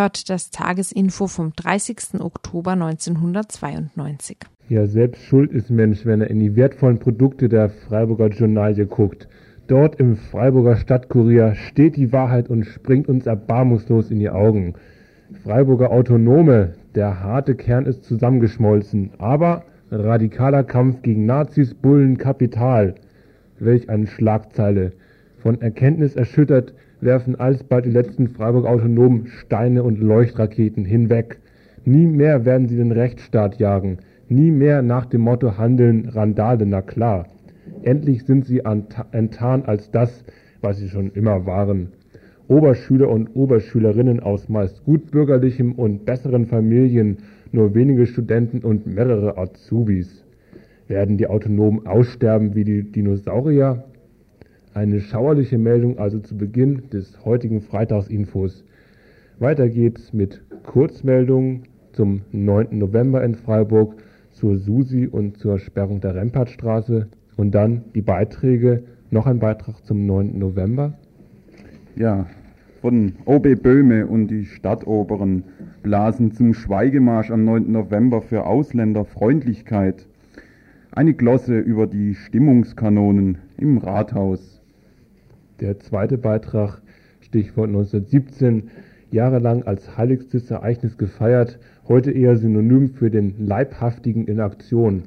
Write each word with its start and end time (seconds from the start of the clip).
hört 0.00 0.30
das 0.30 0.50
Tagesinfo 0.50 1.26
vom 1.26 1.52
30. 1.54 2.20
Oktober 2.20 2.70
1992. 2.70 4.38
Ja, 4.70 4.86
selbst 4.86 5.22
schuld 5.24 5.52
ist 5.52 5.68
Mensch, 5.68 6.06
wenn 6.06 6.22
er 6.22 6.30
in 6.30 6.40
die 6.40 6.56
wertvollen 6.56 6.98
Produkte 6.98 7.50
der 7.50 7.68
Freiburger 7.68 8.28
Journalie 8.28 8.86
guckt. 8.86 9.28
Dort 9.66 10.00
im 10.00 10.16
Freiburger 10.16 10.76
Stadtkurier 10.76 11.54
steht 11.54 11.96
die 11.96 12.14
Wahrheit 12.14 12.48
und 12.48 12.64
springt 12.64 13.10
uns 13.10 13.26
erbarmungslos 13.26 14.10
in 14.10 14.20
die 14.20 14.30
Augen. 14.30 14.72
Freiburger 15.44 15.90
Autonome, 15.90 16.72
der 16.94 17.20
harte 17.20 17.54
Kern 17.54 17.84
ist 17.84 18.04
zusammengeschmolzen, 18.04 19.10
aber 19.18 19.64
radikaler 19.90 20.64
Kampf 20.64 21.02
gegen 21.02 21.26
Nazis, 21.26 21.74
Bullen, 21.74 22.16
Kapital. 22.16 22.94
Welch 23.58 23.90
eine 23.90 24.06
Schlagzeile. 24.06 24.92
Von 25.42 25.60
Erkenntnis 25.60 26.16
erschüttert 26.16 26.72
werfen 27.00 27.38
alsbald 27.38 27.86
die 27.86 27.90
letzten 27.90 28.28
Freiburger 28.28 28.70
Autonomen 28.70 29.26
Steine 29.26 29.82
und 29.82 30.00
Leuchtraketen 30.00 30.84
hinweg. 30.84 31.38
Nie 31.84 32.06
mehr 32.06 32.44
werden 32.44 32.68
sie 32.68 32.76
den 32.76 32.92
Rechtsstaat 32.92 33.58
jagen. 33.58 33.98
Nie 34.28 34.50
mehr 34.50 34.82
nach 34.82 35.06
dem 35.06 35.22
Motto 35.22 35.58
handeln 35.58 36.08
Randale, 36.08 36.66
na 36.66 36.82
klar. 36.82 37.26
Endlich 37.82 38.24
sind 38.24 38.44
sie 38.46 38.62
enttarnt 39.12 39.68
als 39.68 39.90
das, 39.90 40.24
was 40.60 40.78
sie 40.78 40.88
schon 40.88 41.10
immer 41.12 41.46
waren. 41.46 41.88
Oberschüler 42.48 43.08
und 43.08 43.28
Oberschülerinnen 43.34 44.20
aus 44.20 44.48
meist 44.48 44.84
gutbürgerlichem 44.84 45.72
und 45.72 46.04
besseren 46.04 46.46
Familien, 46.46 47.18
nur 47.52 47.74
wenige 47.74 48.06
Studenten 48.06 48.60
und 48.60 48.86
mehrere 48.86 49.38
Azubis. 49.38 50.24
Werden 50.88 51.16
die 51.16 51.28
Autonomen 51.28 51.86
aussterben 51.86 52.54
wie 52.54 52.64
die 52.64 52.82
Dinosaurier? 52.82 53.84
Eine 54.80 55.02
schauerliche 55.02 55.58
Meldung 55.58 55.98
also 55.98 56.20
zu 56.20 56.38
Beginn 56.38 56.88
des 56.88 57.22
heutigen 57.26 57.60
Freitagsinfos. 57.60 58.64
Weiter 59.38 59.68
geht's 59.68 60.14
mit 60.14 60.40
Kurzmeldungen 60.62 61.64
zum 61.92 62.22
9. 62.32 62.78
November 62.78 63.22
in 63.22 63.34
Freiburg, 63.34 63.96
zur 64.32 64.56
SUSI 64.56 65.06
und 65.06 65.36
zur 65.36 65.58
Sperrung 65.58 66.00
der 66.00 66.14
Rempartstraße 66.14 67.08
und 67.36 67.54
dann 67.54 67.84
die 67.94 68.00
Beiträge, 68.00 68.84
noch 69.10 69.26
ein 69.26 69.38
Beitrag 69.38 69.84
zum 69.84 70.06
9. 70.06 70.38
November. 70.38 70.94
Ja, 71.94 72.24
von 72.80 73.16
OB 73.26 73.62
Böhme 73.62 74.06
und 74.06 74.28
die 74.28 74.46
Stadtoberen 74.46 75.44
blasen 75.82 76.32
zum 76.32 76.54
Schweigemarsch 76.54 77.30
am 77.30 77.44
9. 77.44 77.70
November 77.70 78.22
für 78.22 78.46
Ausländerfreundlichkeit. 78.46 80.06
Eine 80.90 81.12
Glosse 81.12 81.58
über 81.58 81.86
die 81.86 82.14
Stimmungskanonen 82.14 83.36
im 83.58 83.76
Rathaus. 83.76 84.59
Der 85.60 85.78
zweite 85.78 86.16
Beitrag, 86.16 86.80
Stichwort 87.20 87.68
1917, 87.68 88.70
jahrelang 89.10 89.64
als 89.64 89.98
heiligstes 89.98 90.50
Ereignis 90.50 90.96
gefeiert, 90.96 91.58
heute 91.86 92.12
eher 92.12 92.36
Synonym 92.36 92.88
für 92.88 93.10
den 93.10 93.34
Leibhaftigen 93.46 94.26
in 94.26 94.40
Aktion. 94.40 95.02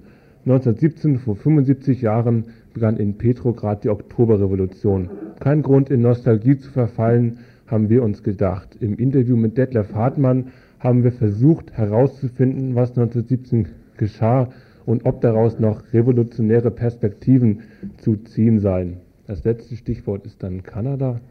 1917, 0.45 1.17
vor 1.17 1.35
75 1.35 2.03
Jahren, 2.03 2.45
begann 2.75 2.97
in 2.97 3.17
Petrograd 3.17 3.83
die 3.83 3.89
Oktoberrevolution. 3.89 5.09
Kein 5.39 5.63
Grund 5.63 5.89
in 5.89 6.01
Nostalgie 6.01 6.57
zu 6.57 6.69
verfallen, 6.69 7.39
haben 7.65 7.89
wir 7.89 8.03
uns 8.03 8.21
gedacht. 8.21 8.77
Im 8.79 8.97
Interview 8.97 9.35
mit 9.35 9.57
Detlef 9.57 9.95
Hartmann 9.95 10.49
haben 10.77 11.03
wir 11.03 11.13
versucht 11.13 11.73
herauszufinden, 11.73 12.75
was 12.75 12.89
1917 12.89 13.69
geschah 13.97 14.49
und 14.85 15.05
ob 15.05 15.21
daraus 15.21 15.59
noch 15.59 15.81
revolutionäre 15.93 16.69
Perspektiven 16.69 17.61
zu 17.97 18.17
ziehen 18.17 18.59
seien. 18.59 18.97
Das 19.25 19.45
letzte 19.45 19.77
Stichwort 19.77 20.25
ist 20.25 20.43
dann 20.43 20.63
Kanada. 20.63 21.21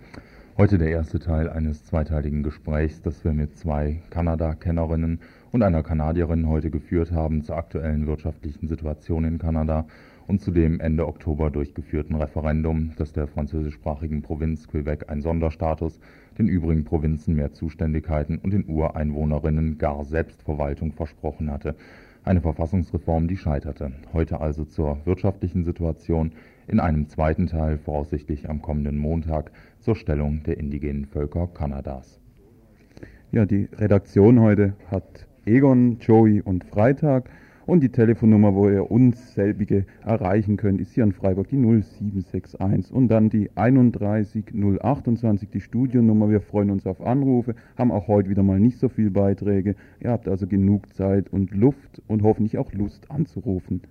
Heute 0.56 0.78
der 0.78 0.88
erste 0.88 1.18
Teil 1.18 1.50
eines 1.50 1.84
zweiteiligen 1.84 2.42
Gesprächs, 2.42 3.02
das 3.02 3.22
wir 3.22 3.34
mit 3.34 3.58
zwei 3.58 4.00
Kanada-Kennerinnen 4.08 5.20
und 5.50 5.62
einer 5.62 5.82
Kanadierin 5.82 6.48
heute 6.48 6.70
geführt 6.70 7.12
haben 7.12 7.42
zur 7.42 7.58
aktuellen 7.58 8.06
wirtschaftlichen 8.06 8.66
Situation 8.66 9.24
in 9.24 9.38
Kanada 9.38 9.84
und 10.26 10.40
zu 10.40 10.52
dem 10.52 10.80
Ende 10.80 11.06
Oktober 11.06 11.50
durchgeführten 11.50 12.16
Referendum, 12.16 12.92
das 12.96 13.12
der 13.12 13.26
französischsprachigen 13.26 14.22
Provinz 14.22 14.68
Quebec 14.68 15.10
einen 15.10 15.20
Sonderstatus, 15.20 16.00
den 16.38 16.48
übrigen 16.48 16.84
Provinzen 16.84 17.34
mehr 17.34 17.52
Zuständigkeiten 17.52 18.38
und 18.38 18.54
den 18.54 18.64
Ureinwohnerinnen 18.64 19.76
gar 19.76 20.06
Selbstverwaltung 20.06 20.92
versprochen 20.92 21.50
hatte. 21.50 21.74
Eine 22.24 22.40
Verfassungsreform, 22.40 23.28
die 23.28 23.36
scheiterte. 23.36 23.92
Heute 24.12 24.40
also 24.40 24.64
zur 24.64 25.04
wirtschaftlichen 25.04 25.64
Situation 25.64 26.32
in 26.68 26.80
einem 26.80 27.08
zweiten 27.08 27.46
Teil, 27.46 27.78
voraussichtlich 27.78 28.48
am 28.48 28.62
kommenden 28.62 28.98
Montag, 28.98 29.52
zur 29.80 29.96
Stellung 29.96 30.42
der 30.44 30.58
indigenen 30.58 31.06
Völker 31.06 31.46
Kanadas. 31.46 32.20
Ja, 33.30 33.46
die 33.46 33.68
Redaktion 33.76 34.40
heute 34.40 34.74
hat 34.90 35.26
Egon, 35.46 35.98
Joey 36.00 36.40
und 36.40 36.64
Freitag. 36.64 37.30
Und 37.64 37.80
die 37.80 37.90
Telefonnummer, 37.90 38.54
wo 38.54 38.68
ihr 38.68 38.90
uns 38.90 39.34
selbige 39.34 39.86
erreichen 40.04 40.56
könnt, 40.56 40.80
ist 40.80 40.92
hier 40.92 41.04
in 41.04 41.12
Freiburg 41.12 41.48
die 41.48 41.56
0761 41.56 42.92
und 42.92 43.08
dann 43.08 43.30
die 43.30 43.50
31028, 43.54 45.48
die 45.48 45.60
Studionummer. 45.60 46.28
Wir 46.28 46.40
freuen 46.40 46.70
uns 46.70 46.86
auf 46.86 47.00
Anrufe, 47.00 47.54
haben 47.78 47.92
auch 47.92 48.08
heute 48.08 48.30
wieder 48.30 48.42
mal 48.42 48.58
nicht 48.58 48.78
so 48.78 48.88
viele 48.88 49.12
Beiträge. 49.12 49.76
Ihr 50.00 50.10
habt 50.10 50.28
also 50.28 50.48
genug 50.48 50.92
Zeit 50.92 51.32
und 51.32 51.52
Luft 51.52 52.02
und 52.08 52.22
hoffentlich 52.24 52.58
auch 52.58 52.72
Lust 52.72 53.10
anzurufen. 53.10 53.82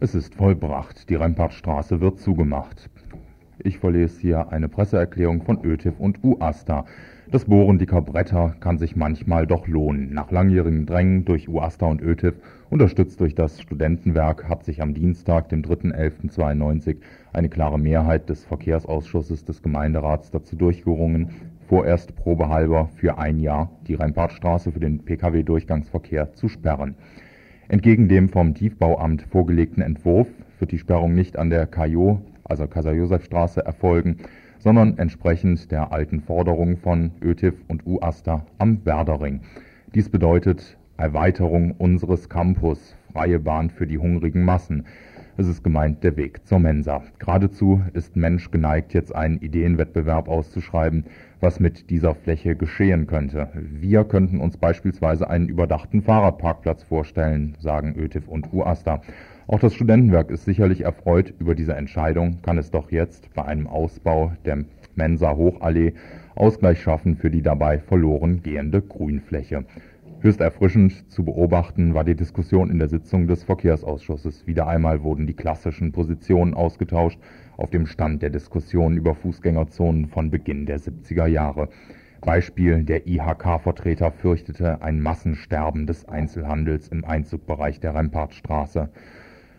Es 0.00 0.14
ist 0.14 0.36
vollbracht. 0.36 1.10
Die 1.10 1.16
Rempartstraße 1.16 2.00
wird 2.00 2.20
zugemacht. 2.20 2.88
Ich 3.58 3.80
verlese 3.80 4.20
hier 4.20 4.52
eine 4.52 4.68
Presseerklärung 4.68 5.42
von 5.42 5.64
ÖTIF 5.64 5.98
und 5.98 6.22
UASTA. 6.22 6.84
Das 7.32 7.46
Bohren 7.46 7.80
dicker 7.80 8.00
Bretter 8.00 8.54
kann 8.60 8.78
sich 8.78 8.94
manchmal 8.94 9.48
doch 9.48 9.66
lohnen. 9.66 10.14
Nach 10.14 10.30
langjährigem 10.30 10.86
Drängen 10.86 11.24
durch 11.24 11.48
UASTA 11.48 11.86
und 11.86 12.00
ÖTIF, 12.00 12.36
unterstützt 12.70 13.18
durch 13.18 13.34
das 13.34 13.60
Studentenwerk, 13.60 14.48
hat 14.48 14.62
sich 14.62 14.80
am 14.82 14.94
Dienstag, 14.94 15.48
dem 15.48 15.62
3.11.92, 15.62 16.98
eine 17.32 17.48
klare 17.48 17.80
Mehrheit 17.80 18.28
des 18.28 18.44
Verkehrsausschusses 18.44 19.44
des 19.44 19.64
Gemeinderats 19.64 20.30
dazu 20.30 20.54
durchgerungen, 20.54 21.30
vorerst 21.66 22.14
probehalber 22.14 22.88
für 22.94 23.18
ein 23.18 23.40
Jahr 23.40 23.72
die 23.88 23.94
Rempartstraße 23.94 24.70
für 24.70 24.80
den 24.80 25.04
Pkw-Durchgangsverkehr 25.04 26.34
zu 26.34 26.48
sperren. 26.48 26.94
Entgegen 27.70 28.08
dem 28.08 28.30
vom 28.30 28.54
Tiefbauamt 28.54 29.20
vorgelegten 29.30 29.82
Entwurf 29.82 30.26
wird 30.58 30.72
die 30.72 30.78
Sperrung 30.78 31.14
nicht 31.14 31.36
an 31.36 31.50
der 31.50 31.66
KJ, 31.66 32.14
also 32.44 32.66
Kaiser-Josef-Straße, 32.66 33.62
erfolgen, 33.62 34.16
sondern 34.58 34.96
entsprechend 34.96 35.70
der 35.70 35.92
alten 35.92 36.22
Forderung 36.22 36.78
von 36.78 37.10
ÖTIF 37.20 37.54
und 37.68 37.86
UASTA 37.86 38.46
am 38.56 38.86
Werdering. 38.86 39.42
Dies 39.94 40.08
bedeutet 40.08 40.78
Erweiterung 40.96 41.72
unseres 41.72 42.30
Campus, 42.30 42.96
freie 43.12 43.38
Bahn 43.38 43.68
für 43.68 43.86
die 43.86 43.98
hungrigen 43.98 44.46
Massen. 44.46 44.86
Es 45.36 45.46
ist 45.46 45.62
gemeint 45.62 46.02
der 46.02 46.16
Weg 46.16 46.46
zur 46.46 46.60
Mensa. 46.60 47.02
Geradezu 47.18 47.82
ist 47.92 48.16
Mensch 48.16 48.50
geneigt, 48.50 48.94
jetzt 48.94 49.14
einen 49.14 49.40
Ideenwettbewerb 49.40 50.28
auszuschreiben, 50.30 51.04
was 51.40 51.60
mit 51.60 51.90
dieser 51.90 52.14
Fläche 52.14 52.56
geschehen 52.56 53.06
könnte. 53.06 53.48
Wir 53.54 54.04
könnten 54.04 54.40
uns 54.40 54.56
beispielsweise 54.56 55.28
einen 55.30 55.48
überdachten 55.48 56.02
Fahrradparkplatz 56.02 56.82
vorstellen, 56.82 57.56
sagen 57.60 57.94
ÖTIF 57.96 58.28
und 58.28 58.52
UASTA. 58.52 59.02
Auch 59.46 59.60
das 59.60 59.74
Studentenwerk 59.74 60.30
ist 60.30 60.44
sicherlich 60.44 60.82
erfreut 60.82 61.32
über 61.38 61.54
diese 61.54 61.74
Entscheidung, 61.74 62.42
kann 62.42 62.58
es 62.58 62.70
doch 62.70 62.90
jetzt 62.90 63.32
bei 63.34 63.44
einem 63.44 63.66
Ausbau 63.66 64.32
der 64.44 64.64
Mensa 64.94 65.36
Hochallee 65.36 65.94
Ausgleich 66.38 66.80
schaffen 66.80 67.16
für 67.16 67.30
die 67.30 67.42
dabei 67.42 67.80
verloren 67.80 68.42
gehende 68.42 68.80
Grünfläche. 68.80 69.64
Höchst 70.20 70.40
erfrischend 70.40 71.08
zu 71.12 71.24
beobachten 71.24 71.94
war 71.94 72.02
die 72.02 72.16
Diskussion 72.16 72.70
in 72.70 72.80
der 72.80 72.88
Sitzung 72.88 73.28
des 73.28 73.44
Verkehrsausschusses. 73.44 74.48
Wieder 74.48 74.66
einmal 74.66 75.04
wurden 75.04 75.28
die 75.28 75.34
klassischen 75.34 75.92
Positionen 75.92 76.54
ausgetauscht 76.54 77.20
auf 77.56 77.70
dem 77.70 77.86
Stand 77.86 78.20
der 78.20 78.30
Diskussion 78.30 78.96
über 78.96 79.14
Fußgängerzonen 79.14 80.08
von 80.08 80.32
Beginn 80.32 80.66
der 80.66 80.80
70er 80.80 81.26
Jahre. 81.26 81.68
Beispiel 82.20 82.82
der 82.82 83.06
IHK-Vertreter 83.06 84.10
fürchtete 84.10 84.82
ein 84.82 85.00
Massensterben 85.00 85.86
des 85.86 86.08
Einzelhandels 86.08 86.88
im 86.88 87.04
Einzugbereich 87.04 87.78
der 87.78 87.94
Rempartstraße. 87.94 88.88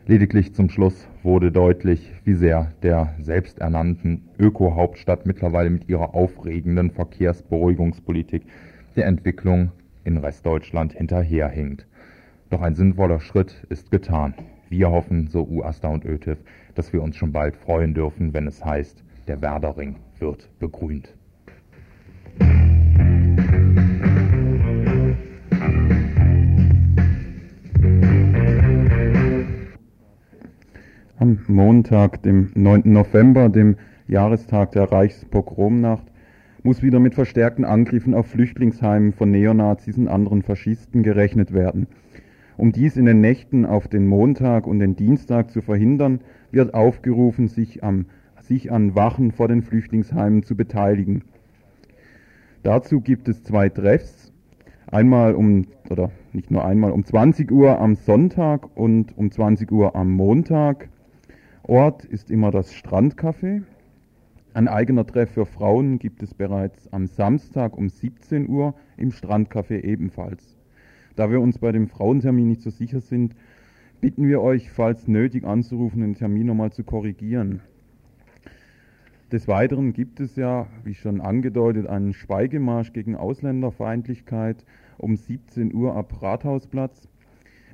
Lediglich 0.08 0.54
zum 0.54 0.70
Schluss 0.70 1.08
wurde 1.24 1.54
deutlich, 1.54 2.12
wie 2.26 2.34
sehr 2.34 2.74
der 2.84 3.16
selbsternannten 3.22 4.28
Öko-Hauptstadt 4.38 5.26
mittlerweile 5.26 5.70
mit 5.70 5.88
ihrer 5.88 6.14
aufregenden 6.14 6.92
Verkehrsberuhigungspolitik 6.92 8.44
der 8.98 9.06
Entwicklung 9.06 9.72
in 10.04 10.18
Restdeutschland 10.18 10.94
hinterherhinkt. 10.94 11.88
Doch 12.50 12.62
ein 12.62 12.76
sinnvoller 12.76 13.20
Schritt 13.20 13.66
ist 13.70 13.92
getan. 13.92 14.34
Wir 14.70 14.92
hoffen, 14.92 15.28
so 15.28 15.48
UASTA 15.48 15.88
und 15.88 16.06
ÖTIF, 16.06 16.38
dass 16.76 16.94
wir 16.94 17.02
uns 17.02 17.16
schon 17.16 17.32
bald 17.32 17.56
freuen 17.56 17.94
dürfen, 17.94 18.34
wenn 18.34 18.48
es 18.48 18.64
heißt, 18.64 19.04
der 19.28 19.42
Werdering 19.42 19.96
wird 20.20 20.50
begrünt. 20.60 21.16
Am 31.18 31.40
Montag, 31.48 32.24
dem 32.24 32.52
9. 32.56 32.84
November, 32.86 33.50
dem 33.50 33.76
Jahrestag 34.08 34.72
der 34.72 34.92
Reichspogromnacht, 34.92 36.06
muss 36.64 36.84
wieder 36.84 37.00
mit 37.00 37.16
verstärkten 37.16 37.66
Angriffen 37.66 38.14
auf 38.14 38.28
Flüchtlingsheimen 38.28 39.14
von 39.14 39.32
Neonazis 39.32 39.98
und 39.98 40.08
anderen 40.08 40.42
Faschisten 40.42 41.04
gerechnet 41.04 41.54
werden. 41.54 41.88
Um 42.58 42.74
dies 42.74 42.98
in 42.98 43.06
den 43.06 43.22
Nächten 43.22 43.66
auf 43.66 43.88
den 43.88 44.06
Montag 44.06 44.68
und 44.68 44.80
den 44.80 44.96
Dienstag 44.96 45.50
zu 45.52 45.62
verhindern, 45.62 46.20
wird 46.52 46.74
aufgerufen, 46.74 47.48
sich, 47.48 47.84
am, 47.84 48.08
sich 48.42 48.72
an 48.72 48.96
Wachen 48.96 49.32
vor 49.32 49.48
den 49.48 49.62
Flüchtlingsheimen 49.62 50.44
zu 50.44 50.58
beteiligen. 50.58 51.24
Dazu 52.64 53.00
gibt 53.00 53.30
es 53.30 53.44
zwei 53.44 53.70
Treffs. 53.70 54.34
Einmal 54.92 55.36
um, 55.36 55.68
oder 55.90 56.12
nicht 56.34 56.52
nur 56.52 56.66
einmal, 56.66 56.92
um 56.92 57.06
20 57.06 57.50
Uhr 57.52 57.80
am 57.80 57.96
Sonntag 57.96 58.76
und 58.76 59.18
um 59.18 59.32
20 59.32 59.72
Uhr 59.72 59.96
am 59.96 60.12
Montag. 60.12 60.90
Ort 61.64 62.04
ist 62.04 62.32
immer 62.32 62.52
das 62.52 62.74
Strandcafé. 62.74 63.62
Ein 64.52 64.68
eigener 64.68 65.06
Treff 65.06 65.30
für 65.30 65.46
Frauen 65.46 66.00
gibt 66.00 66.24
es 66.24 66.34
bereits 66.34 66.92
am 66.92 67.06
Samstag 67.06 67.78
um 67.78 67.88
17 67.88 68.50
Uhr 68.50 68.74
im 68.98 69.12
Strandcafé 69.12 69.84
ebenfalls. 69.84 70.58
Da 71.16 71.30
wir 71.30 71.40
uns 71.40 71.60
bei 71.60 71.72
dem 71.72 71.88
Frauentermin 71.88 72.48
nicht 72.48 72.64
so 72.64 72.72
sicher 72.72 73.00
sind, 73.00 73.36
bitten 74.02 74.28
wir 74.28 74.42
euch, 74.42 74.72
falls 74.72 75.08
nötig 75.08 75.44
anzurufen, 75.46 76.02
den 76.02 76.16
Termin 76.16 76.48
nochmal 76.48 76.72
zu 76.72 76.84
korrigieren. 76.84 77.62
Des 79.32 79.48
Weiteren 79.48 79.94
gibt 79.94 80.20
es 80.20 80.36
ja, 80.36 80.66
wie 80.84 80.96
schon 80.96 81.22
angedeutet, 81.22 81.86
einen 81.86 82.14
Schweigemarsch 82.14 82.92
gegen 82.92 83.16
Ausländerfeindlichkeit 83.16 84.66
um 84.98 85.16
17 85.16 85.76
Uhr 85.76 85.96
ab 85.96 86.24
Rathausplatz. 86.24 87.08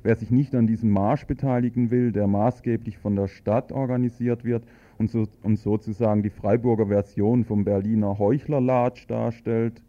Wer 0.02 0.16
sich 0.16 0.30
nicht 0.30 0.54
an 0.54 0.66
diesem 0.66 0.90
Marsch 0.90 1.26
beteiligen 1.26 1.90
will, 1.90 2.12
der 2.12 2.26
maßgeblich 2.26 2.98
von 2.98 3.16
der 3.16 3.28
Stadt 3.28 3.72
organisiert 3.72 4.44
wird 4.44 4.64
und, 4.98 5.10
so, 5.10 5.26
und 5.42 5.58
sozusagen 5.58 6.22
die 6.22 6.30
Freiburger 6.30 6.86
Version 6.86 7.44
vom 7.44 7.64
Berliner 7.64 8.18
Heuchlerlatsch 8.18 9.06
darstellt, 9.06 9.82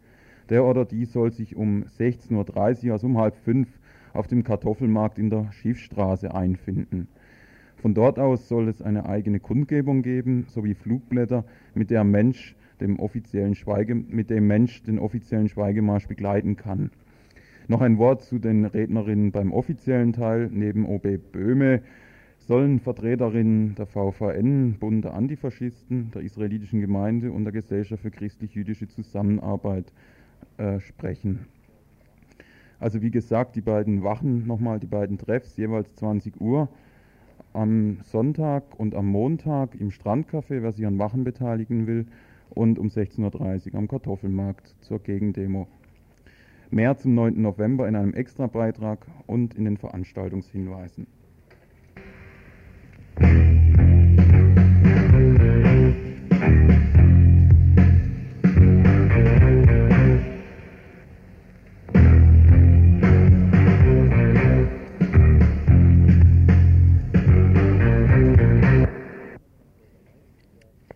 der 0.48 0.64
oder 0.64 0.84
die 0.84 1.04
soll 1.04 1.32
sich 1.32 1.56
um 1.56 1.84
16.30 1.84 2.86
Uhr, 2.86 2.92
also 2.92 3.06
um 3.06 3.18
halb 3.18 3.36
fünf, 3.36 3.68
auf 4.12 4.26
dem 4.26 4.44
Kartoffelmarkt 4.44 5.18
in 5.18 5.30
der 5.30 5.52
Schiffstraße 5.52 6.34
einfinden. 6.34 7.08
Von 7.76 7.94
dort 7.94 8.18
aus 8.18 8.48
soll 8.48 8.68
es 8.68 8.82
eine 8.82 9.06
eigene 9.06 9.38
Kundgebung 9.38 10.02
geben, 10.02 10.46
sowie 10.48 10.74
Flugblätter, 10.74 11.44
mit 11.74 11.90
der 11.90 12.04
Mensch 12.04 12.56
dem 12.80 12.98
offiziellen 12.98 13.54
Schweige, 13.54 13.94
mit 13.94 14.30
dem 14.30 14.46
Mensch 14.46 14.82
den 14.82 14.98
offiziellen 14.98 15.48
Schweigemarsch 15.48 16.08
begleiten 16.08 16.56
kann. 16.56 16.90
Noch 17.68 17.80
ein 17.82 17.98
Wort 17.98 18.22
zu 18.22 18.38
den 18.38 18.64
Rednerinnen 18.64 19.30
beim 19.30 19.52
offiziellen 19.52 20.12
Teil. 20.12 20.48
Neben 20.50 20.86
OB 20.86 21.18
Böhme 21.32 21.82
sollen 22.48 22.80
Vertreterinnen 22.80 23.74
der 23.74 23.84
VVN, 23.84 24.78
Bund 24.80 25.04
der 25.04 25.12
Antifaschisten, 25.12 26.10
der 26.12 26.22
israelitischen 26.22 26.80
Gemeinde 26.80 27.30
und 27.30 27.44
der 27.44 27.52
Gesellschaft 27.52 28.00
für 28.00 28.10
christlich-jüdische 28.10 28.88
Zusammenarbeit 28.88 29.92
äh, 30.56 30.80
sprechen. 30.80 31.40
Also 32.80 33.02
wie 33.02 33.10
gesagt, 33.10 33.54
die 33.54 33.60
beiden 33.60 34.02
Wachen, 34.02 34.46
nochmal 34.46 34.80
die 34.80 34.86
beiden 34.86 35.18
Treffs, 35.18 35.58
jeweils 35.58 35.94
20 35.96 36.40
Uhr 36.40 36.70
am 37.52 37.98
Sonntag 38.04 38.80
und 38.80 38.94
am 38.94 39.08
Montag 39.08 39.78
im 39.78 39.90
Strandcafé, 39.90 40.62
wer 40.62 40.72
sich 40.72 40.86
an 40.86 40.98
Wachen 40.98 41.24
beteiligen 41.24 41.86
will, 41.86 42.06
und 42.48 42.78
um 42.78 42.88
16.30 42.88 43.72
Uhr 43.72 43.78
am 43.78 43.88
Kartoffelmarkt 43.88 44.74
zur 44.80 45.00
Gegendemo. 45.00 45.68
Mehr 46.70 46.96
zum 46.96 47.14
9. 47.14 47.42
November 47.42 47.86
in 47.86 47.94
einem 47.94 48.14
Extrabeitrag 48.14 49.06
und 49.26 49.52
in 49.52 49.66
den 49.66 49.76
Veranstaltungshinweisen. 49.76 51.17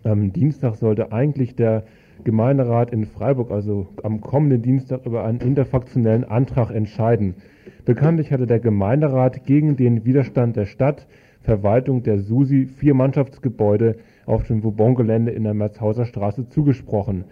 Am 0.04 0.32
Dienstag 0.32 0.76
sollte 0.76 1.10
eigentlich 1.10 1.56
der 1.56 1.84
Gemeinderat 2.22 2.92
in 2.92 3.06
Freiburg, 3.06 3.50
also 3.50 3.88
am 4.02 4.20
kommenden 4.20 4.60
Dienstag, 4.60 5.06
über 5.06 5.24
einen 5.24 5.40
interfraktionellen 5.40 6.24
Antrag 6.24 6.70
entscheiden. 6.70 7.36
Bekanntlich 7.84 8.30
hatte 8.30 8.46
der 8.46 8.60
Gemeinderat 8.60 9.46
gegen 9.46 9.76
den 9.76 10.04
Widerstand 10.04 10.56
der 10.56 10.66
Stadt 10.66 11.06
Verwaltung 11.42 12.02
der 12.02 12.20
SUSI 12.20 12.66
vier 12.66 12.94
Mannschaftsgebäude 12.94 13.96
auf 14.26 14.46
dem 14.46 14.62
Vauban-Gelände 14.62 15.32
in 15.32 15.44
der 15.44 15.54
Merzhauser 15.54 16.04
Straße 16.04 16.48
zugesprochen. 16.48 17.24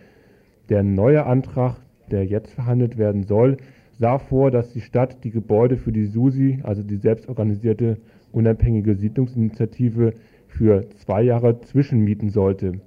Der 0.68 0.82
neue 0.82 1.26
Antrag, 1.26 1.76
der 2.10 2.24
jetzt 2.24 2.52
verhandelt 2.52 2.98
werden 2.98 3.22
soll, 3.22 3.56
sah 3.98 4.18
vor, 4.18 4.50
dass 4.50 4.72
die 4.72 4.80
Stadt 4.80 5.24
die 5.24 5.30
Gebäude 5.30 5.76
für 5.76 5.92
die 5.92 6.06
SUSI, 6.06 6.60
also 6.62 6.82
die 6.82 6.96
selbstorganisierte 6.96 7.98
unabhängige 8.32 8.96
Siedlungsinitiative, 8.96 10.14
für 10.48 10.88
zwei 10.96 11.22
Jahre 11.22 11.60
zwischenmieten 11.60 12.30
sollte. 12.30 12.80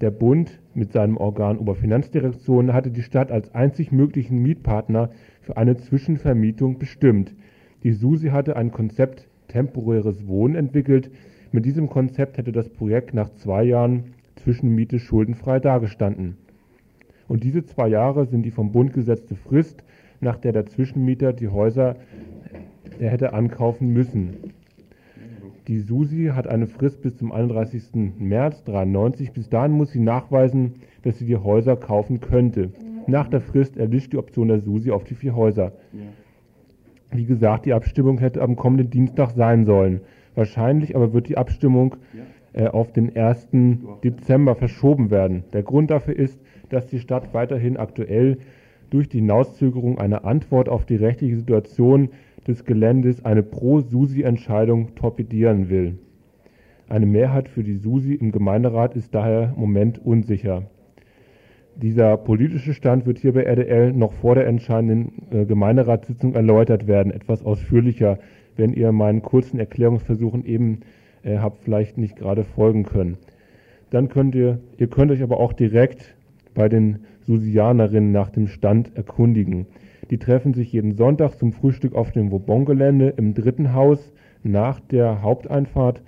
Der 0.00 0.10
Bund 0.10 0.60
mit 0.74 0.92
seinem 0.92 1.16
Organ 1.16 1.58
Oberfinanzdirektion 1.58 2.72
hatte 2.72 2.90
die 2.90 3.02
Stadt 3.02 3.30
als 3.30 3.54
einzig 3.54 3.92
möglichen 3.92 4.38
Mietpartner 4.38 5.10
für 5.42 5.56
eine 5.56 5.76
Zwischenvermietung 5.76 6.78
bestimmt. 6.78 7.34
Die 7.82 7.92
SUSI 7.92 8.28
hatte 8.28 8.56
ein 8.56 8.72
Konzept 8.72 9.28
temporäres 9.54 10.26
Wohnen 10.26 10.56
entwickelt. 10.56 11.12
Mit 11.52 11.64
diesem 11.64 11.88
Konzept 11.88 12.38
hätte 12.38 12.50
das 12.50 12.68
Projekt 12.68 13.14
nach 13.14 13.32
zwei 13.34 13.62
Jahren 13.62 14.14
Zwischenmiete 14.34 14.98
schuldenfrei 14.98 15.60
dagestanden. 15.60 16.36
Und 17.28 17.44
diese 17.44 17.64
zwei 17.64 17.86
Jahre 17.86 18.26
sind 18.26 18.42
die 18.42 18.50
vom 18.50 18.72
Bund 18.72 18.92
gesetzte 18.92 19.36
Frist, 19.36 19.84
nach 20.20 20.36
der 20.38 20.52
der 20.52 20.66
Zwischenmieter 20.66 21.32
die 21.32 21.48
Häuser 21.48 21.94
er 22.98 23.10
hätte 23.10 23.32
ankaufen 23.32 23.92
müssen. 23.92 24.34
Die 25.68 25.78
SUSI 25.78 26.32
hat 26.34 26.48
eine 26.48 26.66
Frist 26.66 27.00
bis 27.02 27.16
zum 27.16 27.30
31. 27.32 27.94
März 28.18 28.58
1993. 28.66 29.32
Bis 29.32 29.48
dahin 29.48 29.72
muss 29.72 29.92
sie 29.92 30.00
nachweisen, 30.00 30.74
dass 31.02 31.18
sie 31.18 31.26
die 31.26 31.36
Häuser 31.36 31.76
kaufen 31.76 32.20
könnte. 32.20 32.72
Nach 33.06 33.28
der 33.28 33.40
Frist 33.40 33.76
erlischt 33.76 34.12
die 34.12 34.18
Option 34.18 34.48
der 34.48 34.60
SUSI 34.60 34.90
auf 34.90 35.04
die 35.04 35.14
vier 35.14 35.34
Häuser. 35.34 35.72
Wie 37.14 37.26
gesagt, 37.26 37.64
die 37.64 37.72
Abstimmung 37.72 38.18
hätte 38.18 38.42
am 38.42 38.56
kommenden 38.56 38.90
Dienstag 38.90 39.30
sein 39.30 39.64
sollen. 39.64 40.00
Wahrscheinlich 40.34 40.96
aber 40.96 41.12
wird 41.12 41.28
die 41.28 41.38
Abstimmung 41.38 41.94
äh, 42.52 42.66
auf 42.66 42.92
den 42.92 43.14
1. 43.14 43.48
Dezember 44.02 44.56
verschoben 44.56 45.12
werden. 45.12 45.44
Der 45.52 45.62
Grund 45.62 45.92
dafür 45.92 46.16
ist, 46.16 46.40
dass 46.70 46.88
die 46.88 46.98
Stadt 46.98 47.32
weiterhin 47.32 47.76
aktuell 47.76 48.38
durch 48.90 49.08
die 49.08 49.18
Hinauszögerung 49.18 49.98
eine 49.98 50.24
Antwort 50.24 50.68
auf 50.68 50.86
die 50.86 50.96
rechtliche 50.96 51.36
Situation 51.36 52.10
des 52.48 52.64
Geländes 52.64 53.24
eine 53.24 53.44
Pro-SUSI-Entscheidung 53.44 54.96
torpedieren 54.96 55.68
will. 55.70 55.98
Eine 56.88 57.06
Mehrheit 57.06 57.48
für 57.48 57.62
die 57.62 57.76
SUSI 57.76 58.14
im 58.14 58.32
Gemeinderat 58.32 58.96
ist 58.96 59.14
daher 59.14 59.52
im 59.54 59.60
Moment 59.60 60.04
unsicher. 60.04 60.64
Dieser 61.76 62.16
politische 62.16 62.72
Stand 62.72 63.04
wird 63.04 63.18
hier 63.18 63.32
bei 63.32 63.42
RDL 63.42 63.92
noch 63.92 64.12
vor 64.12 64.36
der 64.36 64.46
entscheidenden 64.46 65.12
äh, 65.32 65.44
Gemeinderatssitzung 65.44 66.34
erläutert 66.34 66.86
werden, 66.86 67.10
etwas 67.10 67.44
ausführlicher, 67.44 68.18
wenn 68.56 68.72
ihr 68.72 68.92
meinen 68.92 69.22
kurzen 69.22 69.58
Erklärungsversuchen 69.58 70.44
eben 70.44 70.80
äh, 71.24 71.38
habt 71.38 71.64
vielleicht 71.64 71.98
nicht 71.98 72.14
gerade 72.14 72.44
folgen 72.44 72.84
können. 72.84 73.18
Dann 73.90 74.08
könnt 74.08 74.36
ihr, 74.36 74.60
ihr 74.78 74.86
könnt 74.86 75.10
euch 75.10 75.22
aber 75.22 75.40
auch 75.40 75.52
direkt 75.52 76.14
bei 76.54 76.68
den 76.68 77.00
Susianerinnen 77.22 78.12
nach 78.12 78.30
dem 78.30 78.46
Stand 78.46 78.96
erkundigen. 78.96 79.66
Die 80.10 80.18
treffen 80.18 80.54
sich 80.54 80.72
jeden 80.72 80.92
Sonntag 80.92 81.38
zum 81.38 81.52
Frühstück 81.52 81.96
auf 81.96 82.12
dem 82.12 82.30
Vauban-Gelände 82.30 83.14
im 83.16 83.34
dritten 83.34 83.74
Haus 83.74 84.12
nach 84.44 84.78
der 84.78 85.22
Haupteinfahrt 85.22 86.02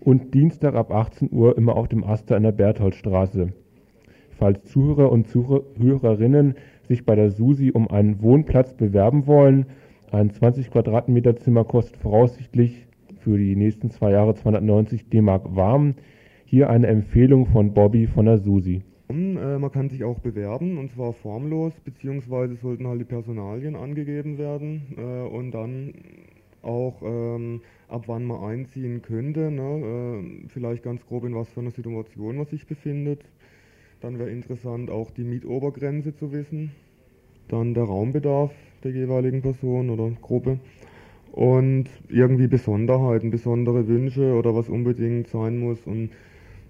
und 0.00 0.32
Dienstag 0.32 0.74
ab 0.74 0.90
18 0.90 1.28
Uhr 1.30 1.58
immer 1.58 1.76
auf 1.76 1.88
dem 1.88 2.04
Aster 2.04 2.38
in 2.38 2.44
der 2.44 2.52
Bertholdstraße. 2.52 3.52
Falls 4.40 4.64
Zuhörer 4.64 5.12
und 5.12 5.28
Zuhörerinnen 5.28 6.54
sich 6.88 7.04
bei 7.04 7.14
der 7.14 7.30
SUSI 7.30 7.72
um 7.72 7.90
einen 7.90 8.22
Wohnplatz 8.22 8.72
bewerben 8.72 9.26
wollen, 9.26 9.66
ein 10.12 10.30
20 10.30 10.70
Quadratmeter 10.70 11.36
Zimmer 11.36 11.64
kostet 11.64 11.98
voraussichtlich 11.98 12.86
für 13.18 13.36
die 13.36 13.54
nächsten 13.54 13.90
zwei 13.90 14.12
Jahre 14.12 14.34
290 14.34 15.10
D-Mark 15.10 15.54
warm. 15.54 15.94
Hier 16.46 16.70
eine 16.70 16.86
Empfehlung 16.86 17.44
von 17.48 17.74
Bobby 17.74 18.06
von 18.06 18.24
der 18.24 18.38
Susi. 18.38 18.80
Äh, 19.10 19.14
man 19.58 19.70
kann 19.72 19.90
sich 19.90 20.04
auch 20.04 20.20
bewerben 20.20 20.78
und 20.78 20.90
zwar 20.90 21.12
formlos, 21.12 21.78
beziehungsweise 21.84 22.54
sollten 22.54 22.86
halt 22.86 23.00
die 23.00 23.04
Personalien 23.04 23.76
angegeben 23.76 24.38
werden 24.38 24.94
äh, 24.96 25.28
und 25.28 25.50
dann 25.50 25.92
auch 26.62 27.02
ähm, 27.02 27.60
ab 27.88 28.04
wann 28.06 28.24
man 28.24 28.42
einziehen 28.42 29.02
könnte, 29.02 29.50
ne? 29.50 30.22
äh, 30.22 30.48
vielleicht 30.48 30.82
ganz 30.82 31.04
grob 31.04 31.24
in 31.24 31.34
was 31.34 31.50
für 31.50 31.60
einer 31.60 31.72
Situation 31.72 32.36
man 32.36 32.46
sich 32.46 32.66
befindet. 32.66 33.22
Dann 34.00 34.18
wäre 34.18 34.30
interessant 34.30 34.90
auch 34.90 35.10
die 35.10 35.24
Mietobergrenze 35.24 36.16
zu 36.16 36.32
wissen, 36.32 36.72
dann 37.48 37.74
der 37.74 37.84
Raumbedarf 37.84 38.52
der 38.82 38.92
jeweiligen 38.92 39.42
Person 39.42 39.90
oder 39.90 40.10
Gruppe. 40.22 40.58
Und 41.32 41.84
irgendwie 42.08 42.48
Besonderheiten, 42.48 43.30
besondere 43.30 43.86
Wünsche 43.86 44.34
oder 44.34 44.54
was 44.54 44.68
unbedingt 44.68 45.28
sein 45.28 45.58
muss. 45.58 45.86
Und 45.86 46.10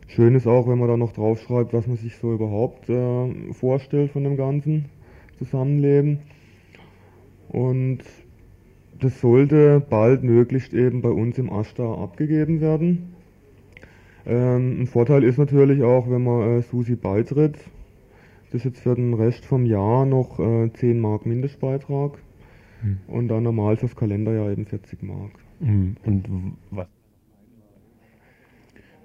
schön 0.09 0.35
ist 0.35 0.47
auch, 0.47 0.69
wenn 0.69 0.79
man 0.79 0.89
da 0.89 0.97
noch 0.97 1.13
draufschreibt, 1.13 1.73
was 1.73 1.87
man 1.87 1.97
sich 1.97 2.17
so 2.17 2.33
überhaupt 2.33 2.89
äh, 2.91 3.53
vorstellt 3.53 4.11
von 4.11 4.25
dem 4.25 4.37
ganzen 4.37 4.87
Zusammenleben. 5.39 6.19
Und 7.49 8.01
das 9.01 9.21
sollte 9.21 9.81
bald 9.89 10.25
möglichst 10.25 10.75
eben 10.75 11.01
bei 11.01 11.11
uns 11.11 11.39
im 11.39 11.49
Ashtar 11.49 11.99
abgegeben 11.99 12.61
werden. 12.61 13.10
Ähm, 14.27 14.83
ein 14.83 14.87
Vorteil 14.87 15.25
ist 15.25 15.39
natürlich 15.39 15.83
auch, 15.83 16.11
wenn 16.11 16.25
man 16.25 16.59
äh, 16.59 16.63
Susi 16.63 16.97
beitritt, 16.97 17.57
das 18.51 18.61
ist 18.61 18.65
jetzt 18.65 18.81
für 18.81 18.95
den 18.95 19.15
Rest 19.15 19.45
vom 19.45 19.65
Jahr 19.65 20.05
noch 20.07 20.39
äh, 20.39 20.73
10 20.73 21.01
Mark 21.01 21.25
Mindestbeitrag 21.25 22.19
hm. 22.83 22.99
und 23.07 23.29
dann 23.29 23.45
normal 23.45 23.77
fürs 23.77 23.95
Kalenderjahr 23.95 24.51
eben 24.51 24.67
40 24.67 25.03
Mark. 25.03 25.33
Hm. 25.61 25.97
Und 26.05 26.57
was? 26.71 26.89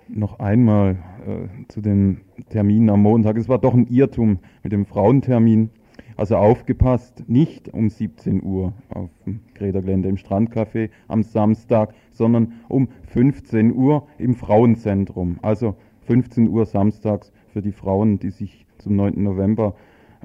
Noch 0.08 0.40
einmal 0.40 0.98
äh, 1.26 1.68
zu 1.68 1.82
den 1.82 2.22
Terminen 2.50 2.90
am 2.90 3.02
Montag. 3.02 3.38
Es 3.38 3.50
war 3.50 3.60
doch 3.60 3.74
ein 3.74 3.88
Irrtum 3.88 4.40
mit 4.64 4.72
dem 4.72 4.86
Frauentermin. 4.86 5.70
Also 6.18 6.38
aufgepasst, 6.38 7.24
nicht 7.28 7.74
um 7.74 7.90
17 7.90 8.42
Uhr 8.42 8.74
auf 8.90 9.10
dem 9.26 9.42
Greta-Gelände 9.54 10.08
im 10.08 10.16
Strandcafé 10.16 10.90
am 11.08 11.24
Samstag, 11.24 11.94
sondern 12.12 12.54
um 12.70 12.88
15 13.08 13.76
Uhr 13.76 14.08
im 14.18 14.36
Frauenzentrum. 14.36 15.40
Also 15.42 15.76
15 16.08 16.48
Uhr 16.48 16.66
samstags 16.66 17.34
für 17.52 17.62
die 17.62 17.74
Frauen, 17.74 18.20
die 18.20 18.30
sich 18.30 18.66
zum 18.78 18.96
9. 18.96 19.22
November 19.22 19.76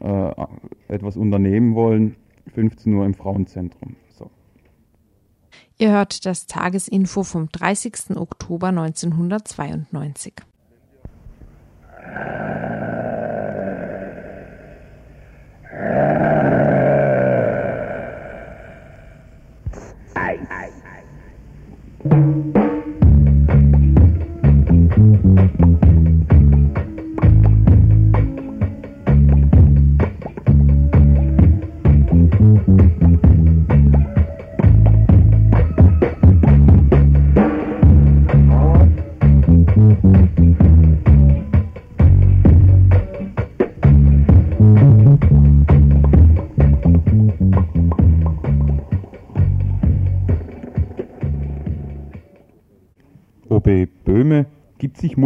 äh, 0.00 0.32
etwas 0.88 1.16
unternehmen 1.16 1.74
wollen. 1.74 2.16
15 2.54 2.94
Uhr 2.94 3.04
im 3.04 3.14
Frauenzentrum. 3.14 3.96
So. 4.10 4.30
Ihr 5.78 5.90
hört 5.92 6.24
das 6.24 6.46
Tagesinfo 6.46 7.22
vom 7.24 7.48
30. 7.48 8.16
Oktober 8.16 8.68
1992. 8.68 10.34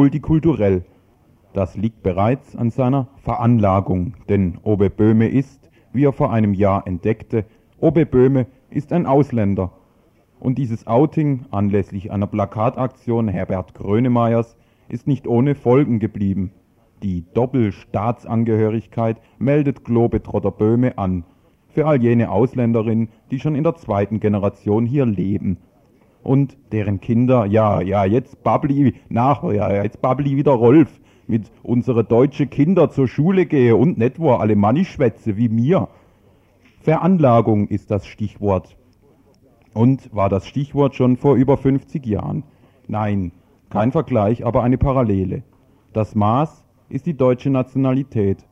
multikulturell. 0.05 0.85
Das 1.55 1.79
liegt 1.79 2.03
bereits 2.03 2.55
an 2.55 2.69
seiner 2.69 3.09
Veranlagung, 3.23 4.13
denn 4.29 4.59
Obe 4.63 4.91
Böhme 4.91 5.29
ist, 5.29 5.71
wie 5.95 6.05
er 6.05 6.13
vor 6.13 6.31
einem 6.31 6.53
Jahr 6.53 6.87
entdeckte, 6.87 7.47
Obe 7.81 8.05
Böhme 8.05 8.47
ist 8.69 8.93
ein 8.93 9.07
Ausländer. 9.07 9.73
Und 10.39 10.59
dieses 10.59 10.87
Outing 10.87 11.47
anlässlich 11.51 12.13
einer 12.13 12.27
Plakataktion 12.27 13.29
Herbert 13.29 13.73
Grönemeyers 13.73 14.59
ist 14.91 15.07
nicht 15.07 15.27
ohne 15.27 15.55
Folgen 15.55 16.01
geblieben. 16.01 16.51
Die 17.03 17.25
Doppelstaatsangehörigkeit 17.33 19.17
meldet 19.39 19.87
Globetrotter 19.87 20.51
Böhme 20.51 20.99
an, 20.99 21.25
für 21.69 21.87
all 21.87 22.03
jene 22.03 22.31
Ausländerinnen, 22.31 23.09
die 23.31 23.41
schon 23.41 23.55
in 23.55 23.65
der 23.65 23.77
zweiten 23.77 24.21
Generation 24.21 24.85
hier 24.85 25.07
leben 25.07 25.57
und 26.25 26.57
deren 26.73 27.01
Kinder, 27.01 27.47
ja, 27.47 27.81
ja, 27.81 28.05
jetzt 28.05 28.43
babbli 28.43 28.95
nach, 29.09 29.45
ja, 29.45 29.83
jetzt 29.83 30.01
babbli 30.01 30.37
wieder 30.37 30.53
Rolf, 30.53 31.01
mit 31.27 31.51
unsere 31.63 32.03
deutsche 32.03 32.47
Kinder 32.47 32.91
zur 32.91 33.09
Schule 33.09 33.47
gehe 33.47 33.77
und 33.77 33.99
nicht 33.99 34.19
wo 34.19 34.33
Alemannisch 34.33 34.91
schwätze 34.91 35.37
wie 35.37 35.49
mir. 35.49 35.89
Veranlagung 36.81 37.69
ist 37.69 37.91
das 37.91 38.07
Stichwort. 38.07 38.77
Und 39.73 40.15
war 40.15 40.29
das 40.29 40.47
Stichwort 40.47 40.95
schon 40.95 41.17
vor 41.17 41.37
über 41.37 41.57
50 41.57 42.05
Jahren? 42.07 42.43
Nein, 42.89 43.33
kein 43.71 43.93
Vergleich, 43.93 44.45
aber 44.45 44.63
eine 44.63 44.79
Parallele. 44.79 45.43
Das 45.93 46.15
Maß 46.15 46.65
ist 46.89 47.07
die 47.07 47.17
deutsche 47.17 47.51
Nationalität. 47.51 48.45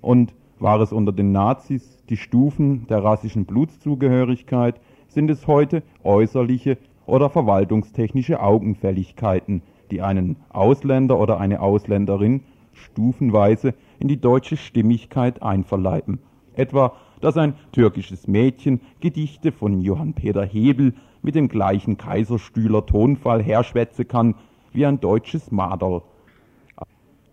Und 0.00 0.34
war 0.58 0.80
es 0.80 0.92
unter 0.92 1.12
den 1.12 1.32
Nazis 1.32 2.02
die 2.08 2.16
Stufen 2.16 2.86
der 2.88 3.04
rassischen 3.04 3.44
Blutszugehörigkeit, 3.44 4.80
sind 5.08 5.30
es 5.30 5.46
heute 5.46 5.82
äußerliche 6.04 6.78
oder 7.08 7.30
verwaltungstechnische 7.30 8.40
Augenfälligkeiten, 8.40 9.62
die 9.90 10.02
einen 10.02 10.36
Ausländer 10.50 11.18
oder 11.18 11.40
eine 11.40 11.60
Ausländerin 11.60 12.42
stufenweise 12.72 13.74
in 13.98 14.08
die 14.08 14.20
deutsche 14.20 14.56
Stimmigkeit 14.56 15.42
einverleiben. 15.42 16.20
Etwa, 16.54 16.92
dass 17.20 17.36
ein 17.36 17.54
türkisches 17.72 18.28
Mädchen 18.28 18.80
Gedichte 19.00 19.52
von 19.52 19.80
Johann 19.80 20.12
Peter 20.12 20.44
Hebel 20.44 20.94
mit 21.22 21.34
dem 21.34 21.48
gleichen 21.48 21.96
Kaiserstühler 21.96 22.84
Tonfall 22.84 23.42
herschwätze 23.42 24.04
kann 24.04 24.34
wie 24.72 24.84
ein 24.84 25.00
deutsches 25.00 25.50
Maderl. 25.50 26.02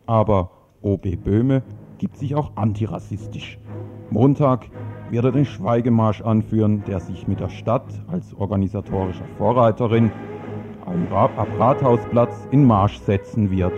Aber 0.05 0.51
O.B. 0.81 1.17
Böhme 1.17 1.63
gibt 1.97 2.17
sich 2.17 2.35
auch 2.35 2.51
antirassistisch. 2.55 3.59
Montag 4.09 4.69
wird 5.09 5.25
er 5.25 5.31
den 5.31 5.45
Schweigemarsch 5.45 6.21
anführen, 6.21 6.83
der 6.87 6.99
sich 6.99 7.27
mit 7.27 7.39
der 7.39 7.49
Stadt 7.49 7.85
als 8.07 8.33
organisatorischer 8.33 9.25
Vorreiterin 9.37 10.11
am 10.85 11.07
Rathausplatz 11.11 12.47
in 12.51 12.65
Marsch 12.65 12.99
setzen 12.99 13.49
wird. 13.51 13.73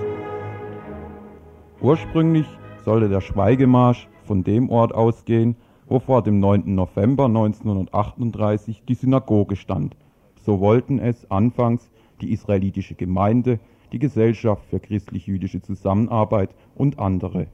Ursprünglich 1.81 2.47
sollte 2.83 3.09
der 3.09 3.21
Schweigemarsch 3.21 4.07
von 4.23 4.43
dem 4.43 4.69
Ort 4.69 4.93
ausgehen, 4.93 5.55
wo 5.87 5.99
vor 5.99 6.21
dem 6.21 6.39
9. 6.39 6.75
November 6.75 7.25
1938 7.25 8.83
die 8.87 8.95
Synagoge 8.95 9.55
stand. 9.55 9.95
So 10.41 10.59
wollten 10.59 10.99
es 10.99 11.29
anfangs 11.31 11.89
die 12.21 12.31
israelitische 12.31 12.95
Gemeinde, 12.95 13.59
die 13.91 13.99
Gesellschaft 13.99 14.65
für 14.65 14.79
christlich-jüdische 14.79 15.61
Zusammenarbeit 15.61 16.49
und 16.75 16.99
andere. 16.99 17.47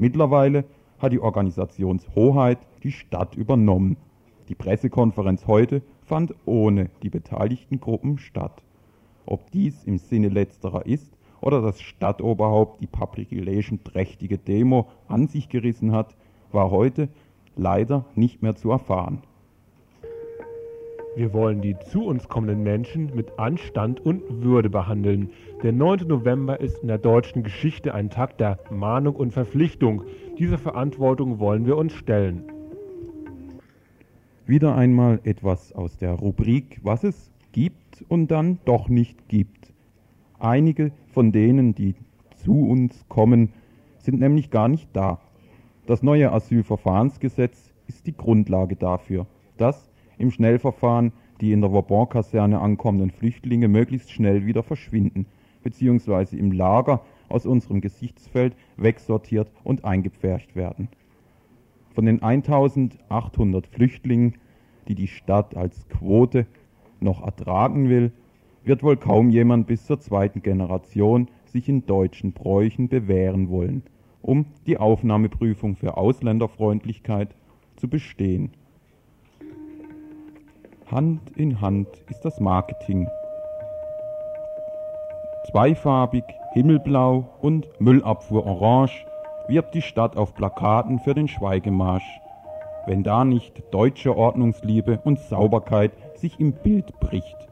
Mittlerweile 0.00 0.64
hat 1.00 1.12
die 1.12 1.18
Organisationshoheit 1.18 2.58
die 2.84 2.92
Stadt 2.92 3.34
übernommen. 3.34 3.96
Die 4.48 4.54
Pressekonferenz 4.54 5.48
heute 5.48 5.82
fand 6.04 6.34
ohne 6.46 6.88
die 7.02 7.10
beteiligten 7.10 7.80
Gruppen 7.80 8.18
statt. 8.18 8.62
Ob 9.26 9.50
dies 9.50 9.82
im 9.84 9.98
Sinne 9.98 10.28
letzterer 10.28 10.86
ist 10.86 11.12
oder 11.40 11.60
das 11.60 11.80
Stadtoberhaupt 11.80 12.80
die 12.80 12.86
Public 12.86 13.32
Relation 13.32 13.82
trächtige 13.82 14.38
Demo 14.38 14.86
an 15.08 15.26
sich 15.26 15.48
gerissen 15.48 15.90
hat, 15.90 16.14
war 16.52 16.70
heute 16.70 17.08
leider 17.56 18.04
nicht 18.14 18.40
mehr 18.40 18.54
zu 18.54 18.70
erfahren. 18.70 19.22
Wir 21.16 21.32
wollen 21.32 21.60
die 21.60 21.76
zu 21.90 22.06
uns 22.06 22.28
kommenden 22.28 22.62
Menschen 22.62 23.10
mit 23.16 23.36
Anstand 23.40 23.98
und 23.98 24.22
Würde 24.44 24.70
behandeln. 24.70 25.30
Der 25.64 25.72
9. 25.72 26.06
November 26.06 26.60
ist 26.60 26.78
in 26.82 26.88
der 26.88 26.98
deutschen 26.98 27.42
Geschichte 27.42 27.92
ein 27.92 28.10
Tag 28.10 28.38
der 28.38 28.60
Mahnung 28.70 29.16
und 29.16 29.32
Verpflichtung. 29.32 30.04
Diese 30.38 30.56
Verantwortung 30.56 31.40
wollen 31.40 31.66
wir 31.66 31.76
uns 31.76 31.94
stellen. 31.94 32.44
Wieder 34.46 34.76
einmal 34.76 35.18
etwas 35.24 35.72
aus 35.72 35.96
der 35.96 36.12
Rubrik, 36.12 36.78
was 36.84 37.02
es 37.02 37.32
gibt 37.50 38.04
und 38.08 38.30
dann 38.30 38.60
doch 38.66 38.88
nicht 38.88 39.28
gibt. 39.28 39.72
Einige 40.38 40.92
von 41.12 41.32
denen, 41.32 41.74
die 41.74 41.96
zu 42.36 42.68
uns 42.68 43.04
kommen, 43.08 43.52
sind 43.98 44.20
nämlich 44.20 44.52
gar 44.52 44.68
nicht 44.68 44.88
da. 44.92 45.18
Das 45.86 46.04
neue 46.04 46.30
Asylverfahrensgesetz 46.30 47.74
ist 47.88 48.06
die 48.06 48.16
Grundlage 48.16 48.76
dafür, 48.76 49.26
dass 49.56 49.90
im 50.18 50.30
Schnellverfahren 50.30 51.12
die 51.40 51.50
in 51.50 51.62
der 51.62 51.72
Vauban-Kaserne 51.72 52.60
ankommenden 52.60 53.10
Flüchtlinge 53.10 53.66
möglichst 53.66 54.12
schnell 54.12 54.46
wieder 54.46 54.62
verschwinden, 54.62 55.26
beziehungsweise 55.68 56.34
im 56.38 56.50
Lager 56.50 57.02
aus 57.28 57.44
unserem 57.44 57.82
Gesichtsfeld 57.82 58.56
wegsortiert 58.78 59.50
und 59.64 59.84
eingepfercht 59.84 60.56
werden. 60.56 60.88
Von 61.94 62.06
den 62.06 62.22
1800 62.22 63.66
Flüchtlingen, 63.66 64.36
die 64.88 64.94
die 64.94 65.08
Stadt 65.08 65.58
als 65.58 65.86
Quote 65.90 66.46
noch 67.00 67.22
ertragen 67.22 67.90
will, 67.90 68.12
wird 68.64 68.82
wohl 68.82 68.96
kaum 68.96 69.28
jemand 69.28 69.66
bis 69.66 69.84
zur 69.84 70.00
zweiten 70.00 70.40
Generation 70.40 71.28
sich 71.44 71.68
in 71.68 71.84
deutschen 71.84 72.32
Bräuchen 72.32 72.88
bewähren 72.88 73.50
wollen, 73.50 73.82
um 74.22 74.46
die 74.66 74.78
Aufnahmeprüfung 74.78 75.76
für 75.76 75.98
Ausländerfreundlichkeit 75.98 77.34
zu 77.76 77.88
bestehen. 77.88 78.52
Hand 80.90 81.20
in 81.36 81.60
Hand 81.60 81.88
ist 82.08 82.22
das 82.22 82.40
Marketing. 82.40 83.06
Zweifarbig, 85.50 86.24
himmelblau 86.52 87.24
und 87.40 87.66
Müllabfuhr 87.80 88.44
orange 88.44 89.06
wirbt 89.48 89.74
die 89.74 89.80
Stadt 89.80 90.14
auf 90.14 90.34
Plakaten 90.34 90.98
für 90.98 91.14
den 91.14 91.26
Schweigemarsch. 91.26 92.04
Wenn 92.84 93.02
da 93.02 93.24
nicht 93.24 93.62
deutsche 93.70 94.14
Ordnungsliebe 94.14 95.00
und 95.04 95.18
Sauberkeit 95.18 95.92
sich 96.16 96.38
im 96.38 96.52
Bild 96.52 97.00
bricht. 97.00 97.48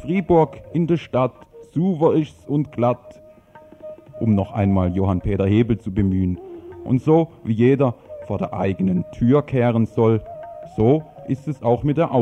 Fribourg 0.00 0.62
in 0.72 0.86
der 0.86 0.96
Stadt, 0.96 1.32
super 1.72 2.14
ist's 2.14 2.46
und 2.46 2.70
glatt, 2.70 3.20
um 4.20 4.36
noch 4.36 4.52
einmal 4.52 4.94
Johann 4.94 5.20
Peter 5.20 5.46
Hebel 5.46 5.76
zu 5.78 5.92
bemühen. 5.92 6.38
Und 6.84 7.02
so 7.02 7.32
wie 7.42 7.54
jeder 7.54 7.96
vor 8.28 8.38
der 8.38 8.54
eigenen 8.54 9.04
Tür 9.10 9.42
kehren 9.42 9.86
soll, 9.86 10.22
so 10.76 11.02
ist 11.26 11.48
es 11.48 11.64
auch 11.64 11.82
mit 11.82 11.96
der 11.96 12.12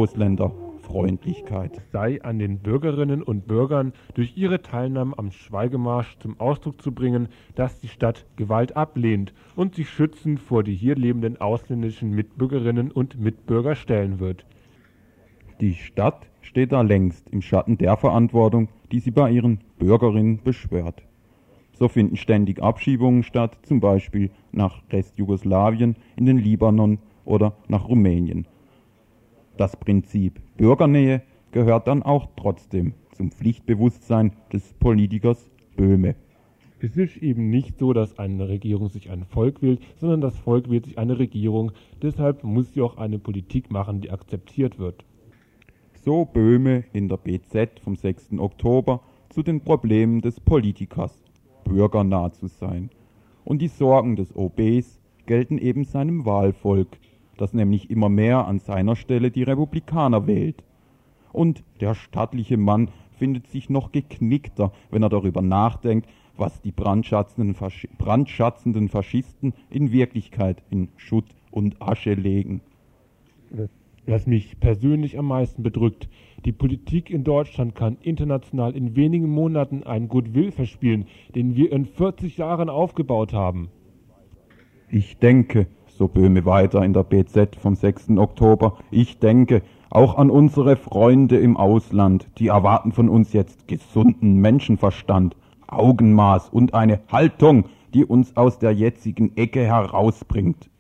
Ausländerfreundlichkeit. 0.89 1.83
Sei 1.93 2.23
an 2.23 2.39
den 2.39 2.59
Bürgerinnen 2.59 3.23
und 3.23 3.47
Bürgern 3.47 3.93
durch 4.15 4.37
ihre 4.37 4.63
Teilnahme 4.63 5.17
am 5.19 5.31
Schweigemarsch 5.31 6.19
zum 6.19 6.39
Ausdruck 6.41 6.83
zu 6.83 6.93
bringen, 6.93 7.29
dass 7.55 7.79
die 7.79 7.89
Stadt 7.89 8.27
Gewalt 8.37 8.77
ablehnt 8.77 9.33
und 9.55 9.75
sich 9.75 9.91
schützend 9.91 10.41
vor 10.41 10.63
die 10.63 10.75
hier 10.75 10.97
lebenden 10.97 11.41
ausländischen 11.41 12.11
Mitbürgerinnen 12.11 12.91
und 12.91 13.21
Mitbürger 13.21 13.75
stellen 13.75 14.19
wird. 14.19 14.45
Die 15.61 15.75
Stadt 15.75 16.27
steht 16.41 16.73
da 16.73 16.83
längst 16.83 17.29
im 17.31 17.43
Schatten 17.43 17.79
der 17.79 17.97
Verantwortung, 17.97 18.69
die 18.93 19.01
sie 19.01 19.11
bei 19.11 19.31
ihren 19.31 19.61
Bürgerinnen 19.79 20.41
beschwört. 20.43 21.03
So 21.73 21.89
finden 21.89 22.17
ständig 22.17 22.63
Abschiebungen 22.63 23.23
statt, 23.23 23.57
zum 23.63 23.81
Beispiel 23.81 24.31
nach 24.51 24.83
Restjugoslawien, 24.91 25.97
in 26.17 26.27
den 26.27 26.39
Libanon 26.39 26.99
oder 27.25 27.55
nach 27.69 27.89
Rumänien. 27.89 28.47
Das 29.59 29.77
Prinzip 29.77 30.41
Bürgernähe 30.57 31.23
gehört 31.51 31.87
dann 31.87 32.03
auch 32.03 32.29
trotzdem 32.37 32.95
zum 33.13 33.31
Pflichtbewusstsein 33.31 34.33
des 34.53 34.73
Politikers 34.75 35.51
Böhme. 35.77 36.15
Es 36.81 36.97
ist 36.97 37.19
eben 37.19 37.51
nicht 37.51 37.77
so, 37.79 37.93
dass 37.93 38.19
eine 38.19 38.49
Regierung 38.49 38.89
sich 38.89 39.11
ein 39.11 39.25
Volk 39.25 39.61
wählt, 39.61 39.81
sondern 39.97 40.23
das 40.23 40.39
Volk 40.39 40.71
wählt 40.71 40.87
sich 40.87 40.97
eine 40.97 41.19
Regierung. 41.19 41.73
Deshalb 42.01 42.45
muss 42.45 42.73
sie 42.73 42.81
auch 42.81 42.97
eine 42.97 43.19
Politik 43.19 43.71
machen, 43.71 44.01
die 44.01 44.11
akzeptiert 44.11 44.79
wird 44.79 45.05
so 46.09 46.25
Böhme 46.25 46.85
in 46.95 47.09
der 47.09 47.19
BZ 47.19 47.81
vom 47.81 47.95
6. 47.95 48.39
Oktober 48.39 49.03
zu 49.29 49.43
den 49.43 49.61
Problemen 49.61 50.23
des 50.23 50.41
Politikers, 50.41 51.23
bürgernah 51.65 52.33
zu 52.33 52.47
sein. 52.47 52.89
Und 53.45 53.61
die 53.61 53.69
Sorgen 53.69 54.17
des 54.17 54.35
OBs 54.35 55.01
gelten 55.27 55.59
eben 55.59 55.85
seinem 55.85 56.25
Wahlvolk, 56.25 56.99
das 57.41 57.55
nämlich 57.55 57.91
immer 57.91 58.09
mehr 58.09 58.47
an 58.47 58.59
seiner 58.59 58.97
Stelle 58.97 59.31
die 59.31 59.43
Republikaner 59.43 60.27
wählt. 60.27 60.63
Und 61.33 61.63
der 61.81 61.95
stattliche 61.95 62.57
Mann 62.57 62.91
findet 63.19 63.49
sich 63.49 63.71
noch 63.71 63.93
geknickter, 63.93 64.73
wenn 64.91 65.03
er 65.03 65.09
darüber 65.09 65.43
nachdenkt, 65.43 66.09
was 66.37 66.61
die 66.61 66.73
brandschatzenden, 66.73 67.55
Fasch 67.55 67.89
brandschatzenden 67.99 68.89
Faschisten 68.89 69.55
in 69.71 69.93
Wirklichkeit 69.93 70.63
in 70.71 70.89
Schutt 70.97 71.27
und 71.51 71.83
Asche 71.83 72.15
legen 72.15 72.61
was 74.09 74.27
mich 74.27 74.59
persönlich 74.59 75.19
am 75.19 75.27
meisten 75.27 75.63
bedrückt. 75.63 76.09
Die 76.45 76.53
Politik 76.53 77.11
in 77.11 77.25
Deutschland 77.25 77.75
kann 77.75 77.99
international 78.01 78.75
in 78.75 78.97
wenigen 78.97 79.29
Monaten 79.29 79.83
einen 79.83 80.09
Goodwill 80.09 80.51
verspielen, 80.51 81.07
den 81.35 81.57
wir 81.57 81.73
in 81.73 81.85
40 81.85 82.39
Jahren 82.39 82.71
aufgebaut 82.71 83.33
haben. 83.33 83.69
Ich 84.91 85.19
denke, 85.19 85.67
so 85.99 86.07
Böhme 86.07 86.45
weiter 86.45 86.85
in 86.85 86.93
der 86.93 87.03
BZ 87.03 87.57
vom 87.57 87.75
6. 87.75 88.11
Oktober, 88.19 88.79
ich 88.93 89.19
denke 89.19 89.63
auch 89.91 90.17
an 90.17 90.31
unsere 90.31 90.77
Freunde 90.77 91.39
im 91.39 91.57
Ausland, 91.57 92.29
die 92.39 92.49
erwarten 92.49 92.93
von 92.93 93.09
uns 93.09 93.33
jetzt 93.33 93.67
gesunden 93.67 94.37
Menschenverstand, 94.37 95.35
Augenmaß 95.67 96.51
und 96.51 96.73
eine 96.73 97.01
Haltung, 97.11 97.65
die 97.95 98.05
uns 98.05 98.37
aus 98.37 98.61
der 98.61 98.73
jetzigen 98.73 99.37
Ecke 99.37 99.61
herausbringt. 99.61 100.71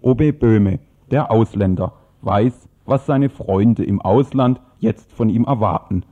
OB 0.00 0.32
Böhme, 0.32 0.78
der 1.10 1.30
Ausländer, 1.30 1.92
weiß, 2.22 2.68
was 2.86 3.04
seine 3.04 3.28
Freunde 3.28 3.84
im 3.84 4.00
Ausland 4.00 4.60
jetzt 4.78 5.12
von 5.12 5.28
ihm 5.28 5.44
erwarten, 5.44 6.04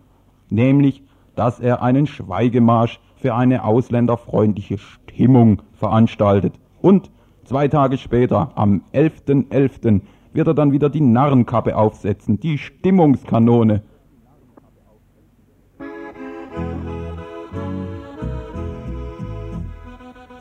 nämlich, 0.50 1.02
dass 1.36 1.58
er 1.58 1.82
einen 1.82 2.06
Schweigemarsch 2.06 3.00
für 3.16 3.34
eine 3.34 3.64
ausländerfreundliche 3.64 4.76
Stimmung 4.78 5.62
veranstaltet. 5.72 6.54
Und 6.82 7.10
zwei 7.50 7.66
Tage 7.66 7.98
später, 7.98 8.52
am 8.54 8.82
11.11., 8.94 9.50
.11., 9.50 10.00
wird 10.32 10.46
er 10.46 10.54
dann 10.54 10.70
wieder 10.70 10.88
die 10.88 11.00
Narrenkappe 11.00 11.76
aufsetzen, 11.76 12.38
die 12.38 12.58
Stimmungskanone. 12.58 13.82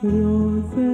Rosen 0.04 0.90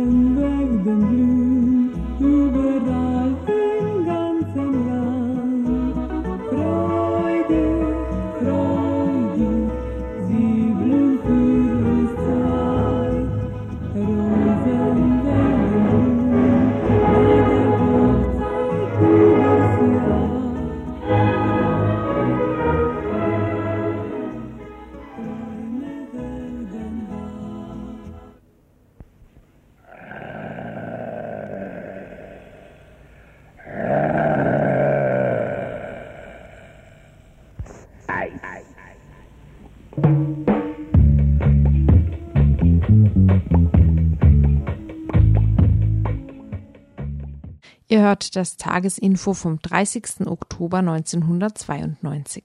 Ihr 47.95 48.01
hört 48.01 48.35
das 48.35 48.57
Tagesinfo 48.57 49.33
vom 49.33 49.59
30. 49.61 50.27
Oktober 50.27 50.79
1992. 50.79 52.43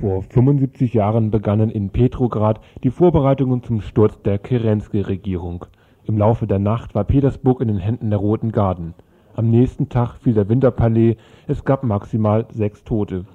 Vor 0.00 0.22
75 0.22 0.94
Jahren 0.94 1.30
begannen 1.30 1.70
in 1.70 1.90
Petrograd 1.90 2.60
die 2.82 2.90
Vorbereitungen 2.90 3.62
zum 3.62 3.80
Sturz 3.80 4.20
der 4.22 4.40
Kerensky-Regierung. 4.40 5.66
Im 6.06 6.18
Laufe 6.18 6.48
der 6.48 6.58
Nacht 6.58 6.96
war 6.96 7.04
Petersburg 7.04 7.60
in 7.60 7.68
den 7.68 7.78
Händen 7.78 8.10
der 8.10 8.18
Roten 8.18 8.50
Garden. 8.50 8.94
Am 9.36 9.48
nächsten 9.48 9.90
Tag 9.90 10.16
fiel 10.16 10.34
der 10.34 10.48
Winterpalais, 10.48 11.14
es 11.46 11.64
gab 11.64 11.84
maximal 11.84 12.44
sechs 12.50 12.82
Tote. 12.82 13.26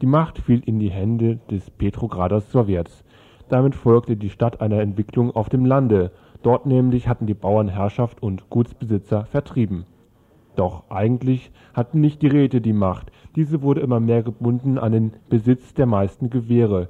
Die 0.00 0.06
Macht 0.06 0.40
fiel 0.40 0.60
in 0.66 0.80
die 0.80 0.90
Hände 0.90 1.38
des 1.52 1.70
Petrograder 1.70 2.40
Sowjets. 2.40 3.04
Damit 3.48 3.76
folgte 3.76 4.16
die 4.16 4.28
Stadt 4.30 4.60
einer 4.60 4.80
Entwicklung 4.80 5.30
auf 5.30 5.48
dem 5.48 5.66
Lande. 5.66 6.10
Dort 6.42 6.66
nämlich 6.66 7.06
hatten 7.06 7.26
die 7.26 7.34
Bauern 7.34 7.68
Herrschaft 7.68 8.20
und 8.24 8.50
Gutsbesitzer 8.50 9.26
vertrieben. 9.26 9.86
Doch 10.56 10.84
eigentlich 10.88 11.50
hatten 11.74 12.00
nicht 12.00 12.22
die 12.22 12.28
Räte 12.28 12.60
die 12.60 12.72
Macht, 12.72 13.10
diese 13.34 13.62
wurde 13.62 13.80
immer 13.80 13.98
mehr 13.98 14.22
gebunden 14.22 14.78
an 14.78 14.92
den 14.92 15.12
Besitz 15.28 15.74
der 15.74 15.86
meisten 15.86 16.30
Gewehre. 16.30 16.88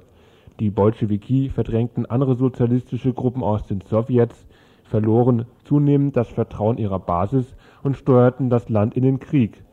Die 0.59 0.69
Bolschewiki 0.69 1.49
verdrängten 1.49 2.05
andere 2.05 2.35
sozialistische 2.35 3.13
Gruppen 3.13 3.43
aus 3.43 3.65
den 3.65 3.81
Sowjets, 3.81 4.45
verloren 4.83 5.45
zunehmend 5.63 6.15
das 6.15 6.29
Vertrauen 6.29 6.77
ihrer 6.77 6.99
Basis 6.99 7.55
und 7.83 7.97
steuerten 7.97 8.49
das 8.49 8.69
Land 8.69 8.95
in 8.95 9.03
den 9.03 9.19
Krieg. 9.19 9.63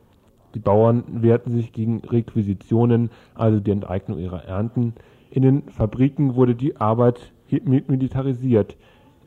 Die 0.55 0.59
Bauern 0.59 1.05
wehrten 1.23 1.53
sich 1.53 1.73
gegen 1.73 2.01
Requisitionen, 2.01 3.11
also 3.35 3.61
die 3.61 3.71
Enteignung 3.71 4.19
ihrer 4.19 4.45
Ernten. 4.45 4.95
In 5.31 5.43
den 5.43 5.63
Fabriken 5.69 6.35
wurde 6.35 6.55
die 6.55 6.77
Arbeit 6.77 7.33
militarisiert, 7.65 8.77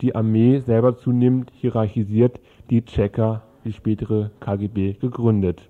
die 0.00 0.14
Armee 0.14 0.58
selber 0.58 0.96
zunehmend 0.96 1.50
hierarchisiert, 1.54 2.40
die 2.70 2.84
Tschecher 2.84 3.42
die 3.66 3.72
spätere 3.72 4.30
KGB 4.40 4.94
gegründet. 4.94 5.68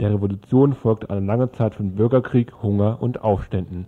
Der 0.00 0.12
Revolution 0.12 0.74
folgte 0.74 1.10
eine 1.10 1.24
lange 1.24 1.50
Zeit 1.52 1.74
von 1.74 1.94
Bürgerkrieg, 1.94 2.62
Hunger 2.62 2.98
und 3.00 3.22
Aufständen. 3.22 3.86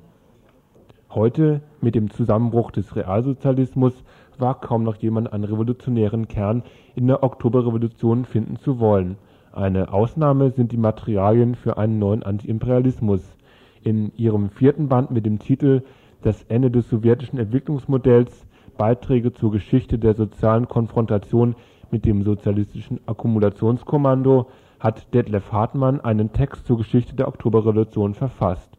Heute, 1.10 1.60
mit 1.80 1.94
dem 1.94 2.10
Zusammenbruch 2.10 2.70
des 2.70 2.94
Realsozialismus, 2.94 4.04
war 4.38 4.60
kaum 4.60 4.84
noch 4.84 4.96
jemand 4.96 5.32
einen 5.32 5.44
revolutionären 5.44 6.28
Kern 6.28 6.62
in 6.94 7.06
der 7.06 7.22
Oktoberrevolution 7.22 8.24
finden 8.24 8.56
zu 8.56 8.78
wollen. 8.78 9.16
Eine 9.52 9.92
Ausnahme 9.92 10.50
sind 10.50 10.72
die 10.72 10.76
Materialien 10.76 11.56
für 11.56 11.76
einen 11.76 11.98
neuen 11.98 12.22
Antiimperialismus. 12.22 13.36
In 13.82 14.12
ihrem 14.16 14.50
vierten 14.50 14.88
Band 14.88 15.10
mit 15.10 15.26
dem 15.26 15.40
Titel 15.40 15.82
Das 16.22 16.44
Ende 16.44 16.70
des 16.70 16.88
sowjetischen 16.88 17.38
Entwicklungsmodells 17.38 18.46
Beiträge 18.78 19.32
zur 19.32 19.50
Geschichte 19.50 19.98
der 19.98 20.14
sozialen 20.14 20.68
Konfrontation 20.68 21.56
mit 21.92 22.04
dem 22.04 22.22
sozialistischen 22.22 23.00
Akkumulationskommando 23.06 24.46
hat 24.78 25.12
Detlef 25.12 25.52
Hartmann 25.52 26.00
einen 26.00 26.32
Text 26.32 26.66
zur 26.66 26.78
Geschichte 26.78 27.14
der 27.14 27.28
Oktoberrevolution 27.28 28.14
verfasst. 28.14 28.70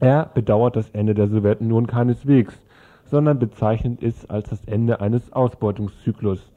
Er 0.00 0.30
bedauert 0.34 0.76
das 0.76 0.90
Ende 0.90 1.14
der 1.14 1.28
Sowjetunion 1.28 1.86
keineswegs, 1.86 2.58
sondern 3.04 3.38
bezeichnet 3.38 4.02
es 4.02 4.28
als 4.28 4.48
das 4.48 4.64
Ende 4.64 5.00
eines 5.00 5.32
Ausbeutungszyklus. 5.32 6.50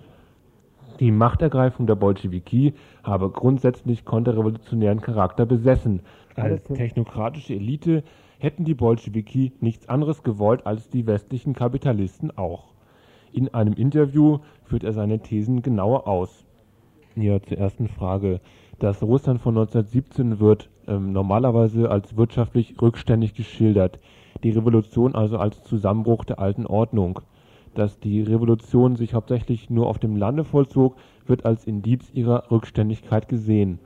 Die 0.99 1.12
Machtergreifung 1.12 1.88
der 1.88 1.95
Bolschewiki 1.95 2.73
habe 3.03 3.29
grundsätzlich 3.29 4.06
konterrevolutionären 4.06 5.01
Charakter 5.01 5.45
besessen. 5.45 6.01
Als 6.36 6.63
technokratische 6.63 7.56
Elite 7.56 8.03
hätten 8.38 8.63
die 8.63 8.75
Bolschewiki 8.75 9.53
nichts 9.60 9.89
anderes 9.89 10.23
gewollt 10.23 10.65
als 10.65 10.89
die 10.89 11.08
westlichen 11.08 11.53
Kapitalisten 11.53 12.38
auch. 12.38 12.72
In 13.33 13.51
einem 13.51 13.73
Interview 13.73 14.37
führt 14.63 14.83
er 14.83 14.93
seine 14.93 15.19
Thesen 15.19 15.63
genauer 15.63 16.07
aus. 16.07 16.45
Ja, 17.15 17.41
zur 17.41 17.57
ersten 17.57 17.87
Frage. 17.87 18.41
Das 18.77 19.01
Russland 19.01 19.41
von 19.41 19.57
1917 19.57 20.39
wird 20.39 20.69
ähm, 20.87 21.13
normalerweise 21.13 21.89
als 21.89 22.15
wirtschaftlich 22.15 22.75
rückständig 22.79 23.33
geschildert. 23.33 23.99
Die 24.43 24.51
Revolution 24.51 25.15
also 25.15 25.39
als 25.39 25.63
Zusammenbruch 25.63 26.25
der 26.25 26.37
alten 26.37 26.67
Ordnung. 26.67 27.21
Dass 27.73 27.99
die 27.99 28.21
Revolution 28.21 28.95
sich 28.97 29.15
hauptsächlich 29.15 29.71
nur 29.71 29.87
auf 29.87 29.97
dem 29.97 30.15
Lande 30.15 30.43
vollzog, 30.43 30.95
wird 31.25 31.43
als 31.43 31.65
Indiz 31.65 32.11
ihrer 32.13 32.51
Rückständigkeit 32.51 33.27
gesehen. 33.27 33.79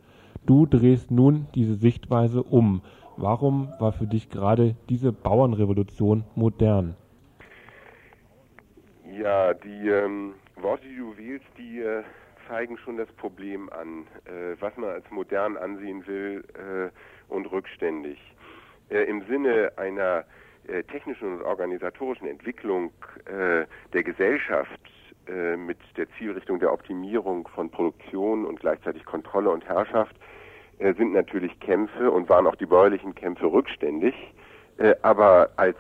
Du 0.45 0.65
drehst 0.65 1.09
nun 1.09 1.47
diese 1.55 1.75
Sichtweise 1.75 2.43
um. 2.43 2.81
Warum 3.15 3.69
war 3.79 3.93
für 3.93 4.07
dich 4.07 4.29
gerade 4.29 4.75
diese 4.89 5.13
Bauernrevolution 5.13 6.25
modern? 6.35 6.95
Ja, 9.17 9.53
die 9.55 9.89
ähm, 9.89 10.35
Worte, 10.57 10.87
die 10.87 10.97
du 10.97 11.17
wählst, 11.17 11.47
die 11.57 11.79
äh, 11.79 12.03
zeigen 12.47 12.77
schon 12.77 12.97
das 12.97 13.11
Problem 13.13 13.67
an, 13.71 14.05
äh, 14.25 14.55
was 14.59 14.77
man 14.77 14.91
als 14.91 15.09
modern 15.09 15.57
ansehen 15.57 16.05
will 16.05 16.43
äh, 16.53 17.33
und 17.33 17.51
rückständig. 17.51 18.19
Äh, 18.89 19.05
Im 19.05 19.25
Sinne 19.25 19.71
einer 19.75 20.23
äh, 20.67 20.83
technischen 20.83 21.33
und 21.33 21.41
organisatorischen 21.41 22.27
Entwicklung 22.27 22.91
äh, 23.25 23.65
der 23.93 24.03
Gesellschaft 24.03 24.79
mit 25.57 25.77
der 25.97 26.07
Zielrichtung 26.17 26.57
der 26.57 26.71
Optimierung 26.71 27.49
von 27.49 27.69
Produktion 27.69 28.45
und 28.45 28.61
gleichzeitig 28.61 29.03
Kontrolle 29.03 29.49
und 29.49 29.67
Herrschaft 29.67 30.15
sind 30.79 31.11
natürlich 31.11 31.59
Kämpfe 31.59 32.09
und 32.09 32.29
waren 32.29 32.47
auch 32.47 32.55
die 32.55 32.65
bäuerlichen 32.65 33.13
Kämpfe 33.13 33.45
rückständig. 33.47 34.15
aber 35.01 35.49
als 35.57 35.75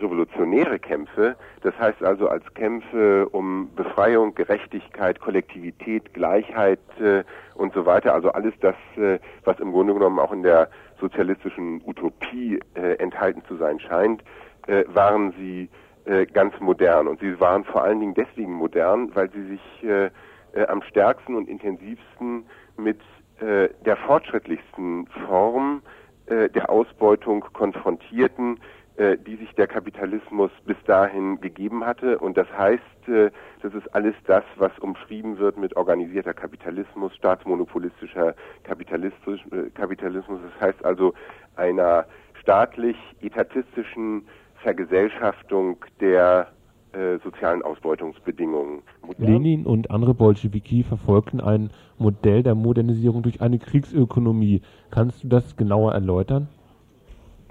revolutionäre 0.00 0.78
Kämpfe, 0.78 1.36
das 1.62 1.78
heißt 1.78 2.02
also 2.02 2.28
als 2.28 2.44
Kämpfe 2.54 3.28
um 3.28 3.70
Befreiung, 3.74 4.34
Gerechtigkeit, 4.34 5.20
Kollektivität, 5.20 6.14
Gleichheit 6.14 6.80
äh, 7.00 7.24
und 7.54 7.72
so 7.74 7.86
weiter, 7.86 8.14
also 8.14 8.30
alles 8.32 8.54
das, 8.60 8.76
äh, 8.96 9.18
was 9.44 9.58
im 9.60 9.72
Grunde 9.72 9.94
genommen 9.94 10.18
auch 10.18 10.32
in 10.32 10.42
der 10.42 10.68
sozialistischen 11.00 11.82
Utopie 11.84 12.60
äh, 12.74 12.94
enthalten 12.98 13.42
zu 13.46 13.56
sein 13.56 13.80
scheint, 13.80 14.22
äh, 14.66 14.84
waren 14.88 15.32
sie 15.38 15.68
äh, 16.04 16.26
ganz 16.26 16.58
modern. 16.60 17.08
Und 17.08 17.20
sie 17.20 17.38
waren 17.40 17.64
vor 17.64 17.82
allen 17.82 18.00
Dingen 18.00 18.14
deswegen 18.14 18.52
modern, 18.52 19.14
weil 19.14 19.30
sie 19.30 19.44
sich 19.44 19.84
äh, 19.84 20.10
am 20.68 20.82
stärksten 20.82 21.34
und 21.34 21.48
intensivsten 21.48 22.46
mit 22.76 23.00
der 23.38 23.96
fortschrittlichsten 24.06 25.06
Form 25.26 25.82
der 26.26 26.70
Ausbeutung 26.70 27.44
konfrontierten, 27.52 28.58
der 29.56 29.66
Kapitalismus 29.66 30.50
bis 30.64 30.76
dahin 30.86 31.40
gegeben 31.40 31.84
hatte. 31.84 32.18
Und 32.18 32.36
das 32.36 32.46
heißt, 32.56 33.08
äh, 33.08 33.30
das 33.62 33.74
ist 33.74 33.94
alles 33.94 34.14
das, 34.26 34.44
was 34.56 34.76
umschrieben 34.78 35.38
wird 35.38 35.56
mit 35.56 35.76
organisierter 35.76 36.34
Kapitalismus, 36.34 37.14
staatsmonopolistischer 37.16 38.34
Kapitalismus. 38.64 39.40
Äh. 39.52 39.70
Das 39.74 40.60
heißt 40.60 40.84
also 40.84 41.14
einer 41.56 42.06
staatlich-etatistischen 42.40 44.26
Vergesellschaftung 44.62 45.76
der 46.00 46.48
äh, 46.92 47.18
sozialen 47.22 47.62
Ausbeutungsbedingungen. 47.62 48.82
Lenin 49.18 49.66
und 49.66 49.90
andere 49.90 50.14
Bolschewiki 50.14 50.82
verfolgten 50.82 51.40
ein 51.40 51.70
Modell 51.98 52.42
der 52.42 52.54
Modernisierung 52.54 53.22
durch 53.22 53.40
eine 53.40 53.58
Kriegsökonomie. 53.58 54.62
Kannst 54.90 55.24
du 55.24 55.28
das 55.28 55.56
genauer 55.56 55.92
erläutern? 55.92 56.48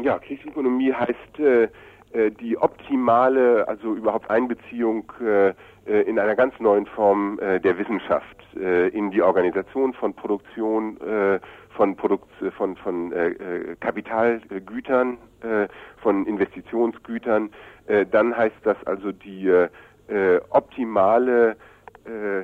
Ja, 0.04 0.20
Kriegsökonomie 0.20 0.94
heißt 0.94 1.40
äh, 1.40 1.68
die 2.32 2.58
optimale, 2.58 3.68
also 3.68 3.94
überhaupt 3.94 4.30
Einbeziehung 4.30 5.12
äh, 5.22 5.50
äh 5.50 5.54
in 5.86 6.18
einer 6.20 6.36
ganz 6.36 6.54
neuen 6.60 6.86
Form 6.86 7.40
äh, 7.40 7.60
der 7.60 7.78
Wissenschaft 7.78 8.38
äh, 8.56 8.88
in 8.90 9.12
die 9.12 9.22
Organisation 9.22 9.94
von 9.94 10.14
Produktion, 10.14 11.00
äh, 11.02 11.40
von, 11.76 11.96
Produkt, 11.96 12.30
von, 12.58 12.76
von 12.78 13.12
äh, 13.12 13.28
äh, 13.28 13.76
Kapitalgütern, 13.80 15.18
äh, 15.42 15.68
von 16.02 16.26
Investitionsgütern. 16.26 17.52
Äh, 17.88 18.06
dann 18.06 18.36
heißt 18.36 18.56
das 18.64 18.78
also 18.86 19.12
die 19.12 19.48
äh, 19.48 19.70
optimale 20.50 21.58
äh, 22.06 22.42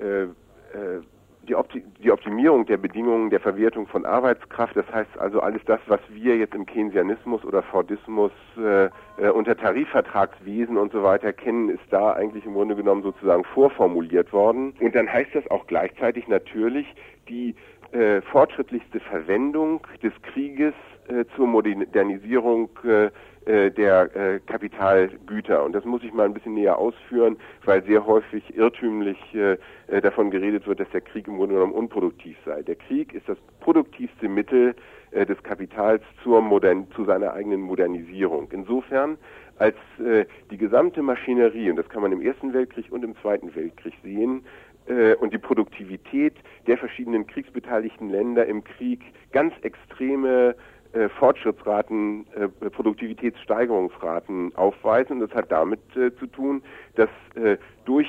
äh, 0.00 0.24
äh, 0.24 1.00
die, 1.44 1.54
Opti 1.54 1.82
die 2.02 2.10
Optimierung 2.10 2.66
der 2.66 2.76
Bedingungen 2.76 3.30
der 3.30 3.40
Verwertung 3.40 3.86
von 3.86 4.04
Arbeitskraft, 4.04 4.76
das 4.76 4.90
heißt 4.92 5.18
also 5.18 5.40
alles 5.40 5.62
das, 5.66 5.80
was 5.86 6.00
wir 6.10 6.36
jetzt 6.36 6.54
im 6.54 6.66
Keynesianismus 6.66 7.44
oder 7.44 7.62
Fordismus 7.62 8.32
äh, 8.56 8.86
äh, 8.86 9.30
unter 9.32 9.56
Tarifvertragswesen 9.56 10.76
und 10.76 10.92
so 10.92 11.02
weiter 11.02 11.32
kennen, 11.32 11.68
ist 11.68 11.84
da 11.90 12.12
eigentlich 12.12 12.44
im 12.46 12.54
Grunde 12.54 12.76
genommen 12.76 13.02
sozusagen 13.02 13.44
vorformuliert 13.44 14.32
worden. 14.32 14.74
Und 14.80 14.94
dann 14.94 15.10
heißt 15.10 15.34
das 15.34 15.48
auch 15.50 15.66
gleichzeitig 15.66 16.28
natürlich 16.28 16.86
die 17.28 17.54
äh, 17.92 18.20
fortschrittlichste 18.22 19.00
Verwendung 19.00 19.86
des 20.02 20.12
Krieges 20.22 20.74
äh, 21.08 21.24
zur 21.36 21.46
Modernisierung 21.46 22.70
äh, 22.84 23.10
äh, 23.46 23.70
der 23.70 24.16
äh, 24.16 24.40
Kapitalgüter. 24.40 25.64
Und 25.64 25.72
das 25.74 25.84
muss 25.84 26.02
ich 26.02 26.14
mal 26.14 26.24
ein 26.24 26.32
bisschen 26.32 26.54
näher 26.54 26.78
ausführen, 26.78 27.36
weil 27.64 27.82
sehr 27.84 28.06
häufig 28.06 28.56
irrtümlich 28.56 29.18
äh, 29.34 29.58
äh, 29.88 30.00
davon 30.00 30.30
geredet 30.30 30.66
wird, 30.66 30.80
dass 30.80 30.88
der 30.90 31.02
Krieg 31.02 31.28
im 31.28 31.36
Grunde 31.36 31.56
genommen 31.56 31.74
unproduktiv 31.74 32.38
sei. 32.46 32.62
Der 32.62 32.76
Krieg 32.76 33.12
ist 33.12 33.28
das 33.28 33.36
produktivste 33.60 34.28
Mittel 34.28 34.74
äh, 35.10 35.26
des 35.26 35.42
Kapitals 35.42 36.02
zur 36.22 36.40
Modern 36.40 36.86
zu 36.92 37.04
seiner 37.04 37.34
eigenen 37.34 37.60
Modernisierung. 37.60 38.48
Insofern 38.50 39.18
als 39.58 39.76
äh, 39.98 40.24
die 40.50 40.56
gesamte 40.56 41.02
Maschinerie, 41.02 41.70
und 41.70 41.76
das 41.76 41.88
kann 41.88 42.02
man 42.02 42.12
im 42.12 42.22
Ersten 42.22 42.54
Weltkrieg 42.54 42.90
und 42.90 43.04
im 43.04 43.14
Zweiten 43.16 43.54
Weltkrieg 43.54 43.94
sehen, 44.02 44.44
äh, 44.86 45.14
und 45.14 45.32
die 45.32 45.38
Produktivität 45.38 46.34
der 46.66 46.78
verschiedenen 46.78 47.26
kriegsbeteiligten 47.26 48.10
Länder 48.10 48.46
im 48.46 48.64
Krieg 48.64 49.00
ganz 49.32 49.54
extreme 49.62 50.56
äh, 50.94 51.08
Fortschrittsraten, 51.08 52.26
äh, 52.34 52.48
Produktivitätssteigerungsraten 52.70 54.54
aufweisen. 54.56 55.20
Und 55.20 55.30
das 55.30 55.36
hat 55.36 55.50
damit 55.50 55.80
äh, 55.96 56.14
zu 56.16 56.26
tun, 56.26 56.62
dass 56.94 57.10
äh, 57.34 57.56
durch 57.84 58.08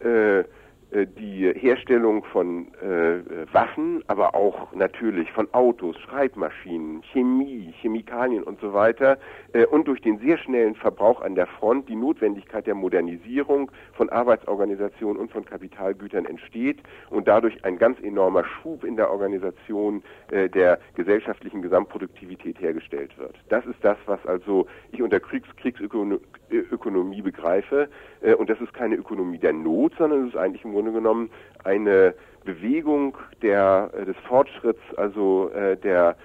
äh, 0.00 0.44
die 0.92 1.52
Herstellung 1.52 2.22
von 2.24 2.68
äh, 2.80 3.52
Waffen, 3.52 4.04
aber 4.06 4.34
auch 4.34 4.72
natürlich 4.72 5.30
von 5.32 5.52
Autos, 5.52 5.98
Schreibmaschinen, 5.98 7.02
Chemie, 7.12 7.74
Chemikalien 7.80 8.44
und 8.44 8.60
so 8.60 8.72
weiter 8.72 9.18
äh, 9.52 9.66
und 9.66 9.88
durch 9.88 10.00
den 10.00 10.18
sehr 10.18 10.38
schnellen 10.38 10.76
Verbrauch 10.76 11.22
an 11.22 11.34
der 11.34 11.46
Front 11.46 11.88
die 11.88 11.96
Notwendigkeit 11.96 12.66
der 12.66 12.76
Modernisierung 12.76 13.70
von 13.94 14.10
Arbeitsorganisationen 14.10 15.20
und 15.20 15.32
von 15.32 15.44
Kapitalgütern 15.44 16.24
entsteht 16.24 16.78
und 17.10 17.26
dadurch 17.26 17.64
ein 17.64 17.78
ganz 17.78 17.98
enormer 18.00 18.44
Schub 18.44 18.84
in 18.84 18.96
der 18.96 19.10
Organisation 19.10 20.04
äh, 20.30 20.48
der 20.48 20.78
gesellschaftlichen 20.94 21.62
Gesamtproduktivität 21.62 22.60
hergestellt 22.60 23.18
wird. 23.18 23.34
Das 23.48 23.66
ist 23.66 23.78
das, 23.82 23.98
was 24.06 24.24
also 24.26 24.66
ich 24.92 25.02
unter 25.02 25.18
Kriegs 25.18 25.48
Kriegsökonomie 25.56 27.22
begreife 27.22 27.88
äh, 28.20 28.34
und 28.34 28.48
das 28.48 28.60
ist 28.60 28.72
keine 28.72 28.94
Ökonomie 28.94 29.38
der 29.38 29.52
Not, 29.52 29.92
sondern 29.98 30.28
es 30.28 30.34
ist 30.34 30.36
eigentlich 30.36 30.64
im 30.64 30.75
Grunde 30.76 30.92
genommen 30.92 31.30
eine 31.64 32.14
Bewegung 32.44 33.16
der, 33.42 33.88
des 34.06 34.16
Fortschritts, 34.28 34.82
also 34.96 35.50
der 35.82 36.16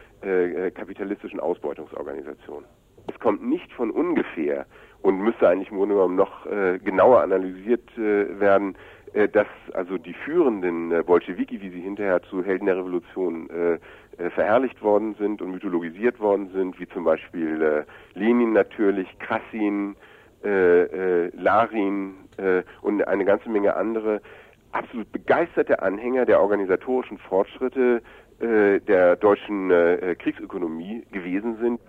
kapitalistischen 0.75 1.39
Ausbeutungsorganisation. 1.39 2.63
es 3.07 3.19
kommt 3.19 3.43
nicht 3.43 3.71
von 3.73 3.89
ungefähr 3.89 4.65
und 5.01 5.19
müsste 5.19 5.47
eigentlich 5.47 5.71
im 5.71 5.77
Grunde 5.77 5.95
genommen 5.95 6.15
noch 6.15 6.45
äh, 6.45 6.79
genauer 6.79 7.21
analysiert 7.21 7.89
äh, 7.97 8.39
werden, 8.39 8.75
äh, 9.13 9.27
dass 9.27 9.47
also 9.73 9.97
die 9.97 10.13
führenden 10.13 10.91
äh, 10.91 11.03
Bolschewiki, 11.03 11.61
wie 11.61 11.69
sie 11.69 11.81
hinterher 11.81 12.21
zu 12.23 12.43
Helden 12.43 12.65
der 12.67 12.77
Revolution 12.77 13.49
äh, 13.49 13.73
äh, 13.73 14.29
verherrlicht 14.29 14.81
worden 14.81 15.15
sind 15.17 15.41
und 15.41 15.51
mythologisiert 15.51 16.19
worden 16.19 16.49
sind, 16.53 16.79
wie 16.79 16.87
zum 16.89 17.03
Beispiel 17.03 17.61
äh, 17.61 18.19
Lenin 18.19 18.53
natürlich, 18.53 19.07
Krassin, 19.19 19.95
äh, 20.43 20.83
äh, 21.25 21.31
Larin 21.35 22.15
äh, 22.37 22.63
und 22.81 23.07
eine 23.07 23.25
ganze 23.25 23.49
Menge 23.49 23.75
andere, 23.75 24.21
absolut 24.71 25.11
begeisterte 25.11 25.81
Anhänger 25.81 26.25
der 26.25 26.41
organisatorischen 26.41 27.17
Fortschritte 27.17 28.01
äh, 28.39 28.79
der 28.79 29.15
deutschen 29.15 29.71
äh, 29.71 30.15
Kriegsökonomie 30.17 31.03
gewesen 31.11 31.57
sind. 31.61 31.79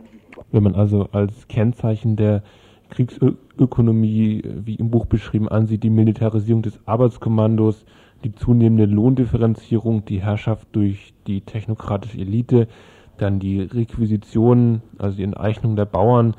Wenn 0.51 0.63
man 0.63 0.75
also 0.75 1.09
als 1.13 1.49
Kennzeichen 1.49 2.17
der 2.17 2.43
Kriegsökonomie, 2.91 4.43
wie 4.45 4.75
im 4.75 4.91
Buch 4.91 5.07
beschrieben, 5.07 5.49
ansieht, 5.49 5.83
die 5.83 5.91
Militarisierung 5.91 6.63
des 6.63 6.79
Arbeitskommandos, 6.87 7.87
die 8.23 8.35
zunehmende 8.35 8.85
Lohndifferenzierung, 8.85 10.05
die 10.05 10.23
Herrschaft 10.23 10.69
durch 10.73 11.15
die 11.27 11.41
technokratische 11.41 12.19
Elite, 12.19 12.69
dann 13.17 13.39
die 13.39 13.63
Requisition, 13.63 14.83
also 14.99 15.17
die 15.17 15.25
Enteignung 15.25 15.77
der 15.77 15.87
Bauern, 15.87 16.35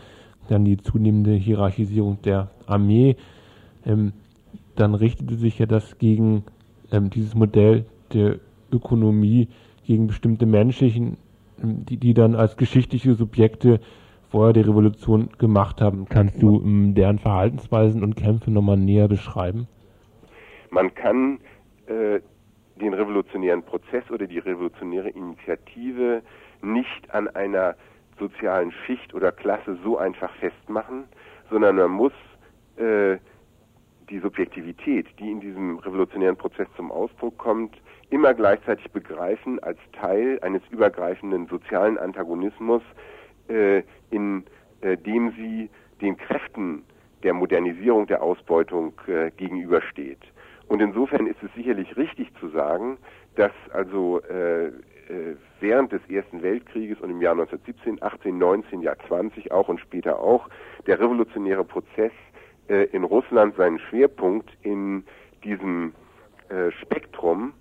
dann 0.47 0.65
die 0.65 0.77
zunehmende 0.77 1.31
Hierarchisierung 1.31 2.21
der 2.21 2.51
Armee, 2.67 3.15
ähm, 3.85 4.13
dann 4.75 4.95
richtete 4.95 5.35
sich 5.35 5.59
ja 5.59 5.65
das 5.65 5.97
gegen 5.97 6.43
ähm, 6.91 7.09
dieses 7.09 7.35
Modell 7.35 7.85
der 8.13 8.39
Ökonomie, 8.71 9.49
gegen 9.85 10.07
bestimmte 10.07 10.45
Menschen, 10.45 11.17
ähm, 11.61 11.85
die, 11.85 11.97
die 11.97 12.13
dann 12.13 12.35
als 12.35 12.57
geschichtliche 12.57 13.13
Subjekte 13.13 13.79
vorher 14.29 14.53
der 14.53 14.67
Revolution 14.67 15.29
gemacht 15.37 15.81
haben. 15.81 16.05
Kannst 16.09 16.41
du 16.41 16.61
ähm, 16.61 16.95
deren 16.95 17.19
Verhaltensweisen 17.19 18.03
und 18.03 18.15
Kämpfe 18.15 18.51
nochmal 18.51 18.77
näher 18.77 19.07
beschreiben? 19.07 19.67
Man 20.71 20.93
kann 20.95 21.39
äh, 21.85 22.19
den 22.81 22.93
revolutionären 22.93 23.61
Prozess 23.61 24.09
oder 24.09 24.25
die 24.25 24.39
revolutionäre 24.39 25.09
Initiative 25.09 26.23
nicht 26.63 27.13
an 27.13 27.27
einer 27.27 27.75
sozialen 28.19 28.71
Schicht 28.85 29.13
oder 29.13 29.31
Klasse 29.31 29.77
so 29.83 29.97
einfach 29.97 30.33
festmachen, 30.35 31.03
sondern 31.49 31.75
man 31.75 31.91
muss 31.91 32.13
äh, 32.77 33.17
die 34.09 34.19
Subjektivität, 34.19 35.07
die 35.19 35.31
in 35.31 35.39
diesem 35.39 35.79
revolutionären 35.79 36.37
Prozess 36.37 36.67
zum 36.75 36.91
Ausdruck 36.91 37.37
kommt, 37.37 37.75
immer 38.09 38.33
gleichzeitig 38.33 38.91
begreifen 38.91 39.61
als 39.63 39.79
Teil 39.93 40.39
eines 40.41 40.61
übergreifenden 40.69 41.47
sozialen 41.47 41.97
Antagonismus, 41.97 42.83
äh, 43.49 43.83
in 44.11 44.43
äh, 44.81 44.97
dem 44.97 45.31
sie 45.31 45.69
den 46.01 46.17
Kräften 46.17 46.83
der 47.23 47.33
Modernisierung 47.33 48.07
der 48.07 48.21
Ausbeutung 48.21 48.93
äh, 49.07 49.31
gegenübersteht. 49.31 50.19
Und 50.67 50.81
insofern 50.81 51.27
ist 51.27 51.41
es 51.41 51.53
sicherlich 51.55 51.95
richtig 51.97 52.31
zu 52.39 52.49
sagen, 52.49 52.97
dass 53.35 53.51
also 53.71 54.21
äh, 54.21 54.67
äh, 54.67 55.35
während 55.59 55.91
des 55.91 56.01
Ersten 56.09 56.41
Weltkrieges 56.41 56.99
und 57.01 57.09
im 57.09 57.21
Jahr 57.21 57.33
1917, 57.33 58.01
18, 58.01 58.37
19, 58.37 58.81
Jahr 58.81 58.97
20 59.07 59.51
auch 59.51 59.67
und 59.67 59.79
später 59.79 60.19
auch 60.19 60.49
der 60.87 60.99
revolutionäre 60.99 61.63
Prozess 61.63 62.11
äh, 62.67 62.83
in 62.85 63.03
Russland 63.03 63.55
seinen 63.55 63.79
Schwerpunkt 63.79 64.49
in 64.61 65.05
diesem 65.43 65.93
äh, 66.49 66.71
Spektrum 66.71 67.53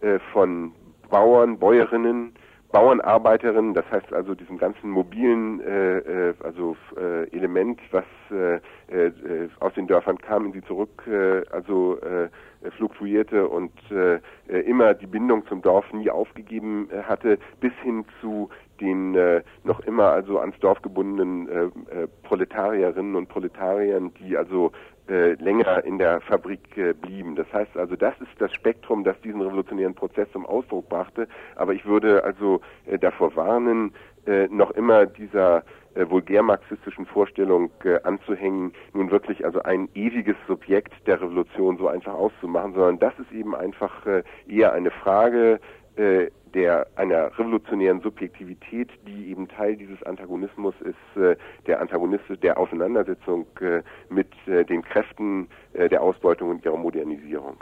äh, 0.00 0.18
von 0.32 0.72
Bauern, 1.08 1.58
Bäuerinnen, 1.58 2.34
Bauernarbeiterinnen, 2.72 3.74
das 3.74 3.84
heißt 3.90 4.12
also 4.12 4.34
diesem 4.34 4.56
ganzen 4.56 4.90
mobilen 4.90 5.60
äh, 5.60 5.98
äh, 5.98 6.34
also 6.44 6.76
äh, 6.96 7.28
Element, 7.36 7.80
was 7.90 8.04
äh, 8.30 8.56
äh, 8.94 9.48
aus 9.58 9.74
den 9.74 9.88
Dörfern 9.88 10.18
kam, 10.18 10.46
in 10.46 10.52
sie 10.52 10.62
zurück, 10.62 11.02
äh, 11.08 11.42
also 11.50 11.98
äh, 12.00 12.28
fluktuierte 12.76 13.48
und 13.48 13.72
äh, 13.90 14.20
äh, 14.48 14.60
immer 14.66 14.94
die 14.94 15.08
Bindung 15.08 15.44
zum 15.46 15.62
Dorf 15.62 15.92
nie 15.92 16.10
aufgegeben 16.10 16.88
äh, 16.92 17.02
hatte, 17.02 17.38
bis 17.60 17.72
hin 17.82 18.04
zu 18.20 18.50
den 18.80 19.14
äh, 19.14 19.42
noch 19.64 19.80
immer 19.80 20.10
also 20.10 20.38
ans 20.38 20.58
Dorf 20.60 20.82
gebundenen 20.82 21.48
äh, 21.48 21.64
äh, 21.64 22.08
Proletarierinnen 22.22 23.16
und 23.16 23.28
Proletariern, 23.28 24.12
die 24.14 24.36
also 24.36 24.72
äh, 25.08 25.32
länger 25.34 25.84
in 25.84 25.98
der 25.98 26.20
Fabrik 26.20 26.76
äh, 26.76 26.92
blieben. 26.92 27.34
Das 27.34 27.52
heißt 27.52 27.76
also, 27.76 27.96
das 27.96 28.14
ist 28.20 28.30
das 28.38 28.52
Spektrum, 28.52 29.04
das 29.04 29.20
diesen 29.22 29.40
revolutionären 29.40 29.94
Prozess 29.94 30.28
zum 30.32 30.46
Ausdruck 30.46 30.88
brachte. 30.88 31.26
Aber 31.56 31.74
ich 31.74 31.84
würde 31.84 32.22
also 32.24 32.60
äh, 32.86 32.98
davor 32.98 33.34
warnen, 33.34 33.92
äh, 34.26 34.46
noch 34.48 34.70
immer 34.72 35.06
dieser 35.06 35.64
äh, 35.94 36.08
vulgär-marxistischen 36.08 37.06
Vorstellung 37.06 37.70
äh, 37.84 38.00
anzuhängen, 38.04 38.72
nun 38.92 39.10
wirklich 39.10 39.44
also 39.44 39.62
ein 39.62 39.88
ewiges 39.94 40.36
Subjekt 40.46 40.92
der 41.06 41.20
Revolution 41.20 41.78
so 41.78 41.88
einfach 41.88 42.14
auszumachen, 42.14 42.74
sondern 42.74 42.98
das 43.00 43.18
ist 43.18 43.32
eben 43.32 43.56
einfach 43.56 44.06
äh, 44.06 44.22
eher 44.46 44.72
eine 44.72 44.92
Frage 44.92 45.58
äh, 45.96 46.30
der 46.54 46.86
einer 46.96 47.36
revolutionären 47.38 48.00
Subjektivität, 48.00 48.88
die 49.06 49.30
eben 49.30 49.48
Teil 49.48 49.76
dieses 49.76 50.02
Antagonismus 50.02 50.74
ist, 50.80 51.22
äh, 51.22 51.36
der 51.66 51.80
Antagonist 51.80 52.24
der 52.42 52.58
Auseinandersetzung 52.58 53.46
äh, 53.60 53.82
mit 54.08 54.28
den 54.46 54.82
Kräften 54.82 55.48
der 55.74 56.02
Ausbeutung 56.02 56.50
und 56.50 56.64
ihrer 56.64 56.76
Modernisierung. 56.76 57.56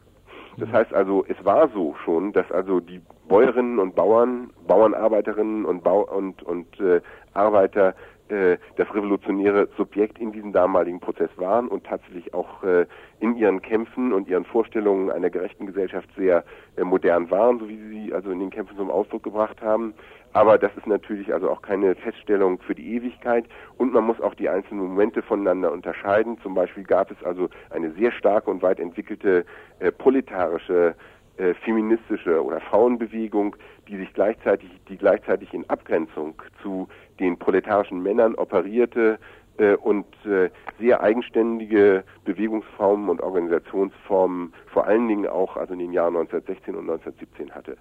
Das 0.57 0.71
heißt 0.71 0.93
also, 0.93 1.25
es 1.29 1.37
war 1.45 1.69
so 1.69 1.95
schon, 2.05 2.33
dass 2.33 2.51
also 2.51 2.81
die 2.81 3.01
Bäuerinnen 3.29 3.79
und 3.79 3.95
Bauern, 3.95 4.51
Bauernarbeiterinnen 4.67 5.65
und, 5.65 5.85
Bau 5.85 6.03
und, 6.03 6.43
und 6.43 6.81
äh, 6.81 7.01
Arbeiter 7.35 7.95
äh, 8.31 8.59
das 8.77 8.93
revolutionäre 8.95 9.69
Subjekt 9.77 10.19
in 10.19 10.33
diesem 10.33 10.53
damaligen 10.53 11.01
Prozess 11.01 11.31
waren 11.37 11.69
und 11.69 11.85
tatsächlich 11.85 12.35
auch 12.35 12.63
äh, 12.63 12.87
in 13.21 13.37
ihren 13.37 13.63
Kämpfen 13.63 14.13
und 14.13 14.29
ihren 14.29 14.45
Vorstellungen 14.45 15.11
einer 15.11 15.31
gerechten 15.31 15.67
Gesellschaft 15.67 16.09
sehr 16.17 16.45
äh, 16.77 16.85
modern 16.85 17.31
waren, 17.31 17.59
so 17.59 17.69
wie 17.69 17.79
sie 17.89 18.15
also 18.15 18.31
in 18.31 18.41
den 18.41 18.51
Kämpfen 18.51 18.77
zum 18.77 18.91
Ausdruck 18.91 19.23
gebracht 19.23 19.61
haben. 19.63 19.95
Aber 20.33 20.59
das 20.59 20.71
ist 20.77 20.87
natürlich 20.87 21.33
also 21.33 21.51
auch 21.51 21.63
keine 21.63 21.95
Feststellung 21.95 22.59
für 22.61 22.75
die 22.75 22.95
Ewigkeit 22.95 23.47
und 23.77 23.93
man 23.93 24.05
muss 24.05 24.21
auch 24.21 24.35
die 24.35 24.49
einzelnen 24.49 24.87
Momente 24.89 25.23
voneinander 25.23 25.73
unterscheiden. 25.73 26.39
Zum 26.43 26.55
Beispiel 26.55 26.85
gab 26.85 27.11
es 27.11 27.23
also 27.25 27.49
eine 27.71 27.93
sehr 27.93 28.13
starke 28.13 28.51
und 28.51 28.63
weit 28.63 28.79
entwickelte 28.79 29.47
äh, 29.79 29.91
proletarische 29.91 30.95
äh, 31.39 31.55
feministische 31.55 32.43
oder 32.43 32.61
Frauenbewegung, 32.61 33.57
die 33.87 33.97
sich 33.97 34.13
gleichzeitig, 34.13 34.69
die 34.89 34.99
gleichzeitig 34.99 35.55
in 35.55 35.69
Abgrenzung 35.71 36.35
zu 36.63 36.89
den 37.21 37.39
proletarischen 37.39 38.03
Männern 38.03 38.35
operierte 38.35 39.19
äh, 39.59 39.75
und 39.75 40.07
äh, 40.25 40.51
sehr 40.79 41.03
eigenständige 41.03 42.05
Bewegungsformen 42.25 43.09
und 43.09 43.21
Organisationsformen, 43.21 44.53
vor 44.73 44.87
allen 44.87 45.09
Dingen 45.09 45.27
auch 45.27 45.57
also 45.57 45.73
in 45.73 45.81
den 45.81 45.93
Jahren 45.93 46.17
1916 46.17 46.75
und 46.75 46.89
1917 46.91 47.51
hatte. 47.53 47.77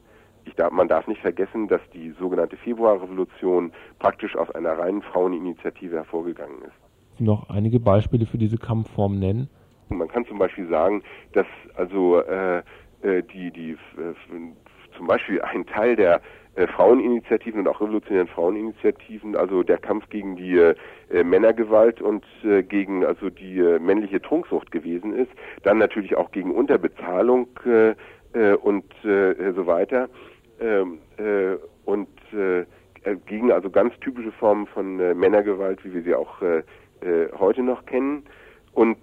Darf, 0.56 0.72
man 0.72 0.88
darf 0.88 1.08
nicht 1.08 1.22
vergessen, 1.22 1.68
dass 1.68 1.82
die 1.94 2.12
sogenannte 2.12 2.56
Februarrevolution 2.58 3.72
praktisch 4.00 4.36
aus 4.36 4.50
einer 4.52 4.80
reinen 4.80 5.02
Fraueninitiative 5.02 5.98
hervorgegangen 5.98 6.62
ist. 6.62 7.20
Noch 7.20 7.50
einige 7.50 7.80
Beispiele 7.80 8.26
für 8.26 8.38
diese 8.38 8.58
Kampfform 8.58 9.20
nennen? 9.20 9.50
Man 9.90 10.08
kann 10.08 10.26
zum 10.26 10.40
Beispiel 10.40 10.68
sagen, 10.68 11.04
dass 11.34 11.46
also 11.76 12.22
äh, 12.22 12.60
äh, 13.02 13.24
die, 13.24 13.52
die 13.52 13.72
äh, 13.72 14.14
zum 14.96 15.08
Beispiel 15.08 15.42
ein 15.42 15.66
Teil 15.66 15.96
der 15.96 16.22
äh, 16.58 16.66
Fraueninitiativen 16.66 17.60
und 17.60 17.68
auch 17.68 17.82
revolutionären 17.82 18.28
Fraueninitiativen, 18.28 19.36
also 19.36 19.62
der 19.62 19.78
Kampf 19.78 20.10
gegen 20.10 20.36
die 20.36 20.58
äh, 20.58 21.24
Männergewalt 21.24 22.02
und 22.02 22.26
äh, 22.44 22.64
gegen 22.64 23.06
also 23.06 23.30
die 23.30 23.60
äh, 23.60 23.78
männliche 23.78 24.20
Trunksucht 24.20 24.72
gewesen 24.72 25.14
ist, 25.14 25.30
dann 25.62 25.78
natürlich 25.78 26.18
auch 26.18 26.32
gegen 26.32 26.56
Unterbezahlung 26.56 27.48
äh, 27.66 27.94
und 28.54 28.86
so 29.02 29.66
weiter 29.66 30.10
ähm, 30.60 31.00
äh, 31.18 31.56
und 31.86 32.08
gegen 33.26 33.52
also 33.52 33.70
ganz 33.70 33.98
typische 34.02 34.32
Formen 34.34 34.68
von 34.68 34.98
Männergewalt, 35.18 35.84
wie 35.86 35.94
wir 35.94 36.02
sie 36.04 36.14
auch 36.14 36.42
heute 37.40 37.64
noch 37.64 37.86
kennen. 37.86 38.26
Und 38.74 38.98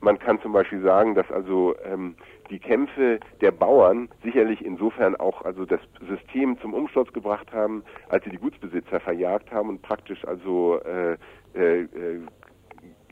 man 0.00 0.18
kann 0.18 0.40
zum 0.42 0.52
Beispiel 0.52 0.82
sagen, 0.82 1.14
dass 1.14 1.28
also 1.32 1.74
ähm, 1.90 2.16
die 2.50 2.58
Kämpfe 2.58 3.20
der 3.40 3.52
Bauern 3.52 4.08
sicherlich 4.22 4.64
insofern 4.64 5.16
auch 5.16 5.42
also 5.44 5.64
das 5.64 5.80
System 6.08 6.58
zum 6.60 6.74
Umsturz 6.74 7.12
gebracht 7.12 7.52
haben, 7.52 7.84
als 8.08 8.24
sie 8.24 8.30
die 8.30 8.38
Gutsbesitzer 8.38 9.00
verjagt 9.00 9.50
haben 9.52 9.68
und 9.68 9.82
praktisch 9.82 10.24
also 10.26 10.80
äh, 10.84 11.16
äh, 11.54 11.82
äh 11.82 12.20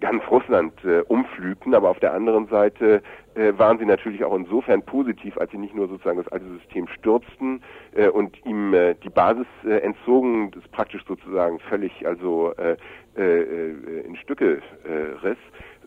ganz 0.01 0.23
Russland 0.31 0.73
äh, 0.85 1.01
umflügten, 1.01 1.75
aber 1.75 1.91
auf 1.91 1.99
der 1.99 2.15
anderen 2.15 2.47
Seite 2.47 3.03
äh, 3.35 3.53
waren 3.57 3.79
sie 3.79 3.85
natürlich 3.85 4.25
auch 4.25 4.37
insofern 4.37 4.83
positiv, 4.83 5.37
als 5.39 5.51
sie 5.51 5.59
nicht 5.59 5.75
nur 5.75 5.89
sozusagen 5.89 6.19
das 6.23 6.33
alte 6.33 6.47
System 6.61 6.87
stürzten 6.89 7.63
äh, 7.95 8.09
und 8.09 8.45
ihm 8.47 8.75
äh, 8.75 8.95
die 8.95 9.11
Basis 9.11 9.47
äh, 9.65 9.79
entzogen, 9.79 10.51
das 10.53 10.67
praktisch 10.69 11.05
sozusagen 11.07 11.59
völlig 11.59 12.07
also 12.07 12.53
äh, 12.57 12.77
äh, 13.17 13.43
äh 13.43 14.01
in 14.07 14.17
Stücke 14.17 14.63
äh, 14.85 15.27
riss, 15.27 15.39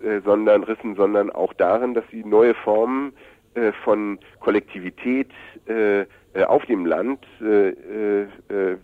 äh, 0.04 0.20
sondern 0.22 0.64
rissen, 0.64 0.96
sondern 0.96 1.30
auch 1.30 1.54
darin, 1.54 1.94
dass 1.94 2.04
sie 2.12 2.24
neue 2.24 2.54
Formen 2.54 3.14
äh, 3.54 3.74
von 3.84 4.18
Kollektivität 4.40 5.28
äh, 5.68 6.02
äh, 6.02 6.06
auf 6.48 6.66
dem 6.68 6.86
Land 6.86 7.20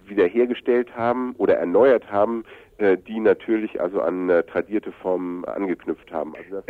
wiederhergestellt 0.05 0.93
haben 0.95 1.33
oder 1.37 1.55
erneuert 1.55 2.11
haben, 2.11 2.43
die 3.07 3.19
natürlich 3.19 3.79
also 3.79 4.01
an 4.01 4.27
tradierte 4.51 4.91
Formen 4.91 5.45
angeknüpft 5.45 6.11
haben. 6.11 6.33
Also 6.35 6.61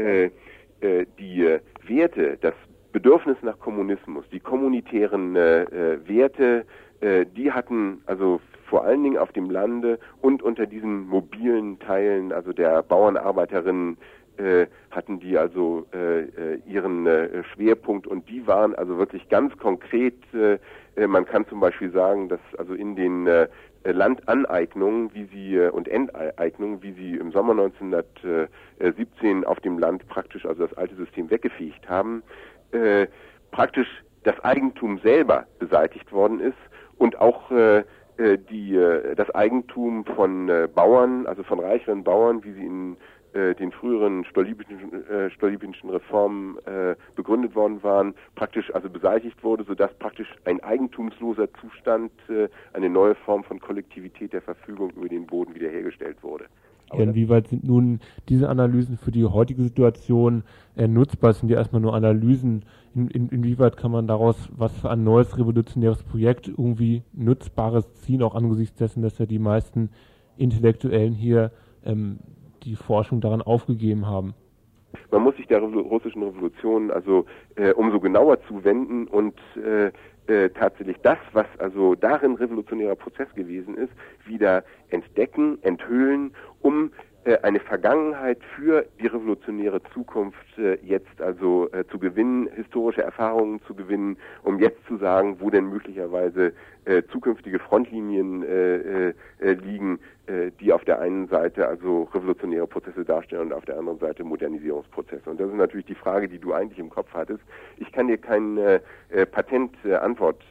die 1.17 1.57
Werte, 1.88 2.38
das 2.41 2.53
Bedürfnis 2.91 3.38
nach 3.41 3.57
Kommunismus, 3.60 4.25
die 4.31 4.39
kommunitären 4.39 5.33
Werte, 5.33 6.65
die 7.01 7.51
hatten 7.51 8.01
also 8.05 8.39
vor 8.69 8.83
allen 8.83 9.03
Dingen 9.03 9.17
auf 9.17 9.31
dem 9.31 9.49
Lande 9.49 9.97
und 10.21 10.43
unter 10.43 10.67
diesen 10.67 11.07
mobilen 11.07 11.79
Teilen, 11.79 12.31
also 12.31 12.53
der 12.53 12.83
Bauernarbeiterinnen, 12.83 13.97
äh, 14.38 14.67
hatten 14.91 15.19
die 15.19 15.38
also 15.38 15.86
äh, 15.93 16.21
äh, 16.21 16.62
ihren 16.67 17.08
äh, 17.08 17.43
Schwerpunkt 17.43 18.08
und 18.08 18.30
die 18.30 18.45
waren 18.47 18.76
also 18.76 18.97
wirklich 18.97 19.28
ganz 19.30 19.58
konkret. 19.58 20.15
Äh, 20.34 20.60
äh, 20.95 21.08
man 21.08 21.26
kann 21.26 21.47
zum 21.47 21.60
Beispiel 21.60 21.91
sagen, 21.91 22.30
dass 22.30 22.39
also 22.58 22.73
in 22.73 22.95
den 22.95 23.28
Landaneignungen, 23.84 25.13
wie 25.13 25.26
sie 25.26 25.60
und 25.60 25.88
Enteignungen, 25.88 26.82
wie 26.84 26.91
sie 26.91 27.15
im 27.15 27.32
Sommer 27.32 27.52
1917 27.52 29.45
auf 29.45 29.60
dem 29.62 29.80
Land 29.80 30.08
praktisch 30.08 30.45
also 30.45 30.67
das 30.67 30.78
alte 30.78 30.95
System 30.95 31.30
weggefegt 31.30 31.88
haben, 31.88 32.21
praktisch 33.52 33.88
das 34.23 34.38
Eigentum 34.43 35.00
selber 35.00 35.45
beseitigt 35.60 36.12
worden 36.12 36.41
ist 36.41 36.58
und 36.97 37.21
auch 37.21 37.50
die, 38.19 38.80
das 39.15 39.30
Eigentum 39.36 40.04
von 40.04 40.52
Bauern, 40.76 41.26
also 41.26 41.43
von 41.43 41.60
reicheren 41.60 42.04
Bauern, 42.04 42.43
wie 42.43 42.52
sie 42.52 42.65
in 42.65 42.97
den 43.33 43.71
früheren 43.71 44.25
Stolypinschen, 44.25 45.89
äh, 45.89 45.91
Reformen 45.91 46.57
äh, 46.65 46.95
begründet 47.15 47.55
worden 47.55 47.83
waren, 47.83 48.13
praktisch 48.35 48.73
also 48.73 48.89
beseitigt 48.89 49.43
wurde, 49.43 49.63
sodass 49.63 49.93
praktisch 49.95 50.27
ein 50.45 50.61
eigentumsloser 50.63 51.47
Zustand, 51.61 52.11
äh, 52.29 52.47
eine 52.73 52.89
neue 52.89 53.15
Form 53.15 53.43
von 53.43 53.59
Kollektivität 53.59 54.33
der 54.33 54.41
Verfügung 54.41 54.91
über 54.91 55.09
den 55.09 55.25
Boden 55.25 55.53
wiederhergestellt 55.55 56.21
wurde. 56.23 56.45
Ja, 56.93 57.03
inwieweit 57.03 57.47
sind 57.47 57.65
nun 57.65 57.99
diese 58.29 58.47
Analysen 58.47 58.97
für 58.97 59.11
die 59.11 59.25
heutige 59.25 59.61
Situation 59.61 60.43
äh, 60.77 60.87
nutzbar? 60.87 61.33
Sind 61.33 61.49
ja 61.49 61.57
erstmal 61.57 61.81
nur 61.81 61.93
Analysen. 61.93 62.63
In, 62.95 63.09
in, 63.09 63.29
inwieweit 63.29 63.75
kann 63.75 63.91
man 63.91 64.07
daraus 64.07 64.49
was 64.55 64.73
für 64.79 64.89
ein 64.89 65.03
neues 65.03 65.37
revolutionäres 65.37 66.03
Projekt 66.03 66.47
irgendwie 66.47 67.03
Nutzbares 67.13 67.93
ziehen, 67.95 68.23
auch 68.23 68.35
angesichts 68.35 68.77
dessen, 68.77 69.01
dass 69.01 69.17
ja 69.17 69.25
die 69.25 69.39
meisten 69.39 69.89
Intellektuellen 70.37 71.13
hier 71.13 71.51
ähm, 71.85 72.19
die 72.67 72.75
Forschung 72.75 73.21
daran 73.21 73.41
aufgegeben 73.41 74.06
haben? 74.06 74.34
Man 75.12 75.23
muss 75.23 75.36
sich 75.38 75.47
der 75.47 75.60
russischen 75.60 76.23
Revolution 76.23 76.91
also 76.91 77.25
äh, 77.56 77.71
umso 77.71 77.99
genauer 77.99 78.39
zuwenden 78.47 79.08
und 79.08 79.36
äh, 79.56 79.91
äh, 80.27 80.49
tatsächlich 80.49 80.97
das, 81.03 81.17
was 81.34 81.45
also 81.60 81.95
darin 81.95 82.36
revolutionärer 82.36 82.95
Prozess 82.95 83.34
gewesen 83.36 83.75
ist, 83.75 83.91
wieder 84.25 84.63
entdecken, 84.89 85.58
enthüllen, 85.63 86.34
um 86.62 86.91
eine 87.35 87.59
Vergangenheit 87.59 88.39
für 88.55 88.85
die 88.99 89.07
revolutionäre 89.07 89.81
Zukunft 89.93 90.57
äh, 90.57 90.75
jetzt 90.83 91.21
also 91.21 91.69
äh, 91.71 91.85
zu 91.87 91.99
gewinnen, 91.99 92.47
historische 92.55 93.03
Erfahrungen 93.03 93.61
zu 93.63 93.75
gewinnen, 93.75 94.17
um 94.43 94.59
jetzt 94.59 94.85
zu 94.87 94.97
sagen, 94.97 95.37
wo 95.39 95.49
denn 95.49 95.69
möglicherweise 95.69 96.53
äh, 96.85 97.03
zukünftige 97.11 97.59
Frontlinien 97.59 98.43
äh, 98.43 99.09
äh, 99.09 99.53
liegen, 99.53 99.99
die 100.59 100.73
auf 100.73 100.83
der 100.83 100.99
einen 100.99 101.29
Seite 101.29 101.69
also 101.69 102.03
revolutionäre 102.13 102.67
Prozesse 102.67 103.05
darstellen 103.05 103.43
und 103.43 103.53
auf 103.53 103.63
der 103.63 103.79
anderen 103.79 103.97
Seite 103.97 104.25
Modernisierungsprozesse. 104.25 105.29
Und 105.29 105.39
das 105.39 105.47
ist 105.47 105.55
natürlich 105.55 105.85
die 105.85 105.95
Frage, 105.95 106.27
die 106.27 106.37
du 106.37 106.51
eigentlich 106.51 106.79
im 106.79 106.89
Kopf 106.89 107.07
hattest. 107.13 107.39
Ich 107.77 107.89
kann 107.93 108.09
dir 108.09 108.17
keine 108.17 108.81
Patentantwort 109.31 110.43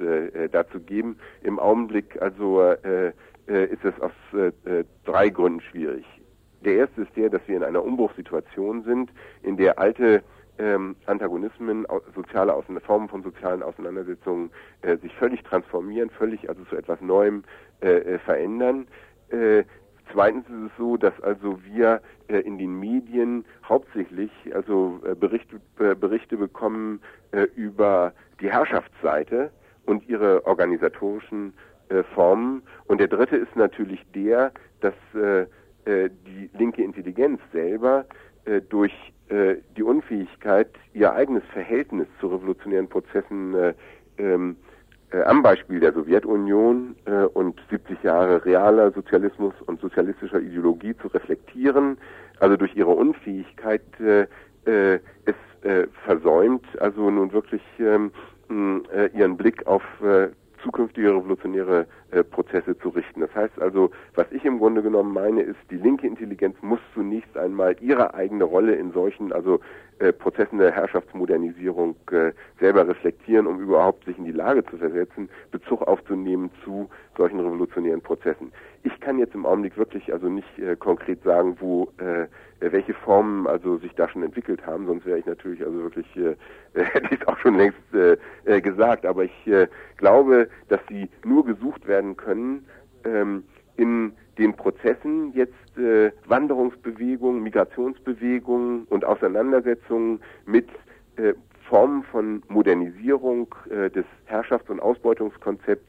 dazu 0.51 0.81
geben. 0.81 1.19
Im 1.43 1.59
Augenblick 1.59 2.23
also 2.23 2.63
ist 2.63 3.85
es 3.85 4.01
aus 4.01 4.13
drei 5.05 5.29
Gründen 5.29 5.61
schwierig. 5.61 6.07
Der 6.67 6.75
erste 6.75 7.03
ist 7.03 7.17
der, 7.17 7.31
dass 7.31 7.41
wir 7.47 7.57
in 7.57 7.63
einer 7.63 7.85
Umbruchssituation 7.85 8.83
sind, 8.83 9.13
in 9.45 9.57
der 9.57 9.79
alte 9.79 10.25
ähm, 10.59 10.97
Antagonismen, 11.07 11.87
soziale 12.13 12.53
Ausein 12.53 12.81
Formen 12.81 13.09
von 13.09 13.23
sozialen 13.23 13.63
Auseinandersetzungen 13.63 14.51
äh, 14.83 14.97
sich 14.97 15.15
völlig 15.15 15.45
transformieren, 15.45 16.11
völlig 16.11 16.49
also 16.49 16.65
zu 16.65 16.77
etwas 16.77 17.01
Neuem 17.01 17.45
äh, 17.83 17.99
äh, 17.99 18.19
verändern. 18.19 18.89
Äh, 19.29 19.63
zweitens 20.13 20.45
ist 20.49 20.73
es 20.73 20.77
so, 20.77 20.97
dass 20.97 21.13
also 21.23 21.63
wir 21.65 22.01
äh, 22.27 22.39
in 22.41 22.59
den 22.59 22.81
Medien 22.81 23.45
hauptsächlich 23.65 24.33
also 24.53 25.01
äh, 25.05 25.15
Berichte, 25.15 25.61
Berichte 25.77 26.37
bekommen 26.37 27.01
über 27.55 28.13
die 28.41 28.51
Herrschaftsseite 28.51 29.51
und 29.85 30.09
ihre 30.09 30.47
organisatorischen 30.47 31.53
Formen. 32.15 32.63
Und 32.87 32.99
der 32.99 33.09
dritte 33.09 33.37
ist 33.37 33.55
natürlich 33.57 34.01
der, 34.15 34.53
dass 34.81 34.95
äh, 35.15 35.47
die 35.87 36.51
linke 36.59 36.83
Intelligenz 36.83 37.41
selber 37.53 38.07
äh, 38.47 38.61
durch 38.61 38.93
äh, 39.29 39.57
die 39.77 39.83
Unfähigkeit, 39.83 40.69
ihr 40.95 41.13
eigenes 41.13 41.43
Verhältnis 41.53 42.07
zu 42.21 42.29
revolutionären 42.29 42.89
Prozessen 42.89 43.55
äh, 43.55 43.75
ähm, 44.19 44.57
äh, 45.11 45.23
am 45.23 45.43
Beispiel 45.43 45.81
der 45.81 45.93
Sowjetunion 45.93 46.95
äh, 47.07 47.25
und 47.25 47.61
70 47.71 48.03
Jahre 48.03 48.45
realer 48.45 48.93
Sozialismus 48.93 49.55
und 49.67 49.81
sozialistischer 49.81 50.41
Ideologie 50.41 50.97
zu 50.97 51.09
reflektieren, 51.09 51.99
also 52.39 52.57
durch 52.57 52.77
ihre 52.77 52.91
Unfähigkeit 52.91 53.83
äh, 54.01 54.27
äh, 54.67 55.01
es 55.25 55.35
äh, 55.63 55.87
versäumt, 56.05 56.65
also 56.81 57.11
nun 57.11 57.33
wirklich 57.33 57.63
ähm, 57.79 58.13
äh, 58.95 59.07
ihren 59.17 59.37
Blick 59.37 59.67
auf 59.67 59.83
äh, 60.03 60.29
zukünftige 60.63 61.15
revolutionäre 61.15 61.87
äh, 62.11 62.23
Prozesse 62.23 62.79
zu 62.79 62.91
richten. 62.91 63.21
Das 63.21 63.35
heißt 63.35 63.61
also, 63.61 63.91
was 64.15 64.27
ich 64.31 64.45
im 64.45 64.59
Grunde 64.59 64.83
genommen 64.83 65.13
meine, 65.13 65.43
ist, 65.43 65.59
die 65.71 65.77
linke 65.77 66.07
Intelligenz 66.07 66.57
muss 66.63 66.81
zunächst 66.95 67.37
einmal 67.37 67.77
ihre 67.81 68.15
eigene 68.15 68.45
Rolle 68.45 68.75
in 68.75 68.93
solchen, 68.93 69.33
also 69.33 69.61
äh, 69.99 70.13
Prozessen 70.13 70.59
der 70.59 70.73
Herrschaftsmodernisierung 70.73 71.97
äh, 72.11 72.33
selber 72.61 72.87
reflektieren, 72.87 73.47
um 73.47 73.59
überhaupt 73.61 74.05
sich 74.05 74.19
in 74.19 74.27
die 74.27 74.33
Lage 74.33 74.63
zu 74.67 74.77
versetzen, 74.77 75.31
Bezug 75.51 75.83
aufzunehmen 75.83 76.51
zu 76.65 76.91
solchen 77.17 77.41
revolutionären 77.41 78.03
Prozessen. 78.03 78.53
Ich 78.83 79.01
kann 79.01 79.19
jetzt 79.19 79.35
im 79.35 79.47
Augenblick 79.47 79.77
wirklich 79.79 80.13
also 80.13 80.29
nicht 80.29 80.59
äh, 80.59 80.77
konkret 80.77 81.23
sagen, 81.25 81.57
wo 81.61 81.89
äh, 81.97 82.27
welche 82.61 82.93
Formen 82.93 83.47
also 83.47 83.79
sich 83.79 83.95
da 83.95 84.07
schon 84.09 84.23
entwickelt 84.23 84.67
haben, 84.67 84.87
sonst 84.87 85.07
wäre 85.07 85.19
ich 85.19 85.27
natürlich 85.27 85.65
also 85.65 85.79
wirklich 85.79 86.07
äh, 86.17 86.37
hätte 86.75 87.15
ich 87.15 87.21
es 87.23 87.27
auch 87.27 87.39
schon 87.39 87.57
längst 87.57 87.79
äh, 87.95 88.19
äh, 88.45 88.61
gesagt, 88.61 89.07
aber 89.07 89.25
ich 89.25 89.47
äh, 89.47 89.67
glaube, 89.97 90.49
dass 90.69 90.81
sie 90.91 91.09
nur 91.25 91.47
gesucht 91.47 91.87
werden 91.89 91.96
können 92.17 92.67
ähm, 93.05 93.45
in 93.77 94.13
den 94.39 94.55
Prozessen 94.55 95.33
jetzt 95.35 95.79
äh, 95.79 96.13
Wanderungsbewegungen, 96.27 97.43
Migrationsbewegungen 97.43 98.85
und 98.85 99.05
Auseinandersetzungen 99.05 100.21
mit 100.45 100.69
äh, 101.17 101.35
Formen 101.69 102.05
von 102.05 102.43
Modernisierung 102.49 103.55
äh, 103.71 103.91
des 103.91 104.05
Herrschafts- 104.27 104.71
und 104.71 104.81
Ausbeutungskonzepts, 104.81 105.89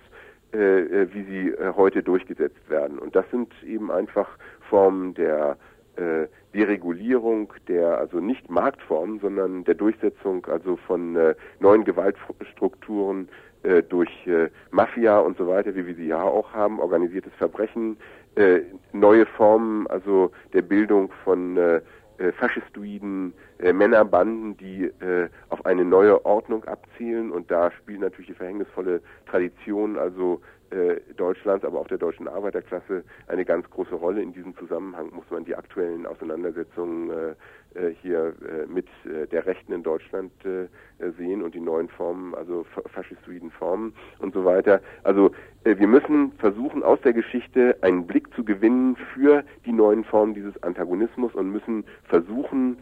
äh, 0.54 0.58
äh, 0.58 1.14
wie 1.14 1.24
sie 1.24 1.50
äh, 1.50 1.74
heute 1.76 2.02
durchgesetzt 2.02 2.70
werden. 2.70 2.98
Und 3.00 3.16
das 3.16 3.30
sind 3.32 3.54
eben 3.64 3.92
einfach 3.92 4.30
Formen 4.70 5.14
der 5.14 5.58
äh, 5.98 6.28
Deregulierung 6.54 7.54
der, 7.68 7.98
also 7.98 8.20
nicht 8.20 8.50
Marktformen, 8.50 9.20
sondern 9.20 9.64
der 9.64 9.76
Durchsetzung 9.76 10.46
also 10.46 10.78
von 10.88 11.16
äh, 11.16 11.36
neuen 11.60 11.84
Gewaltstrukturen 11.84 13.30
äh, 13.64 13.84
durch 13.84 14.10
äh, 14.28 14.50
Mafia 14.72 15.20
und 15.20 15.38
so 15.38 15.48
weiter, 15.48 15.76
wie 15.76 15.86
wir 15.86 15.96
sie 15.96 16.08
ja 16.08 16.22
auch 16.22 16.54
haben, 16.54 16.80
organisiertes 16.80 17.34
Verbrechen, 17.34 17.98
äh, 18.36 18.62
neue 18.94 19.26
Formen, 19.26 19.88
also 19.88 20.32
der 20.54 20.62
Bildung 20.62 21.12
von 21.24 21.58
äh, 21.58 21.82
äh, 22.20 22.32
faschistoiden 22.32 23.34
äh, 23.60 23.74
Männerbanden, 23.74 24.58
die 24.58 24.86
äh, 24.86 25.30
auf 25.50 25.66
eine 25.66 25.86
neue 25.86 26.26
Ordnung 26.26 26.64
abzielen. 26.66 27.32
Und 27.32 27.52
da 27.52 27.72
spielt 27.72 28.00
natürlich 28.00 28.28
die 28.28 28.34
verhängnisvolle 28.34 29.02
Tradition, 29.28 29.98
also 29.98 30.42
Deutschlands, 31.16 31.64
aber 31.66 31.80
auch 31.80 31.88
der 31.88 31.98
deutschen 31.98 32.28
Arbeiterklasse 32.28 33.04
eine 33.28 33.46
ganz 33.46 33.70
große 33.70 33.96
Rolle. 33.96 34.22
In 34.22 34.34
diesem 34.34 34.56
Zusammenhang 34.58 35.10
muss 35.14 35.26
man 35.30 35.46
die 35.46 35.56
aktuellen 35.56 36.06
Auseinandersetzungen 36.06 37.10
äh, 37.10 37.80
äh 37.80 37.94
hier 38.02 38.34
äh, 38.42 38.66
mit 38.68 38.88
äh, 39.06 39.28
der 39.28 39.46
Rechten 39.46 39.74
in 39.74 39.84
Deutschland 39.84 40.32
äh, 40.46 40.68
sehen 41.18 41.42
und 41.42 41.56
die 41.56 41.60
neuen 41.60 41.90
Formen, 41.90 42.36
also 42.36 42.66
faschistoiden 42.94 43.52
Formen 43.52 43.94
und 44.20 44.34
so 44.34 44.46
weiter. 44.46 44.82
Also 45.04 45.32
wir 45.64 45.88
müssen 45.88 46.32
versuchen, 46.34 46.82
aus 46.82 47.00
der 47.02 47.14
Geschichte 47.14 47.78
einen 47.82 48.08
Blick 48.08 48.34
zu 48.36 48.44
gewinnen 48.44 48.96
für 49.14 49.44
die 49.66 49.74
neuen 49.74 50.06
Formen 50.06 50.34
dieses 50.34 50.62
Antagonismus 50.64 51.36
und 51.36 51.52
müssen 51.52 51.84
versuchen, 52.06 52.78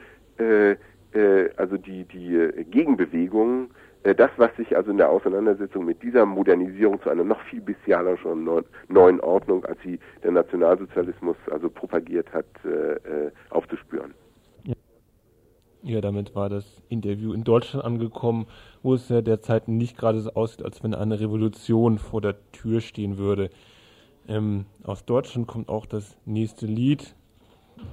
also 1.57 1.77
die, 1.77 2.03
die 2.03 2.65
Gegenbewegungen 2.69 3.65
äh, 3.65 3.84
das, 4.13 4.29
was 4.37 4.55
sich 4.55 4.75
also 4.75 4.91
in 4.91 4.97
der 4.97 5.09
Auseinandersetzung 5.09 5.85
mit 5.85 6.03
dieser 6.03 6.25
Modernisierung 6.25 7.01
zu 7.01 7.09
einer 7.09 7.23
noch 7.23 7.41
viel 7.49 7.61
bestialischen 7.61 8.47
neuen 8.87 9.19
Ordnung, 9.21 9.65
als 9.65 9.79
sie 9.83 9.99
der 10.23 10.31
Nationalsozialismus 10.31 11.37
also 11.49 11.69
propagiert 11.69 12.31
hat, 12.31 12.45
äh, 12.65 12.93
äh, 13.27 13.31
aufzuspüren. 13.49 14.13
Ja, 15.81 16.01
damit 16.01 16.33
war 16.33 16.49
das 16.49 16.81
Interview 16.89 17.33
in 17.33 17.43
Deutschland 17.43 17.85
angekommen, 17.85 18.47
wo 18.81 18.95
es 18.95 19.07
ja 19.09 19.21
derzeit 19.21 19.67
nicht 19.67 19.97
gerade 19.97 20.19
so 20.19 20.31
aussieht, 20.33 20.65
als 20.65 20.83
wenn 20.83 20.95
eine 20.95 21.19
Revolution 21.19 21.99
vor 21.99 22.21
der 22.21 22.35
Tür 22.51 22.81
stehen 22.81 23.19
würde. 23.19 23.51
Ähm, 24.27 24.65
aus 24.83 25.05
Deutschland 25.05 25.47
kommt 25.47 25.69
auch 25.69 25.85
das 25.85 26.17
nächste 26.25 26.65
Lied, 26.65 27.15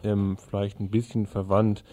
ähm, 0.05 0.39
vielleicht 0.39 0.81
ein 0.81 0.91
bisschen 0.91 1.27
verwandt. 1.27 1.85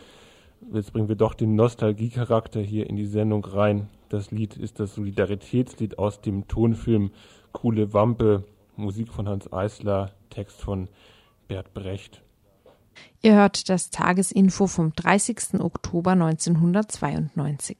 Jetzt 0.71 0.93
bringen 0.93 1.09
wir 1.09 1.17
doch 1.17 1.33
den 1.33 1.55
Nostalgiecharakter 1.55 2.61
hier 2.61 2.89
in 2.89 2.95
die 2.95 3.05
Sendung 3.05 3.43
rein. 3.43 3.89
Das 4.09 4.31
Lied 4.31 4.57
ist 4.57 4.79
das 4.79 4.95
Solidaritätslied 4.95 5.99
aus 5.99 6.19
dem 6.21 6.47
Tonfilm 6.47 7.11
Coole 7.51 7.93
Wampe, 7.93 8.43
Musik 8.75 9.13
von 9.13 9.27
Hans 9.29 9.51
Eisler, 9.53 10.11
Text 10.29 10.61
von 10.61 10.89
Bert 11.47 11.73
Brecht. 11.73 12.23
Ihr 13.21 13.35
hört 13.35 13.69
das 13.69 13.91
Tagesinfo 13.91 14.67
vom 14.67 14.93
30. 14.93 15.59
Oktober 15.59 16.11
1992. 16.11 17.77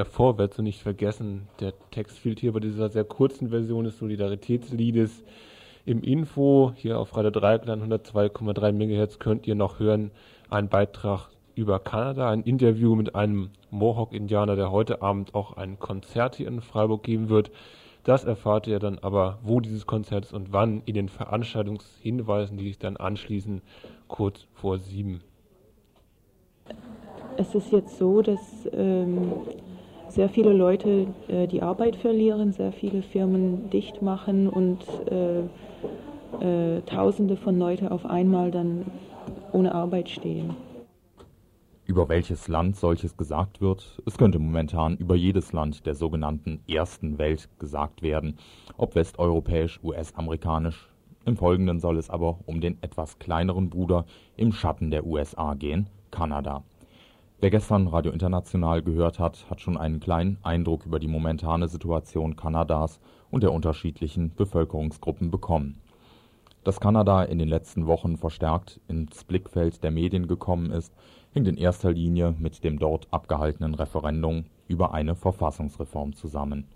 Ja, 0.00 0.06
vorwärts 0.06 0.58
und 0.58 0.64
nicht 0.64 0.80
vergessen, 0.80 1.46
der 1.60 1.74
Text 1.90 2.20
fehlt 2.20 2.40
hier 2.40 2.54
bei 2.54 2.60
dieser 2.60 2.88
sehr 2.88 3.04
kurzen 3.04 3.50
Version 3.50 3.84
des 3.84 3.98
Solidaritätsliedes. 3.98 5.22
Im 5.84 6.02
Info, 6.02 6.72
hier 6.74 6.98
auf 6.98 7.14
Radio 7.14 7.30
Dreieckland 7.30 7.82
102,3 7.82 8.72
MHz, 8.72 9.18
könnt 9.18 9.46
ihr 9.46 9.54
noch 9.54 9.78
hören 9.78 10.10
einen 10.48 10.70
Beitrag 10.70 11.28
über 11.54 11.80
Kanada, 11.80 12.30
ein 12.30 12.44
Interview 12.44 12.94
mit 12.94 13.14
einem 13.14 13.50
Mohawk-Indianer, 13.70 14.56
der 14.56 14.70
heute 14.70 15.02
Abend 15.02 15.34
auch 15.34 15.58
ein 15.58 15.78
Konzert 15.78 16.36
hier 16.36 16.48
in 16.48 16.62
Freiburg 16.62 17.02
geben 17.02 17.28
wird. 17.28 17.50
Das 18.02 18.24
erfahrt 18.24 18.66
ihr 18.68 18.78
dann 18.78 18.98
aber, 19.00 19.38
wo 19.42 19.60
dieses 19.60 19.86
Konzert 19.86 20.24
ist 20.24 20.32
und 20.32 20.50
wann, 20.50 20.80
in 20.86 20.94
den 20.94 21.10
Veranstaltungshinweisen, 21.10 22.56
die 22.56 22.68
sich 22.68 22.78
dann 22.78 22.96
anschließen, 22.96 23.60
kurz 24.08 24.46
vor 24.54 24.78
sieben. 24.78 25.20
Es 27.36 27.54
ist 27.54 27.70
jetzt 27.70 27.98
so, 27.98 28.22
dass 28.22 28.40
ähm, 28.72 29.32
sehr 30.10 30.28
viele 30.28 30.52
Leute 30.52 31.06
äh, 31.28 31.46
die 31.46 31.62
Arbeit 31.62 31.96
verlieren, 31.96 32.52
sehr 32.52 32.72
viele 32.72 33.02
Firmen 33.02 33.70
dicht 33.70 34.02
machen 34.02 34.48
und 34.48 34.78
äh, 35.10 35.40
äh, 36.40 36.82
Tausende 36.82 37.36
von 37.36 37.58
Leuten 37.58 37.88
auf 37.88 38.04
einmal 38.04 38.50
dann 38.50 38.86
ohne 39.52 39.74
Arbeit 39.74 40.08
stehen. 40.08 40.54
Über 41.86 42.08
welches 42.08 42.46
Land 42.46 42.76
solches 42.76 43.16
gesagt 43.16 43.60
wird, 43.60 44.00
es 44.06 44.16
könnte 44.16 44.38
momentan 44.38 44.96
über 44.96 45.16
jedes 45.16 45.52
Land 45.52 45.86
der 45.86 45.94
sogenannten 45.96 46.60
Ersten 46.68 47.18
Welt 47.18 47.48
gesagt 47.58 48.02
werden, 48.02 48.36
ob 48.76 48.94
westeuropäisch, 48.94 49.80
US-amerikanisch. 49.82 50.88
Im 51.24 51.36
Folgenden 51.36 51.80
soll 51.80 51.98
es 51.98 52.08
aber 52.08 52.38
um 52.46 52.60
den 52.60 52.78
etwas 52.80 53.18
kleineren 53.18 53.70
Bruder 53.70 54.04
im 54.36 54.52
Schatten 54.52 54.90
der 54.90 55.04
USA 55.04 55.54
gehen, 55.54 55.88
Kanada. 56.10 56.62
Wer 57.42 57.48
gestern 57.48 57.86
Radio 57.86 58.12
International 58.12 58.82
gehört 58.82 59.18
hat, 59.18 59.46
hat 59.48 59.62
schon 59.62 59.78
einen 59.78 59.98
kleinen 59.98 60.36
Eindruck 60.42 60.84
über 60.84 60.98
die 60.98 61.08
momentane 61.08 61.68
Situation 61.68 62.36
Kanadas 62.36 63.00
und 63.30 63.42
der 63.42 63.54
unterschiedlichen 63.54 64.34
Bevölkerungsgruppen 64.34 65.30
bekommen. 65.30 65.80
Dass 66.64 66.80
Kanada 66.80 67.22
in 67.22 67.38
den 67.38 67.48
letzten 67.48 67.86
Wochen 67.86 68.18
verstärkt 68.18 68.78
ins 68.88 69.24
Blickfeld 69.24 69.82
der 69.82 69.90
Medien 69.90 70.28
gekommen 70.28 70.70
ist, 70.70 70.92
hängt 71.32 71.48
in 71.48 71.56
erster 71.56 71.92
Linie 71.92 72.34
mit 72.38 72.62
dem 72.62 72.78
dort 72.78 73.08
abgehaltenen 73.10 73.74
Referendum 73.74 74.44
über 74.68 74.92
eine 74.92 75.14
Verfassungsreform 75.14 76.12
zusammen. 76.12 76.66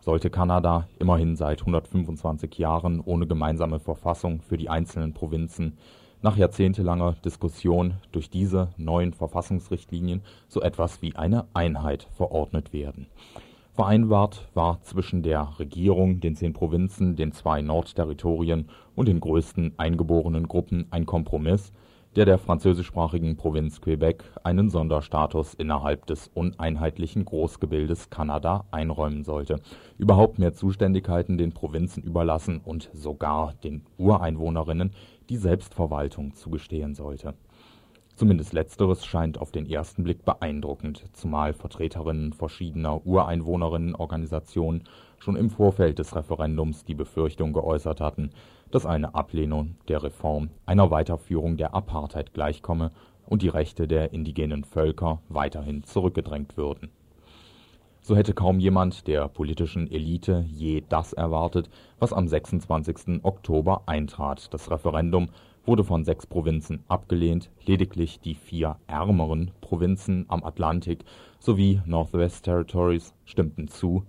Sollte 0.00 0.30
Kanada 0.30 0.88
immerhin 0.98 1.36
seit 1.36 1.60
125 1.60 2.56
Jahren 2.56 3.02
ohne 3.04 3.26
gemeinsame 3.26 3.78
Verfassung 3.78 4.40
für 4.40 4.56
die 4.56 4.70
einzelnen 4.70 5.12
Provinzen 5.12 5.76
nach 6.22 6.36
jahrzehntelanger 6.36 7.16
Diskussion 7.24 7.94
durch 8.12 8.30
diese 8.30 8.70
neuen 8.76 9.12
Verfassungsrichtlinien 9.12 10.22
so 10.48 10.60
etwas 10.60 11.02
wie 11.02 11.14
eine 11.16 11.46
Einheit 11.54 12.08
verordnet 12.16 12.72
werden. 12.72 13.06
Vereinbart 13.72 14.48
war 14.54 14.82
zwischen 14.82 15.22
der 15.22 15.58
Regierung, 15.60 16.18
den 16.18 16.34
zehn 16.34 16.52
Provinzen, 16.52 17.14
den 17.14 17.30
zwei 17.30 17.62
Nordterritorien 17.62 18.68
und 18.96 19.06
den 19.06 19.20
größten 19.20 19.74
eingeborenen 19.76 20.48
Gruppen 20.48 20.86
ein 20.90 21.06
Kompromiss, 21.06 21.72
der 22.16 22.24
der 22.24 22.38
französischsprachigen 22.38 23.36
Provinz 23.36 23.80
Quebec 23.80 24.24
einen 24.42 24.70
Sonderstatus 24.70 25.54
innerhalb 25.54 26.06
des 26.06 26.26
uneinheitlichen 26.34 27.24
Großgebildes 27.24 28.10
Kanada 28.10 28.64
einräumen 28.72 29.22
sollte, 29.22 29.60
überhaupt 29.98 30.40
mehr 30.40 30.54
Zuständigkeiten 30.54 31.38
den 31.38 31.52
Provinzen 31.52 32.02
überlassen 32.02 32.60
und 32.64 32.90
sogar 32.92 33.54
den 33.62 33.82
Ureinwohnerinnen 33.98 34.90
die 35.28 35.36
Selbstverwaltung 35.36 36.34
zugestehen 36.34 36.94
sollte. 36.94 37.34
Zumindest 38.18 38.52
letzteres 38.52 39.06
scheint 39.06 39.38
auf 39.38 39.52
den 39.52 39.64
ersten 39.64 40.02
Blick 40.02 40.24
beeindruckend, 40.24 41.04
zumal 41.12 41.52
Vertreterinnen 41.52 42.32
verschiedener 42.32 43.06
Ureinwohnerinnenorganisationen 43.06 44.82
schon 45.20 45.36
im 45.36 45.50
Vorfeld 45.50 46.00
des 46.00 46.16
Referendums 46.16 46.84
die 46.84 46.96
Befürchtung 46.96 47.52
geäußert 47.52 48.00
hatten, 48.00 48.30
dass 48.72 48.86
eine 48.86 49.14
Ablehnung 49.14 49.76
der 49.86 50.02
Reform 50.02 50.50
einer 50.66 50.90
Weiterführung 50.90 51.56
der 51.56 51.74
Apartheid 51.74 52.34
gleichkomme 52.34 52.90
und 53.24 53.42
die 53.42 53.48
Rechte 53.48 53.86
der 53.86 54.12
indigenen 54.12 54.64
Völker 54.64 55.22
weiterhin 55.28 55.84
zurückgedrängt 55.84 56.56
würden. 56.56 56.90
So 58.08 58.16
hätte 58.16 58.32
kaum 58.32 58.58
jemand 58.58 59.06
der 59.06 59.28
politischen 59.28 59.92
Elite 59.92 60.42
je 60.48 60.82
das 60.88 61.12
erwartet, 61.12 61.68
was 61.98 62.14
am 62.14 62.26
26. 62.26 63.22
Oktober 63.22 63.82
eintrat. 63.84 64.54
Das 64.54 64.70
Referendum 64.70 65.28
wurde 65.66 65.84
von 65.84 66.06
sechs 66.06 66.26
Provinzen 66.26 66.82
abgelehnt, 66.88 67.50
lediglich 67.66 68.18
die 68.18 68.34
vier 68.34 68.76
ärmeren 68.86 69.50
Provinzen 69.60 70.24
am 70.28 70.42
Atlantik 70.42 71.04
sowie 71.38 71.82
Northwest 71.84 72.46
Territories 72.46 73.12
stimmten 73.26 73.68
zu. 73.68 74.04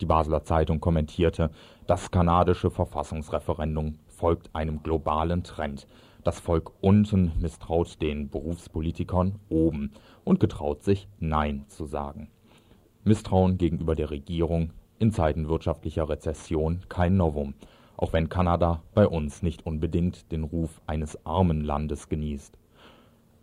Die 0.00 0.06
Basler 0.06 0.42
Zeitung 0.44 0.80
kommentierte, 0.80 1.50
das 1.86 2.10
kanadische 2.10 2.70
Verfassungsreferendum 2.70 3.98
folgt 4.08 4.48
einem 4.54 4.82
globalen 4.82 5.44
Trend. 5.44 5.86
Das 6.24 6.40
Volk 6.40 6.72
unten 6.80 7.32
misstraut 7.38 8.00
den 8.00 8.30
Berufspolitikern 8.30 9.38
oben 9.50 9.92
und 10.24 10.40
getraut 10.40 10.82
sich 10.82 11.06
Nein 11.18 11.66
zu 11.68 11.84
sagen. 11.84 12.30
Misstrauen 13.04 13.58
gegenüber 13.58 13.94
der 13.94 14.10
Regierung 14.10 14.70
in 14.98 15.12
Zeiten 15.12 15.48
wirtschaftlicher 15.48 16.08
Rezession 16.08 16.80
kein 16.88 17.16
Novum. 17.16 17.54
auch 18.00 18.14
wenn 18.14 18.30
Kanada 18.30 18.80
bei 18.94 19.06
uns 19.06 19.42
nicht 19.42 19.66
unbedingt 19.66 20.32
den 20.32 20.44
Ruf 20.44 20.80
eines 20.86 21.24
armen 21.26 21.60
Landes 21.60 22.08
genießt. 22.08 22.56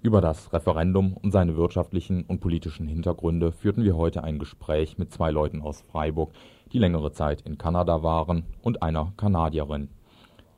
Über 0.01 0.20
das 0.20 0.51
Referendum 0.51 1.14
und 1.14 1.32
seine 1.32 1.55
wirtschaftlichen 1.55 2.24
und 2.24 2.39
politischen 2.39 2.88
Hintergründe 2.88 3.51
führten 3.51 3.84
wir 3.84 3.95
heute 3.95 4.24
ein 4.24 4.39
Gespräch 4.39 4.97
mit 4.97 5.12
zwei 5.12 5.30
Leuten 5.30 5.62
aus 5.62 5.82
Freiburg, 5.82 6.32
die 6.72 6.80
längere 6.80 7.12
Zeit 7.12 7.41
in 7.41 7.60
Kanada 7.60 8.01
waren, 8.01 8.45
und 8.64 8.82
einer 8.82 9.14
Kanadierin. 9.18 9.89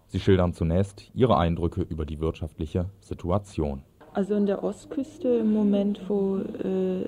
Sie 0.07 0.19
schildern 0.19 0.53
zunächst 0.53 1.11
ihre 1.13 1.37
Eindrücke 1.37 1.81
über 1.81 2.05
die 2.05 2.19
wirtschaftliche 2.19 2.85
Situation. 3.01 3.83
Also 4.13 4.35
in 4.35 4.45
der 4.45 4.63
Ostküste 4.63 5.27
im 5.27 5.53
Moment, 5.53 6.01
wo 6.07 6.37
äh, 6.37 7.05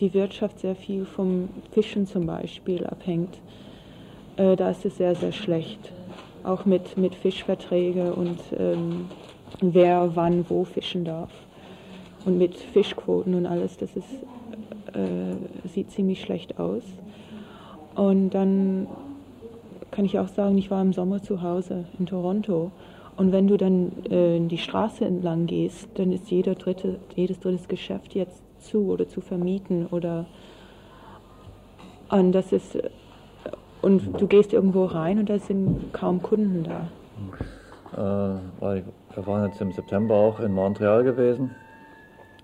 die 0.00 0.14
Wirtschaft 0.14 0.60
sehr 0.60 0.74
viel 0.74 1.04
vom 1.04 1.48
Fischen 1.72 2.06
zum 2.06 2.26
Beispiel 2.26 2.86
abhängt, 2.86 3.40
äh, 4.36 4.56
da 4.56 4.70
ist 4.70 4.84
es 4.84 4.96
sehr, 4.96 5.14
sehr 5.14 5.32
schlecht. 5.32 5.92
Auch 6.44 6.64
mit, 6.64 6.96
mit 6.96 7.14
Fischverträge 7.14 8.14
und 8.14 8.38
ähm, 8.58 9.06
wer 9.60 10.16
wann 10.16 10.44
wo 10.48 10.64
fischen 10.64 11.04
darf. 11.04 11.30
Und 12.24 12.38
mit 12.38 12.56
Fischquoten 12.56 13.34
und 13.34 13.46
alles, 13.46 13.76
das 13.76 13.96
ist, 13.96 14.08
äh, 14.94 15.68
sieht 15.68 15.90
ziemlich 15.90 16.20
schlecht 16.20 16.58
aus. 16.58 16.82
Und 17.94 18.30
dann 18.30 18.86
kann 19.90 20.04
ich 20.04 20.18
auch 20.18 20.28
sagen, 20.28 20.56
ich 20.58 20.70
war 20.70 20.80
im 20.82 20.92
Sommer 20.92 21.22
zu 21.22 21.42
Hause 21.42 21.84
in 21.98 22.06
Toronto. 22.06 22.70
Und 23.16 23.32
wenn 23.32 23.48
du 23.48 23.56
dann 23.56 23.92
äh, 24.10 24.40
die 24.40 24.58
Straße 24.58 25.04
entlang 25.04 25.46
gehst, 25.46 25.88
dann 25.94 26.12
ist 26.12 26.30
jeder 26.30 26.54
dritte, 26.54 26.98
jedes 27.16 27.40
drittes 27.40 27.68
Geschäft 27.68 28.14
jetzt 28.14 28.42
zu 28.60 28.86
oder 28.90 29.08
zu 29.08 29.20
vermieten 29.20 29.86
oder 29.90 30.26
und 32.10 32.32
das 32.32 32.52
ist 32.52 32.78
und 33.82 34.20
du 34.20 34.26
gehst 34.26 34.52
irgendwo 34.52 34.84
rein 34.84 35.18
und 35.18 35.30
da 35.30 35.38
sind 35.38 35.92
kaum 35.92 36.22
Kunden 36.22 36.64
da. 36.64 36.88
Äh, 37.96 38.82
wir 39.14 39.26
waren 39.26 39.48
jetzt 39.48 39.60
im 39.60 39.72
September 39.72 40.14
auch 40.14 40.40
in 40.40 40.52
Montreal 40.52 41.02
gewesen 41.02 41.50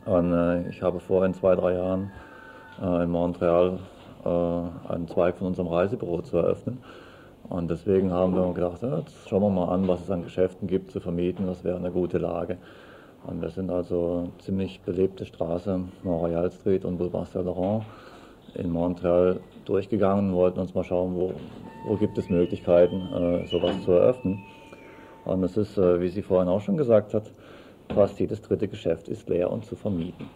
und 0.05 0.33
äh, 0.33 0.69
ich 0.69 0.83
habe 0.83 1.01
vor 1.01 1.25
in 1.25 1.35
zwei, 1.35 1.55
drei 1.55 1.75
Jahren 1.75 2.11
äh, 2.83 3.05
in 3.05 3.11
Montreal 3.11 3.79
einen 4.89 5.07
Zweig 5.07 5.37
von 5.37 5.47
unserem 5.47 5.69
Reisebüro 5.69 6.21
zu 6.21 6.39
eröffnen. 6.39 6.83
Und 7.49 7.71
deswegen 7.71 8.13
haben 8.13 8.35
wir 8.35 8.53
gedacht, 8.55 8.83
jetzt 8.83 9.29
schauen 9.29 9.43
wir 9.43 9.51
mal 9.51 9.73
an, 9.73 9.87
was 9.87 10.01
es 10.01 10.11
an 10.11 10.25
Geschäften 10.25 10.67
gibt 10.67 10.91
zu 10.91 10.99
vermieten, 10.99 11.47
das 11.47 11.63
wäre 11.63 11.77
eine 11.77 11.93
gute 11.93 12.19
Lage. 12.19 12.59
Und 13.27 13.43
wir 13.43 13.51
sind 13.51 13.71
also 13.71 14.29
ziemlich 14.39 14.81
belebte 14.83 15.27
Straße, 15.27 15.81
Montreal 16.05 16.51
Street 16.53 16.85
und 16.85 16.97
Boulevard 16.97 17.27
Saint-Laurent 17.29 17.85
in 18.55 18.71
Montreal 18.71 19.41
durchgegangen 19.65 20.31
und 20.31 20.37
wollten 20.37 20.61
uns 20.61 20.75
mal 20.75 20.85
schauen, 20.85 21.17
wo, 21.17 21.33
wo 21.87 21.97
gibt 21.97 22.17
es 22.19 22.31
Möglichkeiten, 22.31 23.01
äh, 23.13 23.47
sowas 23.47 23.83
zu 23.85 23.93
eröffnen. 23.93 24.45
Und 25.25 25.43
es 25.43 25.57
ist, 25.57 25.77
äh, 25.77 26.01
wie 26.01 26.09
sie 26.09 26.23
vorhin 26.23 26.49
auch 26.49 26.61
schon 26.61 26.77
gesagt 26.77 27.15
hat, 27.15 27.33
fast 27.93 28.19
jedes 28.21 28.43
dritte 28.43 28.69
Geschäft 28.69 29.09
ist 29.09 29.29
leer 29.29 29.51
und 29.51 29.65
zu 29.65 29.75
vermieten. 29.75 30.27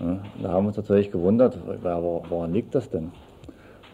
Ja, 0.00 0.18
da 0.42 0.48
haben 0.50 0.64
wir 0.64 0.68
uns 0.68 0.76
natürlich 0.76 1.10
gewundert, 1.10 1.58
woran 1.82 2.52
liegt 2.52 2.74
das 2.74 2.88
denn? 2.88 3.12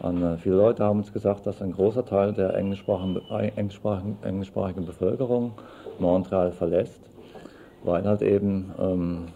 Und 0.01 0.23
äh, 0.23 0.37
viele 0.37 0.57
Leute 0.57 0.85
haben 0.85 0.99
uns 0.99 1.13
gesagt, 1.13 1.47
dass 1.47 1.63
ein 1.63 1.73
großer 1.73 2.05
Teil 2.05 2.33
der 2.33 2.55
englischsprachigen, 2.55 3.21
englischsprachigen, 3.57 4.19
englischsprachigen 4.23 4.87
Bevölkerung 4.87 5.53
Montreal 5.99 6.53
verlässt, 6.53 7.01
weil 7.85 8.05
halt 8.05 8.23
eben 8.23 8.73
ähm, 8.79 9.27